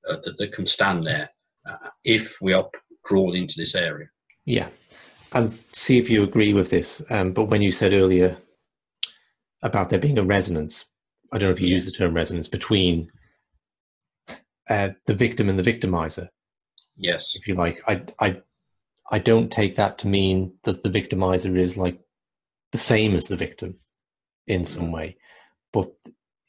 uh, 0.08 0.16
that, 0.24 0.36
that 0.38 0.52
can 0.52 0.66
stand 0.66 1.06
there 1.06 1.30
uh, 1.68 1.90
if 2.02 2.36
we 2.40 2.52
are 2.52 2.68
drawn 3.06 3.36
into 3.36 3.54
this 3.56 3.76
area. 3.76 4.08
Yeah, 4.44 4.68
and 5.32 5.56
see 5.72 5.98
if 5.98 6.10
you 6.10 6.24
agree 6.24 6.54
with 6.54 6.70
this. 6.70 7.00
Um, 7.08 7.32
but 7.32 7.44
when 7.44 7.62
you 7.62 7.70
said 7.70 7.92
earlier 7.92 8.36
about 9.62 9.90
there 9.90 10.00
being 10.00 10.18
a 10.18 10.24
resonance, 10.24 10.86
I 11.32 11.38
don't 11.38 11.50
know 11.50 11.54
if 11.54 11.60
you 11.60 11.68
yeah. 11.68 11.74
use 11.74 11.86
the 11.86 11.92
term 11.92 12.14
resonance 12.14 12.48
between 12.48 13.12
uh, 14.68 14.88
the 15.06 15.14
victim 15.14 15.48
and 15.48 15.56
the 15.56 15.72
victimizer. 15.72 16.28
Yes, 16.96 17.36
if 17.36 17.46
you 17.46 17.54
like, 17.54 17.80
I 17.86 18.02
I 18.18 18.42
I 19.12 19.18
don't 19.18 19.52
take 19.52 19.76
that 19.76 19.98
to 19.98 20.08
mean 20.08 20.54
that 20.64 20.82
the 20.82 20.88
victimizer 20.88 21.56
is 21.56 21.76
like 21.76 22.00
the 22.72 22.78
same 22.78 23.14
as 23.14 23.26
the 23.26 23.36
victim 23.36 23.76
in 24.46 24.64
some 24.64 24.90
way. 24.90 25.18
But 25.72 25.90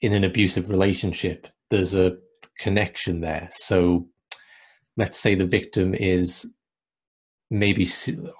in 0.02 0.14
an 0.14 0.24
abusive 0.24 0.70
relationship, 0.70 1.48
there's 1.70 1.94
a 1.94 2.18
connection 2.58 3.20
there. 3.20 3.50
So 3.52 4.08
let's 4.96 5.18
say 5.20 5.36
the 5.36 5.46
victim 5.46 5.94
is 5.94 6.50
maybe 7.52 7.88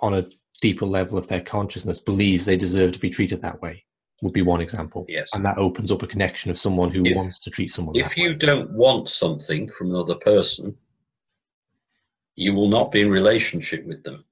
on 0.02 0.14
a 0.14 0.26
deeper 0.62 0.86
level 0.86 1.18
of 1.18 1.28
their 1.28 1.42
consciousness 1.42 2.00
believes 2.00 2.46
they 2.46 2.58
deserve 2.58 2.94
to 2.94 3.00
be 3.00 3.10
treated 3.10 3.42
that 3.42 3.62
way 3.62 3.84
would 4.22 4.34
be 4.34 4.42
one 4.42 4.62
example. 4.62 5.06
Yes. 5.10 5.28
And 5.34 5.46
that 5.46 5.58
opens 5.58 5.92
up 5.92 6.02
a 6.02 6.08
connection 6.08 6.50
of 6.50 6.58
someone 6.58 6.92
who 6.92 7.06
if, 7.06 7.16
wants 7.16 7.42
to 7.42 7.50
treat 7.50 7.72
someone. 7.72 7.98
If 7.98 8.18
you 8.18 8.30
way. 8.30 8.36
don't 8.36 8.72
want 8.72 9.10
something 9.10 9.70
from 9.70 9.90
another 9.90 10.16
person, 10.16 10.78
you 12.36 12.54
will 12.54 12.68
not 12.68 12.92
be 12.92 13.02
in 13.02 13.10
relationship 13.10 13.86
with 13.86 14.04
them 14.04 14.24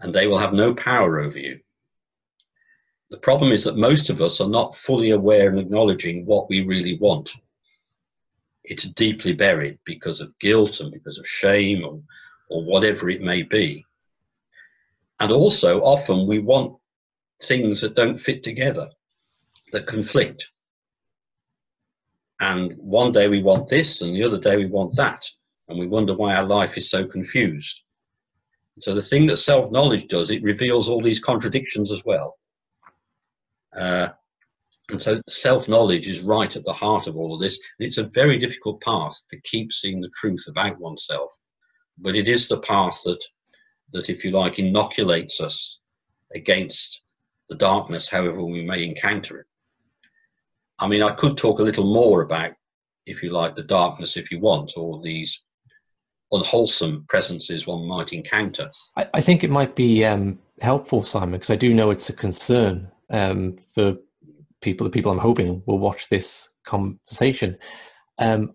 and 0.00 0.14
they 0.14 0.26
will 0.26 0.38
have 0.38 0.52
no 0.52 0.74
power 0.74 1.20
over 1.20 1.38
you. 1.38 1.60
The 3.10 3.18
problem 3.18 3.52
is 3.52 3.64
that 3.64 3.76
most 3.76 4.10
of 4.10 4.20
us 4.20 4.40
are 4.40 4.48
not 4.48 4.74
fully 4.74 5.10
aware 5.10 5.48
and 5.48 5.58
acknowledging 5.58 6.26
what 6.26 6.48
we 6.48 6.62
really 6.62 6.98
want. 6.98 7.30
It's 8.64 8.84
deeply 8.84 9.32
buried 9.32 9.78
because 9.84 10.20
of 10.20 10.38
guilt 10.38 10.80
and 10.80 10.92
because 10.92 11.18
of 11.18 11.28
shame 11.28 11.84
or, 11.84 12.00
or 12.48 12.64
whatever 12.64 13.10
it 13.10 13.22
may 13.22 13.42
be. 13.42 13.84
And 15.20 15.30
also, 15.30 15.80
often 15.80 16.26
we 16.26 16.38
want 16.38 16.76
things 17.42 17.80
that 17.82 17.94
don't 17.94 18.18
fit 18.18 18.42
together, 18.42 18.90
that 19.72 19.86
conflict. 19.86 20.48
And 22.40 22.74
one 22.78 23.12
day 23.12 23.28
we 23.28 23.42
want 23.42 23.68
this, 23.68 24.02
and 24.02 24.14
the 24.14 24.24
other 24.24 24.40
day 24.40 24.56
we 24.56 24.66
want 24.66 24.96
that 24.96 25.24
and 25.68 25.78
we 25.78 25.86
wonder 25.86 26.14
why 26.14 26.34
our 26.34 26.44
life 26.44 26.76
is 26.76 26.90
so 26.90 27.06
confused. 27.06 27.82
So 28.80 28.94
the 28.94 29.02
thing 29.02 29.26
that 29.26 29.36
self-knowledge 29.36 30.08
does, 30.08 30.30
it 30.30 30.42
reveals 30.42 30.88
all 30.88 31.02
these 31.02 31.20
contradictions 31.20 31.92
as 31.92 32.04
well. 32.04 32.36
Uh, 33.76 34.08
and 34.90 35.00
so 35.00 35.20
self-knowledge 35.28 36.08
is 36.08 36.22
right 36.22 36.54
at 36.54 36.64
the 36.64 36.72
heart 36.72 37.06
of 37.06 37.16
all 37.16 37.34
of 37.34 37.40
this. 37.40 37.58
It's 37.78 37.98
a 37.98 38.10
very 38.14 38.38
difficult 38.38 38.82
path 38.82 39.16
to 39.30 39.40
keep 39.42 39.72
seeing 39.72 40.00
the 40.00 40.10
truth 40.14 40.44
about 40.48 40.78
oneself, 40.78 41.30
but 41.98 42.16
it 42.16 42.28
is 42.28 42.48
the 42.48 42.60
path 42.60 43.00
that, 43.04 43.22
that 43.92 44.10
if 44.10 44.24
you 44.24 44.32
like, 44.32 44.58
inoculates 44.58 45.40
us 45.40 45.80
against 46.34 47.02
the 47.48 47.56
darkness, 47.56 48.08
however 48.08 48.44
we 48.44 48.64
may 48.64 48.84
encounter 48.84 49.38
it. 49.40 49.46
I 50.78 50.88
mean, 50.88 51.02
I 51.02 51.14
could 51.14 51.36
talk 51.36 51.60
a 51.60 51.64
little 51.64 51.94
more 51.94 52.22
about, 52.22 52.52
if 53.06 53.22
you 53.22 53.30
like, 53.30 53.54
the 53.54 53.62
darkness, 53.62 54.16
if 54.16 54.30
you 54.30 54.40
want, 54.40 54.72
or 54.76 55.00
these 55.00 55.44
unwholesome 56.32 57.04
presences 57.08 57.66
one 57.66 57.86
might 57.86 58.12
encounter. 58.12 58.70
I, 58.96 59.08
I 59.14 59.20
think 59.20 59.44
it 59.44 59.50
might 59.50 59.76
be 59.76 60.04
um, 60.04 60.38
helpful, 60.60 61.02
Simon, 61.02 61.32
because 61.32 61.50
I 61.50 61.56
do 61.56 61.74
know 61.74 61.90
it's 61.90 62.08
a 62.08 62.14
concern 62.14 62.90
um, 63.10 63.56
for 63.74 63.94
people. 64.60 64.84
The 64.84 64.90
people 64.90 65.12
I'm 65.12 65.18
hoping 65.18 65.62
will 65.66 65.78
watch 65.78 66.08
this 66.08 66.48
conversation. 66.64 67.58
Um, 68.18 68.54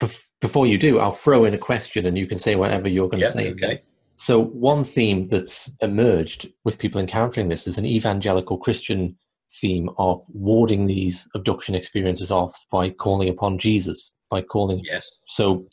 bef- 0.00 0.26
before 0.40 0.66
you 0.66 0.78
do, 0.78 0.98
I'll 0.98 1.12
throw 1.12 1.44
in 1.44 1.54
a 1.54 1.58
question, 1.58 2.06
and 2.06 2.16
you 2.16 2.26
can 2.26 2.38
say 2.38 2.56
whatever 2.56 2.88
you're 2.88 3.08
going 3.08 3.22
to 3.22 3.28
Yeah, 3.28 3.32
say. 3.32 3.50
okay. 3.52 3.82
So, 4.16 4.44
one 4.44 4.84
theme 4.84 5.28
that's 5.28 5.74
emerged 5.80 6.48
with 6.64 6.78
people 6.78 7.00
encountering 7.00 7.48
this 7.48 7.66
is 7.66 7.78
an 7.78 7.86
evangelical 7.86 8.56
Christian 8.56 9.16
theme 9.60 9.90
of 9.98 10.20
warding 10.28 10.86
these 10.86 11.28
abduction 11.34 11.74
experiences 11.74 12.30
off 12.30 12.56
by 12.70 12.90
calling 12.90 13.28
upon 13.28 13.58
Jesus, 13.58 14.12
by 14.30 14.42
calling. 14.42 14.82
Yes. 14.84 15.10
So, 15.26 15.66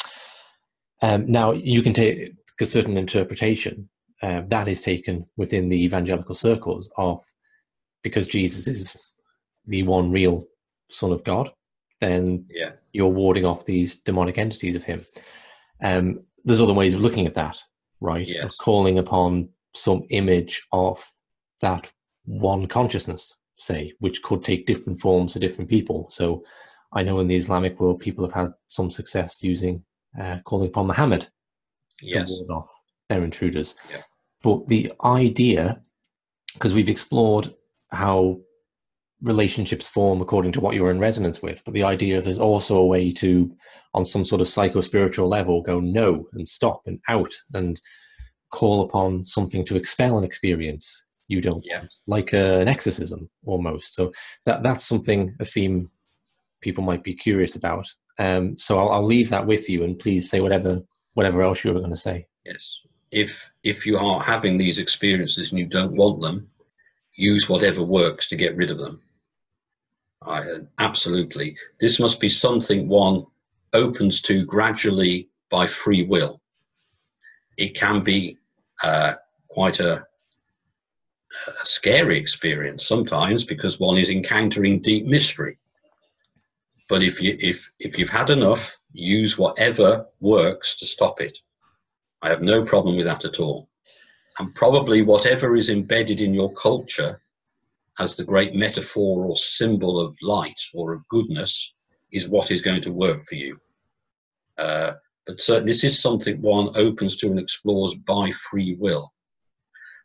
um, 1.01 1.31
now 1.31 1.51
you 1.51 1.81
can 1.81 1.93
take 1.93 2.33
a 2.59 2.65
certain 2.65 2.97
interpretation 2.97 3.89
uh, 4.21 4.41
that 4.47 4.67
is 4.67 4.81
taken 4.81 5.25
within 5.37 5.69
the 5.69 5.83
evangelical 5.83 6.35
circles 6.35 6.91
of 6.97 7.23
because 8.03 8.27
Jesus 8.27 8.67
is 8.67 8.97
the 9.65 9.83
one 9.83 10.11
real 10.11 10.47
Son 10.89 11.11
of 11.11 11.23
God, 11.23 11.51
then 12.01 12.45
Yeah. 12.49 12.71
you're 12.91 13.07
warding 13.07 13.45
off 13.45 13.65
these 13.65 13.95
demonic 13.95 14.37
entities 14.37 14.75
of 14.75 14.83
Him. 14.83 15.05
Um, 15.81 16.21
there's 16.43 16.61
other 16.61 16.73
ways 16.73 16.95
of 16.95 17.01
looking 17.01 17.27
at 17.27 17.35
that, 17.35 17.57
right? 18.01 18.27
Yes. 18.27 18.45
Of 18.45 18.57
calling 18.57 18.97
upon 18.97 19.49
some 19.75 20.03
image 20.09 20.65
of 20.71 21.05
that 21.61 21.91
one 22.25 22.67
consciousness, 22.67 23.37
say, 23.57 23.93
which 23.99 24.21
could 24.23 24.43
take 24.43 24.65
different 24.65 24.99
forms 24.99 25.33
to 25.33 25.39
different 25.39 25.69
people. 25.69 26.09
So 26.09 26.43
I 26.93 27.03
know 27.03 27.19
in 27.19 27.27
the 27.27 27.35
Islamic 27.35 27.79
world, 27.79 27.99
people 27.99 28.25
have 28.25 28.33
had 28.33 28.51
some 28.67 28.89
success 28.89 29.43
using 29.43 29.83
uh, 30.19 30.37
calling 30.45 30.67
upon 30.69 30.87
Muhammad 30.87 31.27
Yes. 32.01 32.27
to 32.29 32.33
ward 32.33 32.49
off 32.51 32.71
their 33.09 33.23
intruders. 33.23 33.75
Yeah. 33.91 34.03
But 34.41 34.67
the 34.69 34.93
idea, 35.03 35.81
because 36.53 36.73
we've 36.73 36.87
explored 36.89 37.53
how 37.91 38.39
relationships 39.21 39.87
form 39.87 40.21
according 40.21 40.53
to 40.53 40.61
what 40.61 40.75
you're 40.75 40.91
in 40.91 40.99
resonance 40.99 41.41
with, 41.41 41.61
but 41.65 41.73
the 41.73 41.83
idea 41.83 42.21
there's 42.21 42.39
also 42.39 42.77
a 42.77 42.85
way 42.85 43.11
to, 43.13 43.53
on 43.93 44.05
some 44.05 44.23
sort 44.23 44.39
of 44.41 44.47
psycho 44.47 44.79
spiritual 44.81 45.27
level, 45.27 45.61
go 45.61 45.79
no 45.81 46.27
and 46.33 46.47
stop 46.47 46.81
and 46.85 46.99
out 47.09 47.33
and 47.53 47.81
call 48.51 48.81
upon 48.81 49.23
something 49.25 49.65
to 49.65 49.75
expel 49.75 50.17
an 50.17 50.23
experience 50.23 51.05
you 51.27 51.41
don't 51.41 51.63
Yeah. 51.65 51.83
like 52.07 52.33
a, 52.33 52.59
an 52.59 52.67
exorcism 52.67 53.29
almost. 53.45 53.93
So 53.93 54.11
that 54.45 54.63
that's 54.63 54.85
something 54.85 55.35
a 55.39 55.45
theme 55.45 55.91
people 56.61 56.83
might 56.83 57.03
be 57.03 57.13
curious 57.13 57.55
about. 57.55 57.87
Um, 58.19 58.57
so 58.57 58.77
I'll, 58.77 58.89
I'll 58.89 59.05
leave 59.05 59.29
that 59.29 59.47
with 59.47 59.69
you, 59.69 59.83
and 59.83 59.97
please 59.97 60.29
say 60.29 60.41
whatever 60.41 60.81
whatever 61.13 61.41
else 61.41 61.63
you 61.63 61.73
were 61.73 61.79
going 61.79 61.91
to 61.91 61.97
say. 61.97 62.27
Yes. 62.45 62.79
If 63.11 63.49
if 63.63 63.85
you 63.85 63.97
are 63.97 64.21
having 64.21 64.57
these 64.57 64.77
experiences 64.77 65.49
and 65.49 65.59
you 65.59 65.65
don't 65.65 65.95
want 65.95 66.21
them, 66.21 66.49
use 67.15 67.49
whatever 67.49 67.81
works 67.81 68.27
to 68.29 68.35
get 68.35 68.55
rid 68.55 68.69
of 68.69 68.77
them. 68.77 69.01
I 70.21 70.43
absolutely. 70.77 71.55
This 71.79 71.99
must 71.99 72.19
be 72.19 72.29
something 72.29 72.87
one 72.87 73.25
opens 73.73 74.21
to 74.23 74.45
gradually 74.45 75.29
by 75.49 75.65
free 75.67 76.03
will. 76.03 76.41
It 77.57 77.75
can 77.75 78.03
be 78.03 78.37
uh, 78.83 79.13
quite 79.47 79.79
a, 79.79 80.05
a 81.47 81.65
scary 81.65 82.19
experience 82.19 82.87
sometimes 82.87 83.43
because 83.43 83.79
one 83.79 83.97
is 83.97 84.09
encountering 84.09 84.81
deep 84.81 85.05
mystery. 85.05 85.57
But 86.89 87.03
if 87.03 87.21
you 87.21 87.37
if 87.39 87.71
if 87.79 87.97
you've 87.97 88.09
had 88.09 88.31
enough, 88.31 88.75
use 88.91 89.37
whatever 89.37 90.07
works 90.19 90.75
to 90.77 90.85
stop 90.85 91.21
it. 91.21 91.37
I 92.21 92.29
have 92.29 92.41
no 92.41 92.65
problem 92.65 92.97
with 92.97 93.05
that 93.05 93.25
at 93.25 93.39
all. 93.39 93.69
And 94.39 94.53
probably 94.55 95.03
whatever 95.03 95.55
is 95.55 95.69
embedded 95.69 96.19
in 96.19 96.33
your 96.33 96.51
culture 96.53 97.21
as 97.99 98.15
the 98.15 98.23
great 98.23 98.55
metaphor 98.55 99.25
or 99.25 99.35
symbol 99.35 99.99
of 99.99 100.17
light 100.21 100.59
or 100.73 100.93
of 100.93 101.07
goodness 101.09 101.73
is 102.11 102.27
what 102.27 102.49
is 102.49 102.61
going 102.61 102.81
to 102.81 102.91
work 102.91 103.23
for 103.25 103.35
you. 103.35 103.59
Uh, 104.57 104.93
but 105.27 105.39
certainly, 105.39 105.71
this 105.71 105.83
is 105.83 106.01
something 106.01 106.41
one 106.41 106.69
opens 106.75 107.17
to 107.17 107.27
and 107.27 107.39
explores 107.39 107.93
by 107.93 108.31
free 108.31 108.75
will. 108.79 109.13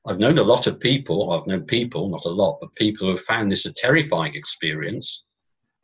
I've 0.06 0.18
known 0.18 0.36
a 0.36 0.42
lot 0.42 0.66
of 0.66 0.80
people, 0.80 1.32
I've 1.32 1.46
known 1.46 1.64
people, 1.64 2.08
not 2.10 2.26
a 2.26 2.28
lot, 2.28 2.58
but 2.60 2.74
people 2.74 3.06
who 3.06 3.14
have 3.14 3.24
found 3.24 3.50
this 3.50 3.64
a 3.64 3.72
terrifying 3.72 4.34
experience, 4.34 5.24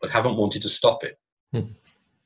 but 0.01 0.11
haven't 0.11 0.37
wanted 0.37 0.63
to 0.63 0.69
stop 0.69 1.05
it. 1.05 1.19
Hmm. 1.53 1.73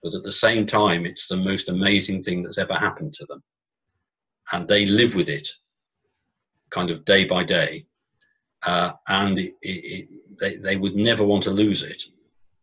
But 0.02 0.14
at 0.14 0.22
the 0.22 0.32
same 0.32 0.66
time, 0.66 1.06
it's 1.06 1.28
the 1.28 1.36
most 1.36 1.68
amazing 1.68 2.22
thing 2.22 2.42
that's 2.42 2.58
ever 2.58 2.74
happened 2.74 3.14
to 3.14 3.26
them. 3.26 3.42
And 4.52 4.68
they 4.68 4.84
live 4.86 5.14
with 5.14 5.28
it 5.28 5.48
kind 6.70 6.90
of 6.90 7.04
day 7.04 7.24
by 7.24 7.44
day. 7.44 7.86
Uh, 8.62 8.92
and 9.08 9.38
it, 9.38 9.54
it, 9.62 10.08
they, 10.38 10.56
they 10.56 10.76
would 10.76 10.96
never 10.96 11.24
want 11.24 11.42
to 11.44 11.50
lose 11.50 11.82
it 11.82 12.02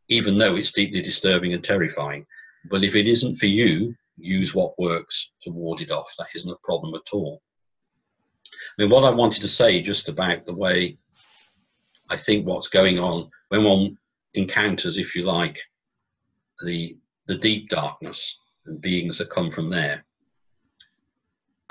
even 0.08 0.38
though 0.38 0.58
it's 0.58 0.74
deeply 0.74 1.02
disturbing 1.02 1.54
and 1.54 1.64
terrifying. 1.64 2.26
But 2.70 2.84
if 2.84 2.96
it 2.96 3.08
isn't 3.08 3.38
for 3.38 3.46
you 3.46 3.96
use 4.18 4.54
what 4.54 4.78
works 4.78 5.32
to 5.42 5.52
ward 5.52 5.82
it 5.82 5.92
off. 5.92 6.12
That 6.18 6.28
isn't 6.36 6.52
a 6.52 6.58
problem 6.64 6.94
at 6.96 7.14
all. 7.14 7.42
I 8.78 8.82
mean 8.82 8.92
what 8.92 9.06
i 9.06 9.10
wanted 9.10 9.42
to 9.42 9.48
say 9.48 9.82
just 9.82 10.10
about 10.10 10.46
the 10.46 10.54
way 10.54 10.98
i 12.10 12.18
think 12.18 12.46
what's 12.46 12.68
going 12.68 13.00
on 13.00 13.30
when 13.48 13.64
one 13.64 13.98
encounters 14.34 14.98
if 14.98 15.16
you 15.16 15.24
like 15.24 15.60
the 16.66 16.98
the 17.28 17.38
deep 17.38 17.70
darkness 17.70 18.38
and 18.66 18.82
beings 18.82 19.18
that 19.18 19.30
come 19.30 19.52
from 19.52 19.70
there 19.70 20.04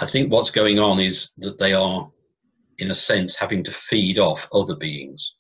I 0.01 0.07
think 0.07 0.33
what's 0.33 0.51
going 0.51 0.79
on 0.79 0.99
is 0.99 1.33
that 1.39 1.59
they 1.59 1.75
are, 1.75 2.11
in 2.79 2.91
a 2.91 2.95
sense, 2.95 3.37
having 3.37 3.63
to 3.65 3.71
feed 3.71 4.19
off 4.19 4.49
other 4.51 4.75
beings. 4.75 5.35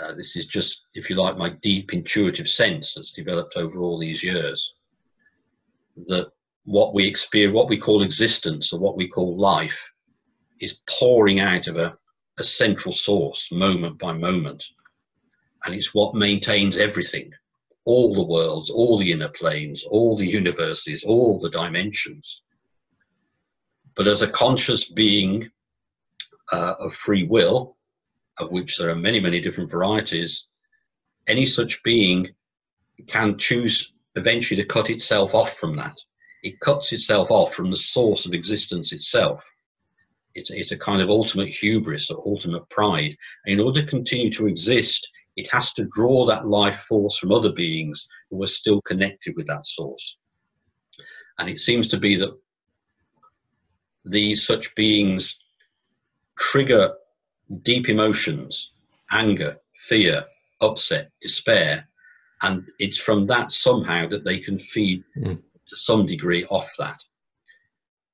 Uh, 0.00 0.14
this 0.14 0.34
is 0.34 0.46
just, 0.46 0.86
if 0.94 1.10
you 1.10 1.16
like, 1.16 1.36
my 1.36 1.50
deep 1.60 1.92
intuitive 1.92 2.48
sense 2.48 2.94
that's 2.94 3.12
developed 3.12 3.56
over 3.58 3.80
all 3.80 3.98
these 3.98 4.24
years. 4.24 4.72
That 6.06 6.30
what 6.64 6.94
we 6.94 7.06
experience, 7.06 7.54
what 7.54 7.68
we 7.68 7.76
call 7.76 8.02
existence 8.02 8.72
or 8.72 8.80
what 8.80 8.96
we 8.96 9.06
call 9.06 9.38
life, 9.38 9.92
is 10.62 10.80
pouring 10.88 11.38
out 11.38 11.68
of 11.68 11.76
a, 11.76 11.98
a 12.38 12.42
central 12.42 12.92
source 12.92 13.52
moment 13.52 13.98
by 13.98 14.14
moment. 14.14 14.64
And 15.68 15.76
it's 15.76 15.94
what 15.94 16.14
maintains 16.16 16.78
everything 16.78 17.30
all 17.84 18.14
the 18.14 18.24
worlds, 18.24 18.70
all 18.70 18.98
the 18.98 19.12
inner 19.12 19.28
planes, 19.28 19.84
all 19.84 20.16
the 20.16 20.26
universes, 20.26 21.04
all 21.04 21.38
the 21.38 21.48
dimensions 21.48 22.42
but 23.98 24.06
as 24.06 24.22
a 24.22 24.30
conscious 24.30 24.84
being 24.84 25.50
uh, 26.52 26.74
of 26.78 26.94
free 26.94 27.24
will, 27.24 27.76
of 28.38 28.52
which 28.52 28.78
there 28.78 28.90
are 28.90 28.94
many, 28.94 29.18
many 29.18 29.40
different 29.40 29.68
varieties, 29.68 30.46
any 31.26 31.44
such 31.44 31.82
being 31.82 32.28
can 33.08 33.36
choose 33.36 33.92
eventually 34.14 34.62
to 34.62 34.68
cut 34.68 34.88
itself 34.88 35.34
off 35.34 35.54
from 35.54 35.74
that. 35.76 35.98
It 36.44 36.60
cuts 36.60 36.92
itself 36.92 37.32
off 37.32 37.52
from 37.52 37.70
the 37.72 37.76
source 37.76 38.24
of 38.24 38.34
existence 38.34 38.92
itself. 38.92 39.42
It's, 40.36 40.52
it's 40.52 40.70
a 40.70 40.78
kind 40.78 41.02
of 41.02 41.10
ultimate 41.10 41.48
hubris 41.48 42.08
or 42.08 42.22
ultimate 42.24 42.68
pride. 42.70 43.16
And 43.44 43.58
in 43.58 43.60
order 43.60 43.80
to 43.80 43.86
continue 43.88 44.30
to 44.30 44.46
exist, 44.46 45.08
it 45.38 45.48
has 45.52 45.72
to 45.72 45.84
draw 45.94 46.26
that 46.26 46.48
life 46.48 46.80
force 46.80 47.16
from 47.16 47.30
other 47.30 47.52
beings 47.52 48.08
who 48.28 48.42
are 48.42 48.48
still 48.60 48.82
connected 48.82 49.34
with 49.36 49.46
that 49.46 49.64
source. 49.66 50.16
And 51.38 51.48
it 51.48 51.60
seems 51.60 51.86
to 51.88 51.96
be 51.96 52.16
that 52.16 52.36
these 54.04 54.44
such 54.44 54.74
beings 54.74 55.38
trigger 56.38 56.92
deep 57.62 57.88
emotions 57.88 58.72
anger 59.12 59.56
fear 59.82 60.24
upset 60.60 61.10
despair 61.20 61.86
and 62.42 62.68
it's 62.80 62.98
from 62.98 63.26
that 63.26 63.50
somehow 63.52 64.08
that 64.08 64.24
they 64.24 64.38
can 64.38 64.58
feed 64.58 65.04
Mm. 65.16 65.40
to 65.68 65.76
some 65.76 66.04
degree 66.06 66.44
off 66.46 66.70
that 66.78 67.00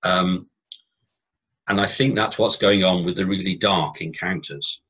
um, 0.02 0.48
and 1.68 1.80
i 1.80 1.86
think 1.86 2.14
that's 2.14 2.38
what's 2.38 2.56
going 2.56 2.82
on 2.84 3.04
with 3.04 3.16
the 3.16 3.26
really 3.26 3.56
dark 3.56 4.00
encounters 4.00 4.80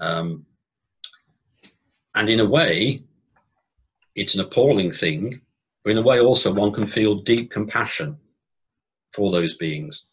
um, 0.00 0.44
and 2.14 2.30
in 2.30 2.40
a 2.40 2.46
way 2.46 3.02
it's 4.14 4.34
an 4.34 4.40
appalling 4.40 4.90
thing 4.90 5.40
but 5.84 5.90
in 5.90 5.98
a 5.98 6.02
way 6.02 6.20
also 6.20 6.52
one 6.52 6.72
can 6.72 6.86
feel 6.86 7.16
deep 7.16 7.50
compassion 7.50 8.18
for 9.12 9.30
those 9.30 9.54
beings. 9.54 10.06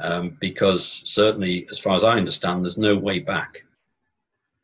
Um, 0.00 0.36
because 0.40 1.02
certainly, 1.04 1.66
as 1.70 1.78
far 1.78 1.94
as 1.94 2.02
I 2.04 2.16
understand, 2.16 2.64
there's 2.64 2.78
no 2.78 2.96
way 2.96 3.18
back. 3.18 3.62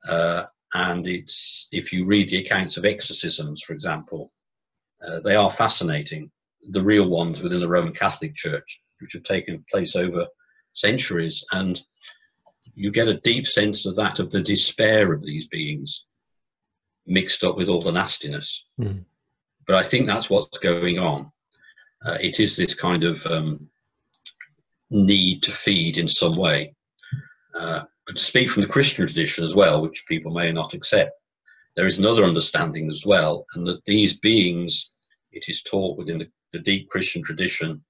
Uh, 0.08 0.44
and 0.74 1.06
it's 1.06 1.68
if 1.72 1.92
you 1.92 2.06
read 2.06 2.30
the 2.30 2.38
accounts 2.38 2.76
of 2.76 2.84
exorcisms, 2.84 3.62
for 3.62 3.72
example, 3.72 4.32
uh, 5.06 5.20
they 5.20 5.34
are 5.34 5.50
fascinating. 5.50 6.30
The 6.70 6.82
real 6.82 7.08
ones 7.08 7.42
within 7.42 7.60
the 7.60 7.68
Roman 7.68 7.92
Catholic 7.92 8.34
Church, 8.34 8.80
which 9.00 9.12
have 9.12 9.22
taken 9.22 9.64
place 9.70 9.96
over 9.96 10.26
centuries, 10.74 11.44
and 11.52 11.80
you 12.74 12.90
get 12.90 13.08
a 13.08 13.20
deep 13.20 13.46
sense 13.46 13.86
of 13.86 13.96
that 13.96 14.18
of 14.18 14.30
the 14.30 14.42
despair 14.42 15.12
of 15.12 15.22
these 15.22 15.46
beings, 15.48 16.06
mixed 17.08 17.44
up 17.44 17.56
with 17.56 17.68
all 17.68 17.82
the 17.82 17.92
nastiness. 17.92 18.64
Mm. 18.80 19.04
But 19.66 19.76
I 19.76 19.82
think 19.82 20.06
that's 20.06 20.30
what's 20.30 20.58
going 20.58 20.98
on 20.98 21.30
uh, 22.04 22.16
it 22.20 22.40
is 22.40 22.56
this 22.56 22.74
kind 22.74 23.04
of 23.04 23.24
um, 23.26 23.68
need 24.90 25.42
to 25.42 25.52
feed 25.52 25.98
in 25.98 26.08
some 26.08 26.36
way. 26.36 26.74
Uh, 27.54 27.82
but 28.06 28.16
to 28.16 28.22
speak 28.22 28.50
from 28.50 28.62
the 28.62 28.68
Christian 28.68 29.06
tradition 29.06 29.44
as 29.44 29.54
well, 29.54 29.82
which 29.82 30.06
people 30.06 30.32
may 30.32 30.52
not 30.52 30.74
accept, 30.74 31.12
there 31.76 31.86
is 31.86 31.98
another 31.98 32.24
understanding 32.24 32.90
as 32.90 33.04
well, 33.04 33.44
and 33.54 33.66
that 33.66 33.84
these 33.84 34.18
beings, 34.18 34.90
it 35.32 35.44
is 35.48 35.62
taught 35.62 35.98
within 35.98 36.18
the, 36.18 36.28
the 36.52 36.58
deep 36.58 36.88
Christian 36.88 37.22
tradition, 37.22 37.82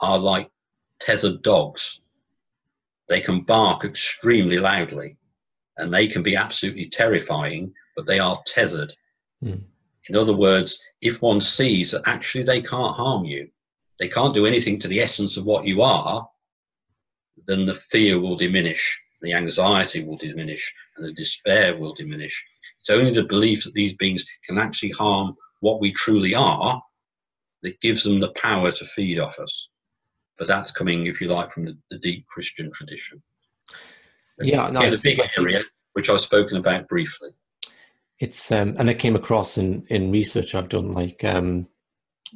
are 0.00 0.18
like 0.18 0.48
tethered 1.00 1.42
dogs. 1.42 2.00
They 3.08 3.20
can 3.20 3.40
bark 3.40 3.84
extremely 3.84 4.58
loudly 4.58 5.16
and 5.78 5.92
they 5.92 6.08
can 6.08 6.22
be 6.22 6.36
absolutely 6.36 6.88
terrifying, 6.88 7.72
but 7.98 8.06
they 8.06 8.20
are 8.20 8.40
tethered. 8.46 8.94
Mm. 9.42 9.60
In 10.08 10.14
other 10.14 10.32
words, 10.32 10.78
if 11.02 11.20
one 11.20 11.40
sees 11.40 11.90
that 11.90 12.02
actually 12.06 12.44
they 12.44 12.62
can't 12.62 12.94
harm 12.94 13.24
you, 13.24 13.48
they 13.98 14.06
can't 14.06 14.32
do 14.32 14.46
anything 14.46 14.78
to 14.78 14.86
the 14.86 15.00
essence 15.00 15.36
of 15.36 15.44
what 15.44 15.64
you 15.64 15.82
are, 15.82 16.24
then 17.48 17.66
the 17.66 17.74
fear 17.74 18.20
will 18.20 18.36
diminish, 18.36 18.96
the 19.20 19.32
anxiety 19.32 20.04
will 20.04 20.16
diminish, 20.16 20.72
and 20.96 21.08
the 21.08 21.12
despair 21.12 21.76
will 21.76 21.92
diminish. 21.92 22.40
It's 22.78 22.90
only 22.90 23.12
the 23.12 23.24
belief 23.24 23.64
that 23.64 23.74
these 23.74 23.94
beings 23.94 24.24
can 24.46 24.58
actually 24.58 24.92
harm 24.92 25.34
what 25.58 25.80
we 25.80 25.90
truly 25.90 26.36
are 26.36 26.80
that 27.64 27.80
gives 27.80 28.04
them 28.04 28.20
the 28.20 28.30
power 28.34 28.70
to 28.70 28.86
feed 28.86 29.18
off 29.18 29.40
us. 29.40 29.70
But 30.38 30.46
that's 30.46 30.70
coming, 30.70 31.08
if 31.08 31.20
you 31.20 31.26
like, 31.26 31.52
from 31.52 31.64
the, 31.64 31.76
the 31.90 31.98
deep 31.98 32.28
Christian 32.28 32.70
tradition. 32.70 33.20
Yeah, 34.38 34.70
no, 34.70 34.88
the 34.88 35.00
big 35.02 35.20
area 35.36 35.64
which 35.94 36.08
I've 36.08 36.20
spoken 36.20 36.58
about 36.58 36.86
briefly. 36.86 37.30
It's 38.20 38.50
um, 38.50 38.74
and 38.78 38.90
I 38.90 38.94
came 38.94 39.16
across 39.16 39.58
in 39.58 39.84
in 39.88 40.10
research 40.10 40.54
I've 40.54 40.68
done, 40.68 40.92
like 40.92 41.24
um, 41.24 41.66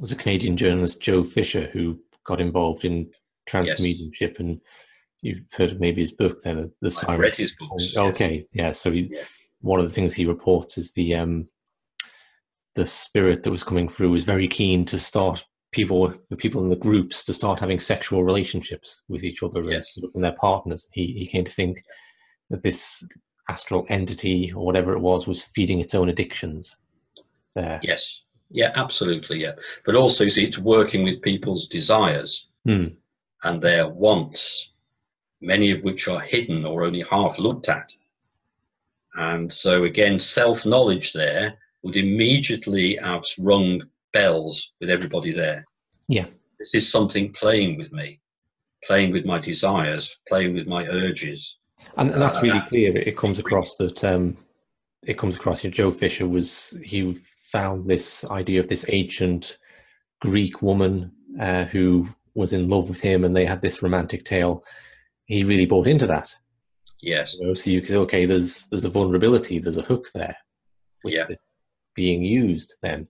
was 0.00 0.12
a 0.12 0.16
Canadian 0.16 0.56
journalist 0.56 1.00
Joe 1.00 1.24
Fisher 1.24 1.68
who 1.72 1.98
got 2.24 2.40
involved 2.40 2.84
in 2.84 3.10
trance 3.46 3.78
mediumship, 3.80 4.32
yes. 4.32 4.40
and 4.40 4.60
you've 5.22 5.42
heard 5.52 5.72
of 5.72 5.80
maybe 5.80 6.00
his 6.00 6.12
book 6.12 6.42
then, 6.42 6.70
the 6.80 7.04
I've 7.08 7.18
read 7.18 7.36
his 7.36 7.54
books. 7.56 7.96
Okay, 7.96 8.46
yes. 8.52 8.64
yeah. 8.64 8.72
So 8.72 8.92
he, 8.92 9.16
one 9.60 9.80
of 9.80 9.88
the 9.88 9.94
things 9.94 10.14
he 10.14 10.24
reports 10.24 10.78
is 10.78 10.92
the 10.92 11.14
um, 11.16 11.48
the 12.74 12.86
spirit 12.86 13.42
that 13.42 13.50
was 13.50 13.64
coming 13.64 13.88
through 13.88 14.10
was 14.10 14.24
very 14.24 14.48
keen 14.48 14.84
to 14.86 14.98
start 14.98 15.44
people 15.72 16.14
the 16.30 16.36
people 16.36 16.62
in 16.62 16.68
the 16.68 16.76
groups 16.76 17.24
to 17.24 17.34
start 17.34 17.58
having 17.58 17.80
sexual 17.80 18.22
relationships 18.22 19.02
with 19.08 19.24
each 19.24 19.42
other 19.42 19.62
yes. 19.64 19.88
and 20.14 20.22
their 20.22 20.36
partners. 20.40 20.86
He 20.92 21.14
he 21.18 21.26
came 21.26 21.44
to 21.44 21.52
think 21.52 21.82
that 22.50 22.62
this 22.62 23.04
astral 23.48 23.86
entity 23.88 24.52
or 24.52 24.64
whatever 24.64 24.92
it 24.92 25.00
was 25.00 25.26
was 25.26 25.42
feeding 25.42 25.80
its 25.80 25.94
own 25.94 26.08
addictions 26.08 26.78
there. 27.54 27.80
Yes. 27.82 28.22
Yeah, 28.50 28.72
absolutely. 28.74 29.40
Yeah. 29.40 29.52
But 29.84 29.96
also, 29.96 30.28
see, 30.28 30.44
it's 30.44 30.58
working 30.58 31.04
with 31.04 31.22
people's 31.22 31.66
desires 31.66 32.48
hmm. 32.64 32.88
and 33.44 33.62
their 33.62 33.88
wants, 33.88 34.72
many 35.40 35.70
of 35.70 35.82
which 35.82 36.06
are 36.08 36.20
hidden 36.20 36.66
or 36.66 36.84
only 36.84 37.02
half 37.02 37.38
looked 37.38 37.68
at. 37.68 37.92
And 39.14 39.52
so, 39.52 39.84
again, 39.84 40.18
self 40.18 40.64
knowledge 40.64 41.12
there 41.12 41.58
would 41.82 41.96
immediately 41.96 42.96
have 42.96 43.24
rung 43.38 43.82
bells 44.12 44.72
with 44.80 44.90
everybody 44.90 45.32
there. 45.32 45.64
Yeah. 46.08 46.26
This 46.58 46.74
is 46.74 46.90
something 46.90 47.32
playing 47.32 47.76
with 47.76 47.92
me, 47.92 48.20
playing 48.84 49.12
with 49.12 49.24
my 49.24 49.38
desires, 49.38 50.16
playing 50.28 50.54
with 50.54 50.66
my 50.66 50.86
urges. 50.86 51.56
And, 51.96 52.10
and 52.10 52.22
that's 52.22 52.42
really 52.42 52.60
clear. 52.60 52.96
It 52.96 53.16
comes 53.16 53.38
across 53.38 53.76
that 53.76 54.02
um, 54.04 54.36
it 55.06 55.18
comes 55.18 55.36
across. 55.36 55.62
You 55.62 55.70
know, 55.70 55.74
Joe 55.74 55.90
Fisher 55.92 56.28
was 56.28 56.76
he 56.82 57.20
found 57.50 57.88
this 57.88 58.24
idea 58.24 58.60
of 58.60 58.68
this 58.68 58.84
ancient 58.88 59.58
Greek 60.20 60.62
woman 60.62 61.12
uh, 61.40 61.64
who 61.64 62.08
was 62.34 62.52
in 62.52 62.68
love 62.68 62.88
with 62.88 63.00
him, 63.00 63.24
and 63.24 63.36
they 63.36 63.44
had 63.44 63.62
this 63.62 63.82
romantic 63.82 64.24
tale. 64.24 64.64
He 65.26 65.44
really 65.44 65.66
bought 65.66 65.86
into 65.86 66.06
that. 66.06 66.34
Yes. 67.00 67.34
You 67.34 67.46
know, 67.46 67.54
so 67.54 67.70
you 67.70 67.80
can 67.80 67.88
say, 67.90 67.96
okay, 67.96 68.26
there's 68.26 68.66
there's 68.68 68.84
a 68.84 68.90
vulnerability, 68.90 69.58
there's 69.58 69.76
a 69.78 69.82
hook 69.82 70.08
there, 70.14 70.36
which 71.02 71.16
yeah. 71.16 71.26
is 71.28 71.40
being 71.94 72.22
used. 72.22 72.74
Then, 72.82 73.08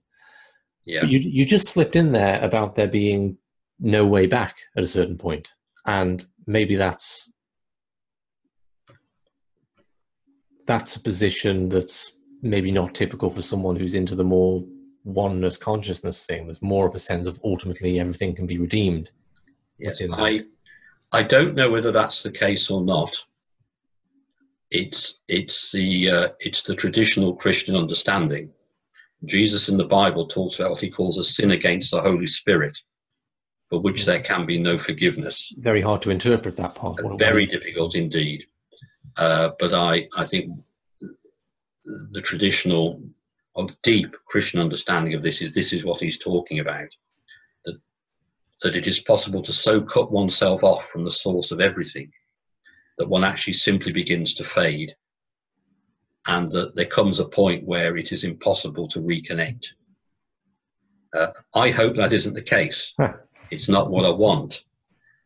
yeah, 0.85 1.05
you 1.05 1.19
you 1.19 1.45
just 1.45 1.69
slipped 1.69 1.95
in 1.95 2.11
there 2.11 2.43
about 2.43 2.75
there 2.75 2.87
being 2.87 3.37
no 3.79 4.05
way 4.05 4.25
back 4.25 4.57
at 4.75 4.83
a 4.83 4.87
certain 4.87 5.17
point, 5.17 5.53
and 5.85 6.25
maybe 6.47 6.75
that's 6.75 7.31
that's 10.65 10.95
a 10.95 10.99
position 10.99 11.69
that's 11.69 12.13
maybe 12.41 12.71
not 12.71 12.93
typical 12.93 13.29
for 13.29 13.41
someone 13.41 13.75
who's 13.75 13.95
into 13.95 14.15
the 14.15 14.23
more 14.23 14.63
oneness 15.03 15.57
consciousness 15.57 16.25
thing. 16.25 16.45
There's 16.45 16.61
more 16.61 16.87
of 16.87 16.95
a 16.95 16.99
sense 16.99 17.27
of 17.27 17.39
ultimately 17.43 17.99
everything 17.99 18.35
can 18.35 18.47
be 18.47 18.57
redeemed. 18.57 19.11
Yes, 19.79 20.01
I, 20.11 20.41
I 21.11 21.23
don't 21.23 21.55
know 21.55 21.71
whether 21.71 21.91
that's 21.91 22.23
the 22.23 22.31
case 22.31 22.69
or 22.69 22.81
not. 22.81 23.15
It's 24.71 25.21
it's 25.27 25.71
the 25.71 26.09
uh, 26.09 26.27
it's 26.39 26.63
the 26.63 26.75
traditional 26.75 27.35
Christian 27.35 27.75
understanding. 27.75 28.49
Jesus 29.25 29.69
in 29.69 29.77
the 29.77 29.85
Bible 29.85 30.27
talks 30.27 30.59
about 30.59 30.71
what 30.71 30.81
he 30.81 30.89
calls 30.89 31.17
a 31.17 31.23
sin 31.23 31.51
against 31.51 31.91
the 31.91 32.01
Holy 32.01 32.27
Spirit, 32.27 32.77
for 33.69 33.79
which 33.79 34.05
there 34.05 34.21
can 34.21 34.45
be 34.45 34.57
no 34.57 34.77
forgiveness. 34.77 35.53
Very 35.57 35.81
hard 35.81 36.01
to 36.01 36.09
interpret 36.09 36.57
that 36.57 36.75
part. 36.75 36.99
Very 37.17 37.45
difficult 37.45 37.95
indeed. 37.95 38.45
Uh, 39.17 39.51
but 39.59 39.73
I, 39.73 40.07
I 40.17 40.25
think 40.25 40.51
the 42.11 42.21
traditional 42.21 43.01
or 43.55 43.67
deep 43.83 44.15
Christian 44.25 44.59
understanding 44.59 45.13
of 45.13 45.21
this 45.21 45.41
is 45.41 45.53
this 45.53 45.73
is 45.73 45.85
what 45.85 45.99
he's 46.01 46.17
talking 46.17 46.59
about. 46.59 46.89
That, 47.65 47.79
that 48.63 48.75
it 48.75 48.87
is 48.87 48.99
possible 48.99 49.41
to 49.43 49.53
so 49.53 49.81
cut 49.81 50.11
oneself 50.11 50.63
off 50.63 50.89
from 50.89 51.03
the 51.03 51.11
source 51.11 51.51
of 51.51 51.61
everything 51.61 52.11
that 52.97 53.09
one 53.09 53.23
actually 53.23 53.53
simply 53.53 53.91
begins 53.91 54.33
to 54.35 54.43
fade. 54.43 54.95
And 56.25 56.51
that 56.53 56.75
there 56.75 56.85
comes 56.85 57.19
a 57.19 57.25
point 57.25 57.67
where 57.67 57.97
it 57.97 58.11
is 58.11 58.23
impossible 58.23 58.87
to 58.89 58.99
reconnect. 59.01 59.67
Uh, 61.13 61.27
I 61.53 61.69
hope 61.69 61.95
that 61.97 62.13
isn't 62.13 62.33
the 62.33 62.41
case. 62.41 62.93
It's 63.51 63.69
not 63.69 63.91
what 63.91 64.05
I 64.05 64.09
want. 64.09 64.63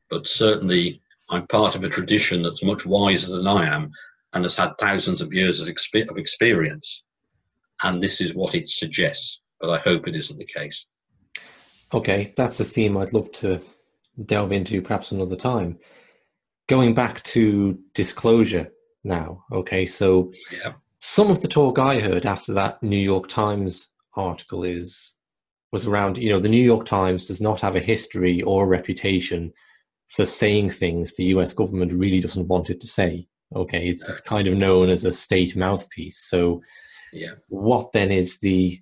But 0.10 0.28
certainly 0.28 1.02
I'm 1.30 1.48
part 1.48 1.76
of 1.76 1.84
a 1.84 1.90
tradition 1.90 2.42
that's 2.42 2.64
much 2.64 2.86
wiser 2.86 3.36
than 3.36 3.48
I 3.48 3.68
am 3.68 3.92
and 4.34 4.44
has 4.44 4.56
had 4.56 4.78
thousands 4.80 5.22
of 5.22 5.34
years 5.34 5.60
of, 5.60 5.68
experience. 5.68 7.04
And 7.84 8.02
this 8.02 8.22
is 8.22 8.34
what 8.34 8.56
it 8.56 8.70
suggests, 8.70 9.42
but 9.60 9.70
I 9.70 9.78
hope 9.80 10.08
it 10.08 10.16
isn't 10.16 10.38
the 10.38 10.46
case. 10.46 10.86
Okay, 11.94 12.34
that's 12.36 12.60
a 12.60 12.66
theme 12.66 12.98
I'd 12.98 13.14
love 13.14 13.32
to 13.34 13.62
delve 14.26 14.52
into 14.52 14.82
perhaps 14.82 15.12
another 15.12 15.36
time. 15.36 15.78
Going 16.68 16.94
back 16.94 17.24
to 17.24 17.80
disclosure 17.94 18.72
now, 19.04 19.46
okay, 19.52 19.86
so 19.86 20.34
yeah. 20.52 20.74
some 21.00 21.32
of 21.32 21.42
the 21.42 21.48
talk 21.48 21.80
I 21.80 22.00
heard 22.00 22.26
after 22.26 22.54
that 22.54 22.82
New 22.84 22.98
York 22.98 23.30
Times 23.30 23.88
article 24.16 24.64
is 24.64 25.14
was 25.72 25.86
around, 25.86 26.18
you 26.18 26.32
know, 26.32 26.40
the 26.40 26.50
New 26.50 26.64
York 26.64 26.86
Times 26.86 27.28
does 27.28 27.42
not 27.42 27.62
have 27.62 27.76
a 27.76 27.82
history 27.82 28.42
or 28.42 28.64
a 28.64 28.68
reputation 28.68 29.54
for 30.10 30.26
saying 30.26 30.70
things 30.70 31.16
the 31.16 31.26
US 31.26 31.54
government 31.54 31.94
really 31.94 32.22
doesn't 32.22 32.48
want 32.48 32.70
it 32.70 32.80
to 32.82 32.88
say. 32.88 33.28
Okay, 33.56 33.88
it's, 33.90 34.08
it's 34.10 34.20
kind 34.20 34.48
of 34.48 34.58
known 34.58 34.90
as 34.90 35.06
a 35.06 35.14
state 35.14 35.56
mouthpiece. 35.56 36.20
So, 36.20 36.62
yeah. 37.14 37.36
what 37.48 37.94
then 37.94 38.12
is 38.12 38.40
the 38.40 38.82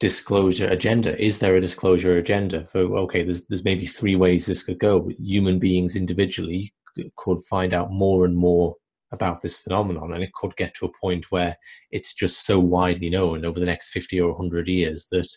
disclosure 0.00 0.66
agenda? 0.66 1.20
Is 1.22 1.38
there 1.38 1.56
a 1.56 1.60
disclosure 1.60 2.18
agenda? 2.18 2.64
For 2.66 2.80
okay, 2.80 3.22
there's 3.22 3.46
there's 3.46 3.64
maybe 3.64 3.86
three 3.86 4.16
ways 4.16 4.46
this 4.46 4.64
could 4.64 4.80
go. 4.80 5.08
Human 5.20 5.58
beings 5.60 5.94
individually 5.94 6.74
could 7.16 7.44
find 7.44 7.72
out 7.72 7.92
more 7.92 8.24
and 8.24 8.36
more 8.36 8.74
about 9.12 9.40
this 9.40 9.56
phenomenon, 9.56 10.12
and 10.12 10.24
it 10.24 10.32
could 10.34 10.56
get 10.56 10.74
to 10.74 10.86
a 10.86 10.92
point 11.00 11.30
where 11.30 11.56
it's 11.92 12.12
just 12.12 12.44
so 12.44 12.58
widely 12.58 13.08
known 13.08 13.44
over 13.44 13.60
the 13.60 13.66
next 13.66 13.90
fifty 13.90 14.20
or 14.20 14.34
hundred 14.34 14.66
years 14.66 15.06
that 15.12 15.28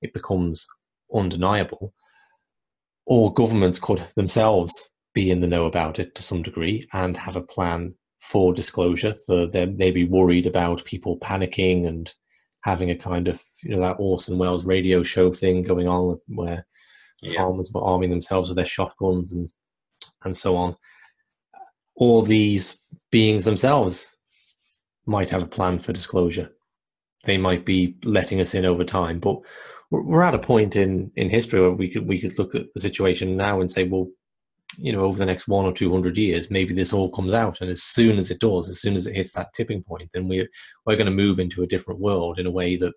it 0.00 0.12
becomes 0.12 0.64
undeniable 1.12 1.92
or 3.06 3.32
governments 3.32 3.78
could 3.78 4.02
themselves 4.16 4.90
be 5.14 5.30
in 5.30 5.40
the 5.40 5.46
know 5.46 5.66
about 5.66 5.98
it 5.98 6.14
to 6.14 6.22
some 6.22 6.42
degree 6.42 6.86
and 6.92 7.16
have 7.16 7.36
a 7.36 7.42
plan 7.42 7.94
for 8.20 8.54
disclosure 8.54 9.14
for 9.26 9.46
them. 9.46 9.76
They 9.76 9.90
be 9.90 10.04
worried 10.04 10.46
about 10.46 10.84
people 10.84 11.18
panicking 11.18 11.86
and 11.86 12.12
having 12.62 12.90
a 12.90 12.96
kind 12.96 13.28
of 13.28 13.42
you 13.62 13.76
know 13.76 13.82
that 13.82 13.96
Orson 13.98 14.38
Welles 14.38 14.64
radio 14.64 15.02
show 15.02 15.32
thing 15.32 15.62
going 15.62 15.86
on 15.86 16.18
where 16.28 16.66
yeah. 17.20 17.42
farmers 17.42 17.70
were 17.72 17.82
arming 17.84 18.10
themselves 18.10 18.48
with 18.48 18.56
their 18.56 18.64
shotguns 18.64 19.32
and 19.32 19.50
and 20.24 20.36
so 20.36 20.56
on. 20.56 20.76
All 21.96 22.22
these 22.22 22.80
beings 23.10 23.44
themselves 23.44 24.10
might 25.06 25.30
have 25.30 25.42
a 25.42 25.46
plan 25.46 25.78
for 25.78 25.92
disclosure. 25.92 26.50
They 27.24 27.36
might 27.38 27.64
be 27.64 27.96
letting 28.02 28.40
us 28.40 28.54
in 28.54 28.64
over 28.64 28.84
time 28.84 29.18
but 29.18 29.40
we're 30.02 30.22
at 30.22 30.34
a 30.34 30.38
point 30.38 30.76
in 30.76 31.10
in 31.16 31.30
history 31.30 31.60
where 31.60 31.70
we 31.70 31.90
could 31.90 32.06
we 32.06 32.20
could 32.20 32.38
look 32.38 32.54
at 32.54 32.66
the 32.74 32.80
situation 32.80 33.36
now 33.36 33.60
and 33.60 33.70
say, 33.70 33.84
well, 33.84 34.08
you 34.76 34.92
know, 34.92 35.04
over 35.04 35.18
the 35.18 35.26
next 35.26 35.48
one 35.48 35.64
or 35.64 35.72
two 35.72 35.92
hundred 35.92 36.16
years, 36.16 36.50
maybe 36.50 36.74
this 36.74 36.92
all 36.92 37.10
comes 37.10 37.32
out, 37.32 37.60
and 37.60 37.70
as 37.70 37.82
soon 37.82 38.18
as 38.18 38.30
it 38.30 38.40
does, 38.40 38.68
as 38.68 38.80
soon 38.80 38.96
as 38.96 39.06
it 39.06 39.14
hits 39.14 39.32
that 39.32 39.52
tipping 39.54 39.82
point, 39.82 40.10
then 40.12 40.28
we're 40.28 40.48
we're 40.86 40.96
going 40.96 41.06
to 41.06 41.12
move 41.12 41.38
into 41.38 41.62
a 41.62 41.66
different 41.66 42.00
world 42.00 42.38
in 42.38 42.46
a 42.46 42.50
way 42.50 42.76
that 42.76 42.92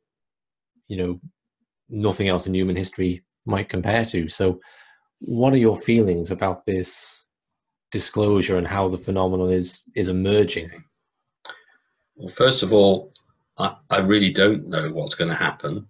you 0.87 0.97
know 0.97 1.19
nothing 1.89 2.27
else 2.27 2.47
in 2.47 2.55
human 2.55 2.75
history 2.75 3.23
might 3.45 3.69
compare 3.69 4.05
to. 4.05 4.29
So, 4.29 4.59
what 5.19 5.53
are 5.53 5.57
your 5.57 5.77
feelings 5.77 6.31
about 6.31 6.65
this 6.65 7.27
disclosure 7.91 8.57
and 8.57 8.67
how 8.67 8.89
the 8.89 8.97
phenomenon 8.97 9.51
is 9.51 9.83
is 9.95 10.09
emerging? 10.09 10.71
Well, 12.15 12.33
first 12.33 12.63
of 12.63 12.73
all, 12.73 13.13
I, 13.57 13.75
I 13.89 13.99
really 13.99 14.31
don't 14.31 14.67
know 14.67 14.91
what's 14.91 15.15
going 15.15 15.29
to 15.29 15.35
happen. 15.35 15.87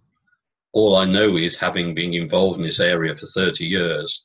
All 0.73 0.95
I 0.95 1.05
know 1.05 1.37
is, 1.37 1.57
having 1.57 1.95
been 1.95 2.13
involved 2.13 2.59
in 2.59 2.65
this 2.65 2.79
area 2.79 3.15
for 3.15 3.25
30 3.25 3.65
years, 3.65 4.23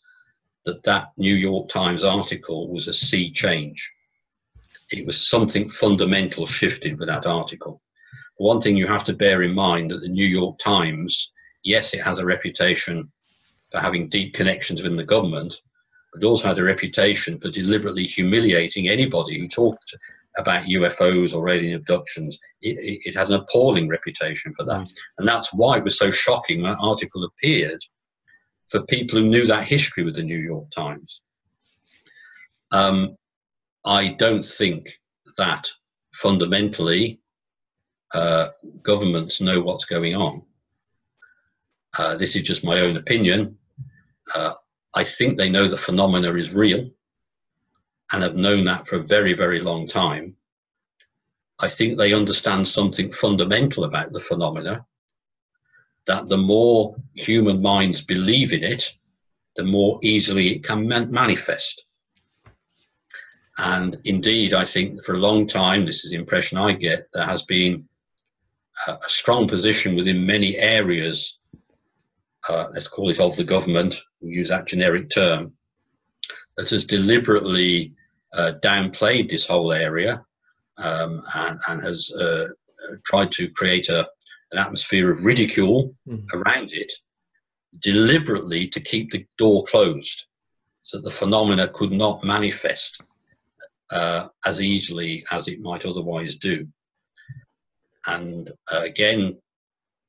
that 0.65 0.83
that 0.85 1.09
New 1.17 1.35
York 1.35 1.69
Times 1.69 2.05
article 2.05 2.73
was 2.73 2.89
a 2.89 2.95
sea 2.95 3.31
change. 3.31 3.91
It 4.91 5.07
was 5.07 5.29
something 5.29 5.71
fundamental 5.71 6.47
shifted 6.47 6.99
with 6.99 7.09
that 7.09 7.27
article. 7.27 7.81
One 8.37 8.61
thing 8.61 8.77
you 8.77 8.87
have 8.87 9.05
to 9.05 9.13
bear 9.13 9.43
in 9.43 9.55
mind 9.55 9.91
that 9.91 10.01
the 10.01 10.09
New 10.09 10.27
York 10.27 10.59
Times, 10.59 11.33
yes, 11.63 11.95
it 11.95 12.03
has 12.03 12.19
a 12.19 12.27
reputation 12.27 13.11
for 13.71 13.81
having 13.81 14.09
deep 14.09 14.35
connections 14.35 14.83
within 14.83 14.97
the 14.97 15.05
government, 15.05 15.55
but 16.13 16.25
also 16.25 16.49
had 16.49 16.59
a 16.59 16.65
reputation 16.65 17.39
for 17.39 17.51
deliberately 17.51 18.05
humiliating 18.05 18.89
anybody 18.89 19.39
who 19.39 19.49
talked 19.49 19.95
about 20.39 20.65
UFOs 20.65 21.35
or 21.35 21.49
alien 21.49 21.77
abductions. 21.77 22.39
It, 22.63 23.01
it, 23.05 23.17
had 23.17 23.29
an 23.29 23.35
appalling 23.35 23.89
reputation 23.89 24.53
for 24.53 24.65
that. 24.65 24.89
And 25.19 25.29
that's 25.29 25.53
why 25.53 25.79
it 25.79 25.85
was 25.85 25.99
so 25.99 26.11
shocking 26.11 26.63
that 26.63 26.79
article 26.81 27.25
appeared 27.25 27.81
for 28.69 28.83
people 28.87 29.19
who 29.19 29.29
knew 29.29 29.47
that 29.47 29.65
history 29.65 30.05
with 30.05 30.17
the 30.17 30.23
New 30.23 30.39
York 30.39 30.71
Times. 30.71 31.21
Um, 32.71 33.17
I 33.85 34.15
don't 34.19 34.45
think 34.45 34.89
that 35.37 35.69
fundamentally 36.15 37.21
uh, 38.15 38.49
governments 38.83 39.41
know 39.41 39.61
what's 39.61 39.85
going 39.85 40.15
on. 40.15 40.47
Uh, 41.99 42.17
this 42.17 42.37
is 42.37 42.43
just 42.43 42.65
my 42.65 42.81
own 42.81 42.97
opinion. 42.97 43.59
Uh, 44.35 44.55
I 44.95 45.05
think 45.05 45.37
they 45.37 45.51
know 45.51 45.69
the 45.69 45.77
phenomena 45.77 46.33
is 46.35 46.55
real 46.55 46.89
and 48.13 48.23
have 48.23 48.37
known 48.37 48.65
that 48.65 48.87
for 48.87 48.97
a 48.97 49.03
very, 49.03 49.33
very 49.33 49.61
long 49.61 49.87
time. 49.87 50.37
I 51.59 51.69
think 51.69 51.97
they 51.97 52.13
understand 52.13 52.69
something 52.69 53.13
fundamental 53.13 53.85
about 53.85 54.13
the 54.13 54.21
phenomena 54.21 54.85
that 56.07 56.29
the 56.29 56.37
more 56.37 56.97
human 57.15 57.63
minds 57.63 58.03
believe 58.03 58.53
in 58.53 58.65
it, 58.65 58.93
the 59.57 59.63
more 59.63 59.99
easily 60.03 60.49
it 60.49 60.65
can 60.65 60.87
man- 60.87 61.11
manifest. 61.11 61.85
And 63.59 64.01
indeed, 64.05 64.55
I 64.55 64.65
think 64.65 65.05
for 65.05 65.15
a 65.15 65.19
long 65.19 65.47
time, 65.47 65.87
this 65.87 66.05
is 66.05 66.11
the 66.11 66.17
impression 66.17 66.59
I 66.59 66.73
get, 66.73 67.09
there 67.13 67.27
has 67.27 67.43
been 67.43 67.89
a, 68.87 68.93
a 68.93 69.09
strong 69.09 69.47
position 69.47 69.95
within 69.95 70.27
many 70.27 70.57
areas, 70.57 71.39
uh, 72.49 72.69
let's 72.73 72.89
call 72.89 73.11
it 73.11 73.21
of 73.21 73.37
the 73.37 73.45
government, 73.45 74.01
we 74.21 74.31
use 74.31 74.49
that 74.49 74.67
generic 74.67 75.11
term, 75.11 75.53
that 76.57 76.71
has 76.71 76.85
deliberately 76.85 77.95
uh, 78.35 78.53
downplayed 78.63 79.31
this 79.31 79.47
whole 79.47 79.73
area 79.73 80.25
um, 80.79 81.23
and, 81.35 81.59
and, 81.69 81.85
has 81.85 82.11
uh, 82.13 82.47
tried 83.05 83.31
to 83.33 83.51
create 83.51 83.89
a, 83.89 84.09
an 84.53 84.59
atmosphere 84.59 85.11
of 85.11 85.25
ridicule 85.25 85.95
mm. 86.09 86.25
around 86.33 86.73
it 86.73 86.93
deliberately 87.81 88.67
to 88.69 88.81
keep 88.81 89.11
the 89.11 89.27
door 89.39 89.65
closed 89.65 90.27
so 90.83 90.99
that 90.99 91.05
the 91.05 91.11
phenomena 91.11 91.69
could 91.69 91.93
not 91.93 92.25
manifest 92.25 93.01
uh, 93.91 94.29
as 94.45 94.61
easily 94.61 95.25
as 95.31 95.49
it 95.49 95.61
might 95.61 95.87
otherwise 95.87 96.37
do. 96.37 96.67
And 98.07 98.51
uh, 98.71 98.81
again, 98.83 99.39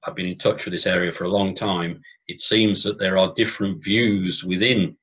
I've 0.06 0.16
been 0.16 0.26
in 0.26 0.38
touch 0.38 0.66
with 0.66 0.74
this 0.74 0.88
area 0.88 1.14
for 1.14 1.26
a 1.26 1.30
long 1.30 1.54
time. 1.56 2.02
It 2.28 2.42
seems 2.42 2.84
that 2.84 2.98
there 2.98 3.18
are 3.18 3.34
different 3.36 3.84
views 3.84 4.44
within 4.44 4.98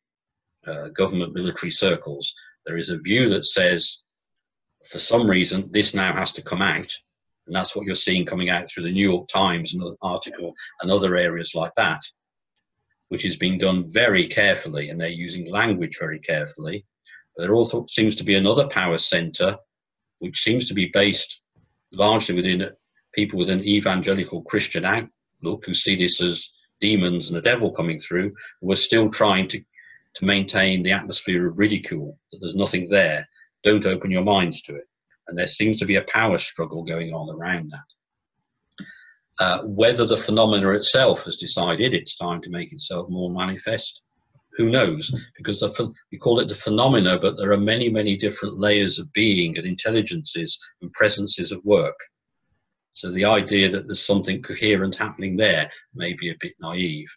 uh, 0.67 0.89
government 0.89 1.35
military 1.35 1.71
circles. 1.71 2.35
There 2.67 2.77
is 2.77 2.91
a 2.91 2.99
view 2.99 3.29
that 3.31 3.47
says, 3.47 4.03
for 4.91 4.99
some 4.99 5.29
reason, 5.29 5.71
this 5.71 5.95
now 5.95 6.13
has 6.13 6.33
to 6.33 6.43
come 6.43 6.63
out 6.63 6.93
and 7.51 7.57
that's 7.57 7.75
what 7.75 7.85
you're 7.85 7.97
seeing 7.97 8.25
coming 8.25 8.49
out 8.49 8.69
through 8.69 8.85
the 8.85 8.93
New 8.93 9.11
York 9.11 9.27
Times 9.27 9.75
and 9.75 9.83
article 10.03 10.55
and 10.81 10.89
other 10.89 11.17
areas 11.17 11.53
like 11.53 11.75
that, 11.75 12.01
which 13.09 13.25
is 13.25 13.37
being 13.37 13.59
done 13.59 13.85
very 13.93 14.25
carefully, 14.29 14.89
and 14.91 15.01
they're 15.01 15.09
using 15.09 15.51
language 15.51 15.97
very 15.99 16.21
carefully. 16.21 16.87
But 17.37 17.43
there 17.43 17.57
also 17.57 17.87
seems 17.89 18.15
to 18.17 18.23
be 18.23 18.37
another 18.37 18.69
power 18.69 18.99
center, 18.99 19.59
which 20.21 20.41
seems 20.41 20.69
to 20.69 20.75
be 20.75 20.93
based 20.93 21.41
largely 21.91 22.37
within 22.37 22.71
people 23.15 23.37
with 23.37 23.51
an 23.51 23.65
evangelical 23.65 24.43
Christian 24.43 24.85
outlook 24.85 25.67
who 25.67 25.75
see 25.75 25.97
this 25.97 26.23
as 26.23 26.53
demons 26.81 27.31
and 27.31 27.37
the 27.37 27.43
devil 27.43 27.73
coming 27.73 27.99
through, 27.99 28.33
who 28.61 28.71
are 28.71 28.77
still 28.77 29.11
trying 29.11 29.49
to, 29.49 29.61
to 30.15 30.25
maintain 30.25 30.83
the 30.83 30.93
atmosphere 30.93 31.47
of 31.47 31.59
ridicule, 31.59 32.19
that 32.33 32.39
there's 32.41 32.57
nothing 32.57 32.87
there. 32.89 33.29
Don't 33.63 33.87
open 33.87 34.11
your 34.11 34.25
minds 34.25 34.63
to 34.63 34.75
it 34.75 34.85
and 35.31 35.39
there 35.39 35.47
seems 35.47 35.79
to 35.79 35.87
be 35.87 35.97
a 35.97 36.03
power 36.03 36.39
struggle 36.39 36.83
going 36.83 37.15
on 37.15 37.35
around 37.35 37.73
that. 37.73 38.85
Uh, 39.39 39.63
whether 39.63 40.05
the 40.05 40.17
phenomena 40.17 40.71
itself 40.73 41.23
has 41.23 41.37
decided 41.37 41.95
it's 41.95 42.17
time 42.17 42.43
to 42.43 42.51
make 42.51 42.73
itself 42.73 43.09
more 43.09 43.31
manifest, 43.31 44.03
who 44.57 44.69
knows? 44.69 45.15
Because 45.39 45.61
the, 45.61 45.93
we 46.13 46.19
call 46.19 46.41
it 46.41 46.49
the 46.49 46.55
phenomena, 46.55 47.19
but 47.19 47.37
there 47.39 47.53
are 47.53 47.57
many, 47.57 47.89
many 47.89 48.17
different 48.17 48.59
layers 48.59 48.99
of 48.99 49.11
being 49.13 49.57
and 49.57 49.67
intelligences 49.67 50.59
and 50.83 50.93
presences 50.93 51.53
at 51.53 51.65
work. 51.65 51.99
So 52.93 53.11
the 53.11 53.25
idea 53.25 53.69
that 53.71 53.87
there's 53.87 54.05
something 54.05 54.43
coherent 54.43 54.97
happening 54.97 55.37
there 55.37 55.71
may 55.95 56.13
be 56.13 56.31
a 56.31 56.37
bit 56.41 56.53
naive. 56.61 57.09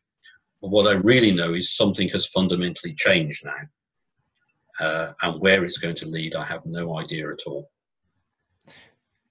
But 0.64 0.72
what 0.72 0.88
I 0.88 0.94
really 0.94 1.34
know 1.34 1.54
is 1.54 1.76
something 1.76 2.08
has 2.10 2.26
fundamentally 2.28 2.96
changed 2.96 3.44
now. 3.44 3.54
Uh, 4.80 5.12
and 5.22 5.42
where 5.42 5.66
it's 5.66 5.78
going 5.78 5.96
to 5.98 6.06
lead, 6.06 6.36
I 6.36 6.46
have 6.46 6.62
no 6.66 6.98
idea 6.98 7.30
at 7.30 7.42
all. 7.46 7.70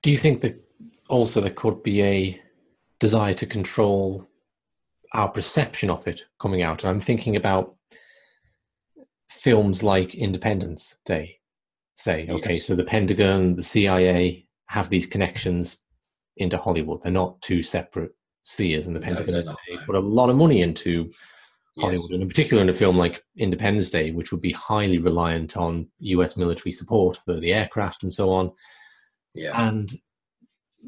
Do 0.02 0.10
you 0.10 0.18
think 0.18 0.42
that 0.42 0.62
also 1.08 1.40
there 1.40 1.50
could 1.50 1.82
be 1.82 2.02
a 2.02 2.42
desire 3.00 3.32
to 3.32 3.46
control 3.46 4.28
our 5.14 5.28
perception 5.30 5.88
of 5.88 6.06
it 6.06 6.22
coming 6.38 6.62
out? 6.62 6.82
And 6.82 6.90
I'm 6.90 7.00
thinking 7.00 7.34
about 7.34 7.76
films 9.30 9.82
like 9.82 10.14
Independence 10.14 10.96
Day. 11.06 11.38
Say, 11.94 12.28
okay, 12.28 12.54
yes. 12.54 12.66
so 12.66 12.76
the 12.76 12.84
Pentagon, 12.84 13.56
the 13.56 13.62
CIA 13.62 14.46
have 14.66 14.90
these 14.90 15.06
connections 15.06 15.78
into 16.36 16.58
Hollywood. 16.58 17.02
They're 17.02 17.10
not 17.10 17.40
two 17.40 17.62
separate 17.62 18.12
spheres, 18.42 18.86
and 18.86 18.96
the 18.96 19.00
Pentagon 19.00 19.44
no, 19.44 19.56
put 19.86 19.94
a 19.94 20.00
lot 20.00 20.30
of 20.30 20.36
money 20.36 20.60
into 20.60 21.10
Hollywood, 21.78 22.10
yes. 22.10 22.14
and 22.14 22.22
in 22.22 22.28
particular 22.28 22.62
in 22.62 22.68
a 22.68 22.74
film 22.74 22.98
like 22.98 23.22
Independence 23.36 23.90
Day, 23.90 24.10
which 24.10 24.30
would 24.32 24.40
be 24.40 24.52
highly 24.52 24.98
reliant 24.98 25.56
on 25.56 25.88
US 26.00 26.36
military 26.36 26.72
support 26.72 27.16
for 27.24 27.38
the 27.38 27.52
aircraft 27.52 28.02
and 28.02 28.12
so 28.12 28.30
on. 28.30 28.50
Yeah. 29.34 29.60
And 29.60 29.92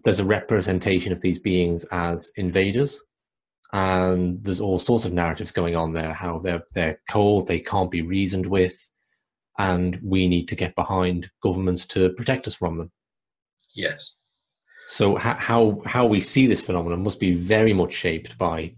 there's 0.05 0.21
a 0.21 0.25
representation 0.25 1.13
of 1.13 1.21
these 1.21 1.39
beings 1.39 1.85
as 1.93 2.31
invaders. 2.37 3.01
And 3.73 4.43
there's 4.45 4.61
all 4.61 4.79
sorts 4.79 5.05
of 5.05 5.13
narratives 5.13 5.51
going 5.51 5.75
on 5.75 5.93
there, 5.93 6.13
how 6.13 6.39
they're 6.39 6.63
they're 6.75 7.01
cold, 7.11 7.49
they 7.49 7.59
can't 7.59 7.91
be 7.91 8.03
reasoned 8.03 8.47
with, 8.47 8.89
and 9.59 9.99
we 10.03 10.29
need 10.29 10.47
to 10.49 10.57
get 10.57 10.77
behind 10.77 11.29
governments 11.43 11.85
to 11.89 12.11
protect 12.11 12.47
us 12.47 12.55
from 12.55 12.79
them. 12.79 12.93
Yes. 13.75 14.13
So 14.87 15.17
how 15.17 15.83
how 15.87 16.07
we 16.07 16.21
see 16.21 16.47
this 16.47 16.65
phenomenon 16.65 17.03
must 17.03 17.21
be 17.21 17.35
very 17.35 17.73
much 17.73 17.93
shaped 17.95 18.37
by. 18.39 18.73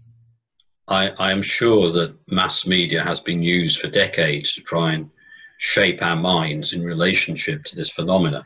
I, 0.87 1.09
I 1.09 1.31
am 1.31 1.41
sure 1.41 1.91
that 1.91 2.15
mass 2.29 2.65
media 2.65 3.03
has 3.03 3.19
been 3.19 3.43
used 3.43 3.79
for 3.81 3.89
decades 3.89 4.53
to 4.55 4.61
try 4.61 4.93
and 4.93 5.09
shape 5.57 6.01
our 6.01 6.15
minds 6.15 6.73
in 6.73 6.83
relationship 6.83 7.63
to 7.65 7.75
this 7.75 7.89
phenomena 7.89 8.45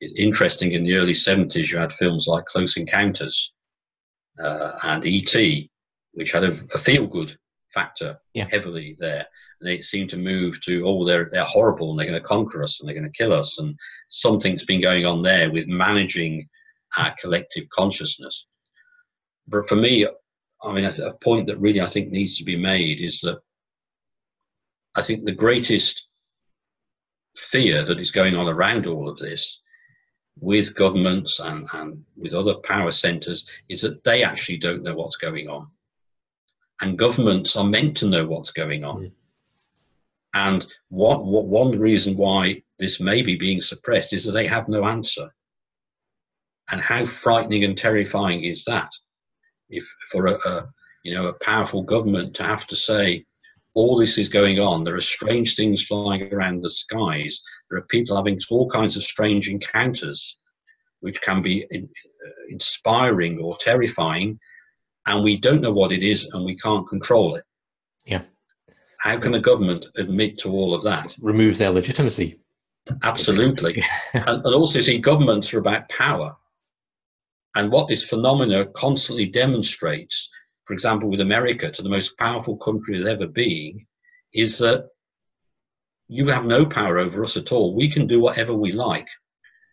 It's 0.00 0.18
interesting 0.18 0.72
in 0.72 0.84
the 0.84 0.94
early 0.96 1.12
70s 1.12 1.70
you 1.70 1.78
had 1.78 1.92
films 1.92 2.26
like 2.26 2.44
close 2.46 2.76
encounters 2.76 3.52
uh, 4.42 4.72
and 4.82 5.04
et 5.06 5.34
which 6.12 6.32
had 6.32 6.44
a, 6.44 6.52
a 6.74 6.78
feel 6.78 7.06
good 7.06 7.36
factor 7.72 8.18
yeah. 8.34 8.48
heavily 8.50 8.96
there 8.98 9.26
and 9.60 9.68
they 9.68 9.80
seemed 9.80 10.10
to 10.10 10.16
move 10.16 10.60
to 10.62 10.84
oh 10.86 11.04
they're 11.04 11.28
they're 11.30 11.44
horrible 11.44 11.90
and 11.90 11.98
they're 11.98 12.06
going 12.06 12.20
to 12.20 12.26
conquer 12.26 12.64
us 12.64 12.80
and 12.80 12.88
they're 12.88 12.98
going 12.98 13.10
to 13.10 13.18
kill 13.18 13.32
us 13.32 13.58
and 13.58 13.78
something's 14.08 14.64
been 14.64 14.80
going 14.80 15.06
on 15.06 15.22
there 15.22 15.52
with 15.52 15.68
managing 15.68 16.48
our 16.96 17.14
collective 17.20 17.68
consciousness 17.70 18.46
but 19.48 19.68
for 19.68 19.76
me 19.76 20.06
i 20.62 20.72
mean 20.72 20.84
a 20.84 21.12
point 21.22 21.46
that 21.46 21.58
really 21.60 21.80
i 21.80 21.86
think 21.86 22.10
needs 22.10 22.36
to 22.38 22.44
be 22.44 22.56
made 22.56 23.00
is 23.00 23.20
that 23.20 23.38
i 24.94 25.02
think 25.02 25.24
the 25.24 25.32
greatest 25.32 26.06
fear 27.36 27.84
that 27.84 28.00
is 28.00 28.10
going 28.10 28.34
on 28.34 28.48
around 28.48 28.86
all 28.86 29.08
of 29.08 29.18
this 29.18 29.60
with 30.40 30.74
governments 30.74 31.38
and, 31.40 31.66
and 31.72 32.04
with 32.16 32.34
other 32.34 32.54
power 32.54 32.90
centers 32.90 33.46
is 33.68 33.82
that 33.82 34.02
they 34.04 34.22
actually 34.22 34.56
don't 34.56 34.82
know 34.82 34.94
what's 34.94 35.16
going 35.16 35.48
on. 35.48 35.70
And 36.80 36.98
governments 36.98 37.56
are 37.56 37.64
meant 37.64 37.96
to 37.98 38.08
know 38.08 38.26
what's 38.26 38.50
going 38.50 38.84
on. 38.84 39.02
Mm. 39.02 39.12
And 40.32 40.66
what, 40.88 41.26
what, 41.26 41.46
one 41.46 41.78
reason 41.78 42.16
why 42.16 42.62
this 42.78 43.00
may 43.00 43.20
be 43.20 43.36
being 43.36 43.60
suppressed 43.60 44.12
is 44.12 44.24
that 44.24 44.32
they 44.32 44.46
have 44.46 44.68
no 44.68 44.84
answer. 44.84 45.28
And 46.70 46.80
how 46.80 47.04
frightening 47.04 47.64
and 47.64 47.76
terrifying 47.76 48.44
is 48.44 48.64
that? 48.64 48.90
If 49.68 49.84
for 50.10 50.26
a, 50.26 50.34
a 50.48 50.68
you 51.04 51.14
know 51.14 51.26
a 51.26 51.32
powerful 51.34 51.82
government 51.82 52.34
to 52.36 52.42
have 52.42 52.66
to 52.68 52.76
say, 52.76 53.24
all 53.74 53.98
this 53.98 54.18
is 54.18 54.28
going 54.28 54.58
on. 54.58 54.84
There 54.84 54.96
are 54.96 55.00
strange 55.00 55.56
things 55.56 55.84
flying 55.84 56.32
around 56.32 56.62
the 56.62 56.70
skies. 56.70 57.40
There 57.68 57.78
are 57.78 57.86
people 57.86 58.16
having 58.16 58.38
all 58.50 58.68
kinds 58.68 58.96
of 58.96 59.04
strange 59.04 59.48
encounters. 59.48 60.36
which 61.02 61.22
can 61.22 61.40
be 61.40 61.64
in, 61.70 61.82
uh, 61.84 62.30
inspiring 62.50 63.38
or 63.38 63.56
terrifying, 63.56 64.38
and 65.06 65.24
we 65.24 65.34
don't 65.38 65.62
know 65.62 65.72
what 65.72 65.92
it 65.92 66.02
is 66.02 66.26
and 66.34 66.44
we 66.44 66.54
can't 66.54 66.86
control 66.88 67.36
it. 67.36 67.44
Yeah. 68.04 68.22
How 68.98 69.18
can 69.18 69.32
a 69.34 69.40
government 69.40 69.86
admit 69.96 70.36
to 70.40 70.50
all 70.50 70.74
of 70.74 70.82
that? 70.82 71.16
Removes 71.22 71.58
their 71.58 71.70
legitimacy. 71.70 72.38
Absolutely. 73.02 73.82
and, 74.12 74.44
and 74.44 74.54
also, 74.54 74.80
see, 74.80 74.98
governments 74.98 75.54
are 75.54 75.58
about 75.58 75.88
power. 75.88 76.36
And 77.56 77.72
what 77.72 77.88
this 77.88 78.04
phenomena 78.04 78.66
constantly 78.66 79.26
demonstrates, 79.26 80.30
for 80.64 80.72
example, 80.72 81.08
with 81.10 81.20
America, 81.20 81.70
to 81.70 81.82
the 81.82 81.88
most 81.88 82.16
powerful 82.16 82.56
country 82.56 82.98
as 82.98 83.06
ever 83.06 83.26
been, 83.26 83.84
is 84.32 84.58
that 84.58 84.86
you 86.08 86.28
have 86.28 86.44
no 86.44 86.64
power 86.64 86.98
over 86.98 87.24
us 87.24 87.36
at 87.36 87.52
all. 87.52 87.74
We 87.74 87.88
can 87.88 88.06
do 88.06 88.20
whatever 88.20 88.54
we 88.54 88.72
like. 88.72 89.08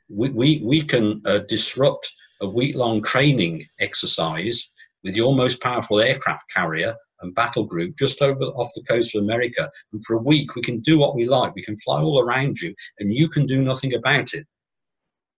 We, 0.10 0.30
we, 0.30 0.62
we 0.64 0.82
can 0.82 1.22
uh, 1.26 1.40
disrupt 1.48 2.12
a 2.42 2.48
week 2.48 2.76
long 2.76 3.04
training 3.04 3.66
exercise 3.80 4.72
with 5.04 5.16
your 5.16 5.36
most 5.36 5.62
powerful 5.62 6.00
aircraft 6.00 6.44
carrier 6.54 6.96
and 7.22 7.34
battle 7.34 7.64
group 7.64 7.98
just 7.98 8.22
over 8.22 8.44
off 8.44 8.72
the 8.76 8.84
coast 8.84 9.16
of 9.16 9.24
America. 9.24 9.70
And 9.92 10.04
for 10.06 10.18
a 10.18 10.22
week, 10.22 10.56
we 10.56 10.62
can 10.62 10.80
do 10.80 10.98
what 10.98 11.16
we 11.16 11.26
like. 11.26 11.56
We 11.56 11.64
can 11.64 11.80
fly 11.80 12.02
all 12.02 12.20
around 12.20 12.60
you, 12.60 12.74
and 13.00 13.14
you 13.14 13.28
can 13.28 13.46
do 13.46 13.62
nothing 13.62 13.96
about 13.96 14.34
it. 14.34 14.46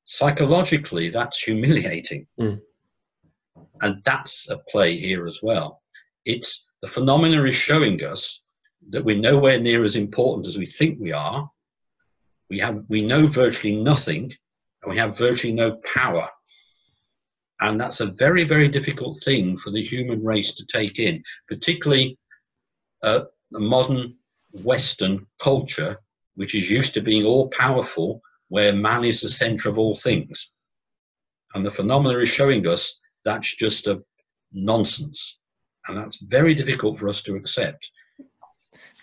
Psychologically, 0.03 1.09
that's 1.09 1.41
humiliating. 1.41 2.25
Mm. 2.39 2.61
And 3.81 4.01
that's 4.03 4.49
a 4.49 4.57
play 4.69 4.97
here 4.97 5.27
as 5.27 5.39
well. 5.41 5.81
It's 6.25 6.67
the 6.81 6.87
phenomena 6.87 7.43
is 7.43 7.55
showing 7.55 8.03
us 8.03 8.41
that 8.89 9.03
we're 9.03 9.17
nowhere 9.17 9.59
near 9.59 9.83
as 9.83 9.95
important 9.95 10.47
as 10.47 10.57
we 10.57 10.65
think 10.65 10.99
we 10.99 11.11
are. 11.11 11.49
We 12.49 12.59
have 12.59 12.83
we 12.89 13.01
know 13.03 13.27
virtually 13.27 13.75
nothing, 13.75 14.33
and 14.81 14.91
we 14.91 14.97
have 14.97 15.17
virtually 15.17 15.53
no 15.53 15.75
power. 15.77 16.29
And 17.61 17.79
that's 17.79 17.99
a 17.99 18.07
very, 18.07 18.45
very 18.45 18.69
difficult 18.69 19.21
thing 19.23 19.57
for 19.57 19.71
the 19.71 19.83
human 19.83 20.23
race 20.23 20.53
to 20.55 20.65
take 20.65 20.97
in, 20.97 21.21
particularly 21.47 22.17
uh, 23.03 23.21
a 23.53 23.59
modern 23.59 24.15
Western 24.63 25.27
culture, 25.39 25.99
which 26.35 26.55
is 26.55 26.69
used 26.69 26.93
to 26.93 27.01
being 27.01 27.25
all 27.25 27.49
powerful, 27.49 28.21
where 28.49 28.73
man 28.73 29.03
is 29.03 29.21
the 29.21 29.29
center 29.29 29.69
of 29.69 29.77
all 29.77 29.95
things. 29.95 30.51
And 31.55 31.65
the 31.65 31.71
phenomena 31.71 32.19
is 32.19 32.29
showing 32.29 32.67
us 32.67 32.99
that's 33.25 33.55
just 33.55 33.87
a 33.87 34.01
nonsense. 34.51 35.37
And 35.87 35.97
that's 35.97 36.21
very 36.21 36.53
difficult 36.53 36.99
for 36.99 37.09
us 37.09 37.23
to 37.23 37.35
accept 37.35 37.89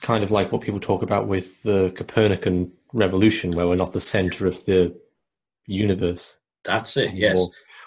kind 0.00 0.22
of 0.22 0.30
like 0.30 0.52
what 0.52 0.62
people 0.62 0.80
talk 0.80 1.02
about 1.02 1.26
with 1.26 1.62
the 1.62 1.92
Copernican 1.96 2.72
revolution, 2.92 3.52
where 3.52 3.66
we're 3.66 3.76
not 3.76 3.92
the 3.92 4.00
center 4.00 4.46
of 4.46 4.64
the 4.64 4.94
universe. 5.66 6.38
That's 6.64 6.96
it, 6.96 7.14
yes. 7.14 7.38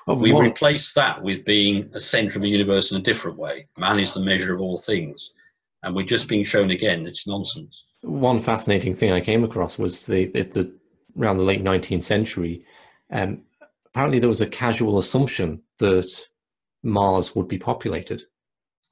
Or, 0.07 0.15
we 0.15 0.31
more, 0.31 0.43
replace 0.43 0.93
that 0.93 1.21
with 1.21 1.45
being 1.45 1.89
a 1.93 1.99
center 1.99 2.37
of 2.37 2.41
the 2.41 2.49
universe 2.49 2.91
in 2.91 2.97
a 2.97 3.01
different 3.01 3.37
way. 3.37 3.67
Man 3.77 3.99
is 3.99 4.13
the 4.13 4.21
measure 4.21 4.55
of 4.55 4.61
all 4.61 4.77
things. 4.77 5.33
And 5.83 5.95
we're 5.95 6.05
just 6.05 6.27
being 6.27 6.43
shown 6.43 6.71
again 6.71 7.05
it's 7.05 7.27
nonsense. 7.27 7.83
One 8.01 8.39
fascinating 8.39 8.95
thing 8.95 9.11
I 9.11 9.21
came 9.21 9.43
across 9.43 9.77
was 9.77 10.05
the, 10.05 10.25
the 10.25 10.73
around 11.17 11.37
the 11.37 11.43
late 11.43 11.63
19th 11.63 12.03
century, 12.03 12.65
um, 13.11 13.41
apparently 13.85 14.19
there 14.19 14.29
was 14.29 14.41
a 14.41 14.47
casual 14.47 14.99
assumption 14.99 15.61
that 15.79 16.29
Mars 16.83 17.35
would 17.35 17.47
be 17.47 17.57
populated. 17.57 18.23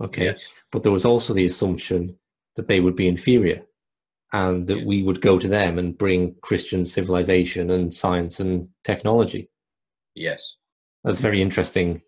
Okay. 0.02 0.26
Yes. 0.26 0.44
But 0.72 0.84
there 0.84 0.92
was 0.92 1.06
also 1.06 1.34
the 1.34 1.46
assumption 1.46 2.18
that 2.56 2.68
they 2.68 2.80
would 2.80 2.96
be 2.96 3.08
inferior 3.08 3.64
and 4.34 4.68
that 4.68 4.80
yeah. 4.80 4.86
we 4.86 5.04
would 5.04 5.22
go 5.22 5.40
to 5.40 5.48
them 5.48 5.80
and 5.80 5.98
bring 5.98 6.36
Christian 6.42 6.86
civilization 6.86 7.72
and 7.72 7.94
science 7.94 8.40
and 8.40 8.68
technology. 8.84 9.50
Yes. 10.16 10.56
That's 11.04 11.20
very 11.22 11.42
interesting. 11.42 12.02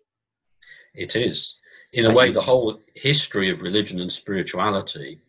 It 0.94 1.16
is. 1.16 1.56
In 1.92 2.06
a 2.06 2.12
way, 2.12 2.30
the 2.30 2.40
whole 2.40 2.80
history 2.94 3.50
of 3.50 3.62
religion 3.62 4.00
and 4.00 4.12
spirituality 4.12 5.20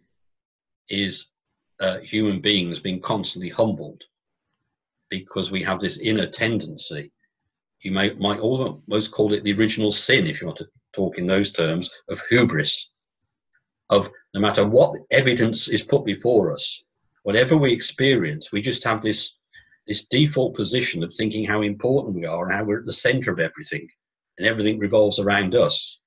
is 0.90 1.32
uh, 1.80 2.00
human 2.00 2.42
beings 2.42 2.80
being 2.80 3.02
constantly 3.02 3.50
humbled 3.50 4.04
because 5.12 5.52
we 5.52 5.62
have 5.62 5.80
this 5.80 6.00
inner 6.00 6.26
tendency. 6.26 7.12
You 7.82 7.92
may, 7.92 8.14
might 8.14 8.40
almost 8.40 9.12
call 9.12 9.34
it 9.34 9.44
the 9.44 9.54
original 9.54 9.92
sin, 9.92 10.26
if 10.26 10.42
you 10.42 10.48
want 10.48 10.58
to 10.60 10.70
talk 10.94 11.18
in 11.20 11.28
those 11.28 11.52
terms, 11.52 11.92
of 12.10 12.20
hubris, 12.30 12.90
of 13.90 14.10
no 14.34 14.40
matter 14.40 14.66
what 14.66 14.98
evidence 15.12 15.68
is 15.68 15.84
put 15.84 16.06
before 16.06 16.54
us, 16.54 16.84
whatever 17.24 17.58
we 17.58 17.72
experience, 17.72 18.52
we 18.52 18.62
just 18.62 18.84
have 18.84 19.02
this 19.02 19.38
this 19.88 20.06
default 20.06 20.56
position 20.56 21.04
of 21.04 21.14
thinking 21.14 21.44
how 21.44 21.64
important 21.64 22.16
we 22.16 22.26
are 22.26 22.46
and 22.46 22.54
how 22.54 22.64
we're 22.64 22.80
at 22.80 22.86
the 22.86 22.94
center 22.94 23.32
of 23.32 23.40
everything, 23.40 23.88
and 24.38 24.48
everything 24.48 24.80
revolves 24.80 25.20
around 25.20 25.56
us. 25.56 26.00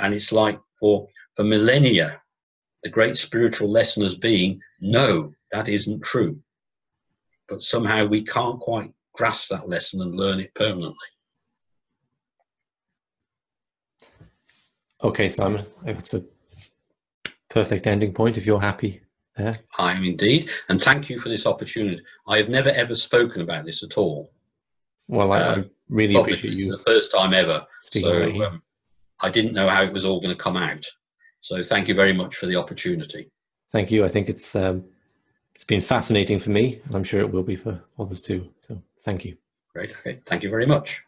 And 0.00 0.12
it's 0.12 0.32
like 0.32 0.58
for 0.78 1.08
for 1.36 1.44
millennia, 1.44 2.20
the 2.82 2.90
great 2.90 3.16
spiritual 3.16 3.70
lesson 3.70 4.02
has 4.02 4.16
been 4.16 4.60
no, 4.80 5.32
that 5.52 5.68
isn't 5.68 6.02
true. 6.02 6.42
But 7.52 7.62
somehow 7.62 8.06
we 8.06 8.24
can't 8.24 8.58
quite 8.58 8.90
grasp 9.12 9.50
that 9.50 9.68
lesson 9.68 10.00
and 10.00 10.14
learn 10.16 10.40
it 10.40 10.54
permanently. 10.54 10.96
Okay, 15.04 15.28
Simon, 15.28 15.66
it's 15.84 16.14
a 16.14 16.24
perfect 17.50 17.86
ending 17.86 18.14
point 18.14 18.38
if 18.38 18.46
you're 18.46 18.58
happy 18.58 19.02
there. 19.36 19.54
I 19.76 19.92
am 19.92 20.02
indeed, 20.04 20.48
and 20.70 20.80
thank 20.80 21.10
you 21.10 21.20
for 21.20 21.28
this 21.28 21.44
opportunity. 21.44 22.02
I 22.26 22.38
have 22.38 22.48
never 22.48 22.70
ever 22.70 22.94
spoken 22.94 23.42
about 23.42 23.66
this 23.66 23.82
at 23.82 23.98
all. 23.98 24.32
Well, 25.08 25.32
I, 25.32 25.40
uh, 25.40 25.56
I 25.56 25.64
really 25.90 26.14
appreciate 26.14 26.58
you. 26.58 26.72
It's 26.72 26.78
the 26.78 26.90
first 26.90 27.12
time 27.12 27.34
ever. 27.34 27.66
So 27.82 28.46
um, 28.46 28.62
I 29.20 29.28
didn't 29.28 29.52
know 29.52 29.68
how 29.68 29.82
it 29.82 29.92
was 29.92 30.06
all 30.06 30.22
going 30.22 30.34
to 30.34 30.42
come 30.42 30.56
out. 30.56 30.86
So 31.42 31.62
thank 31.62 31.86
you 31.86 31.94
very 31.94 32.14
much 32.14 32.36
for 32.36 32.46
the 32.46 32.56
opportunity. 32.56 33.30
Thank 33.72 33.90
you. 33.90 34.06
I 34.06 34.08
think 34.08 34.30
it's 34.30 34.56
um, 34.56 34.86
it's 35.54 35.64
been 35.64 35.80
fascinating 35.80 36.38
for 36.38 36.50
me, 36.50 36.80
and 36.84 36.94
I'm 36.94 37.04
sure 37.04 37.20
it 37.20 37.30
will 37.30 37.42
be 37.42 37.56
for 37.56 37.82
others 37.98 38.20
too. 38.20 38.48
So 38.60 38.80
thank 39.02 39.24
you. 39.24 39.36
Great. 39.72 39.90
Okay. 40.00 40.20
Thank 40.26 40.42
you 40.42 40.50
very 40.50 40.66
much. 40.66 41.02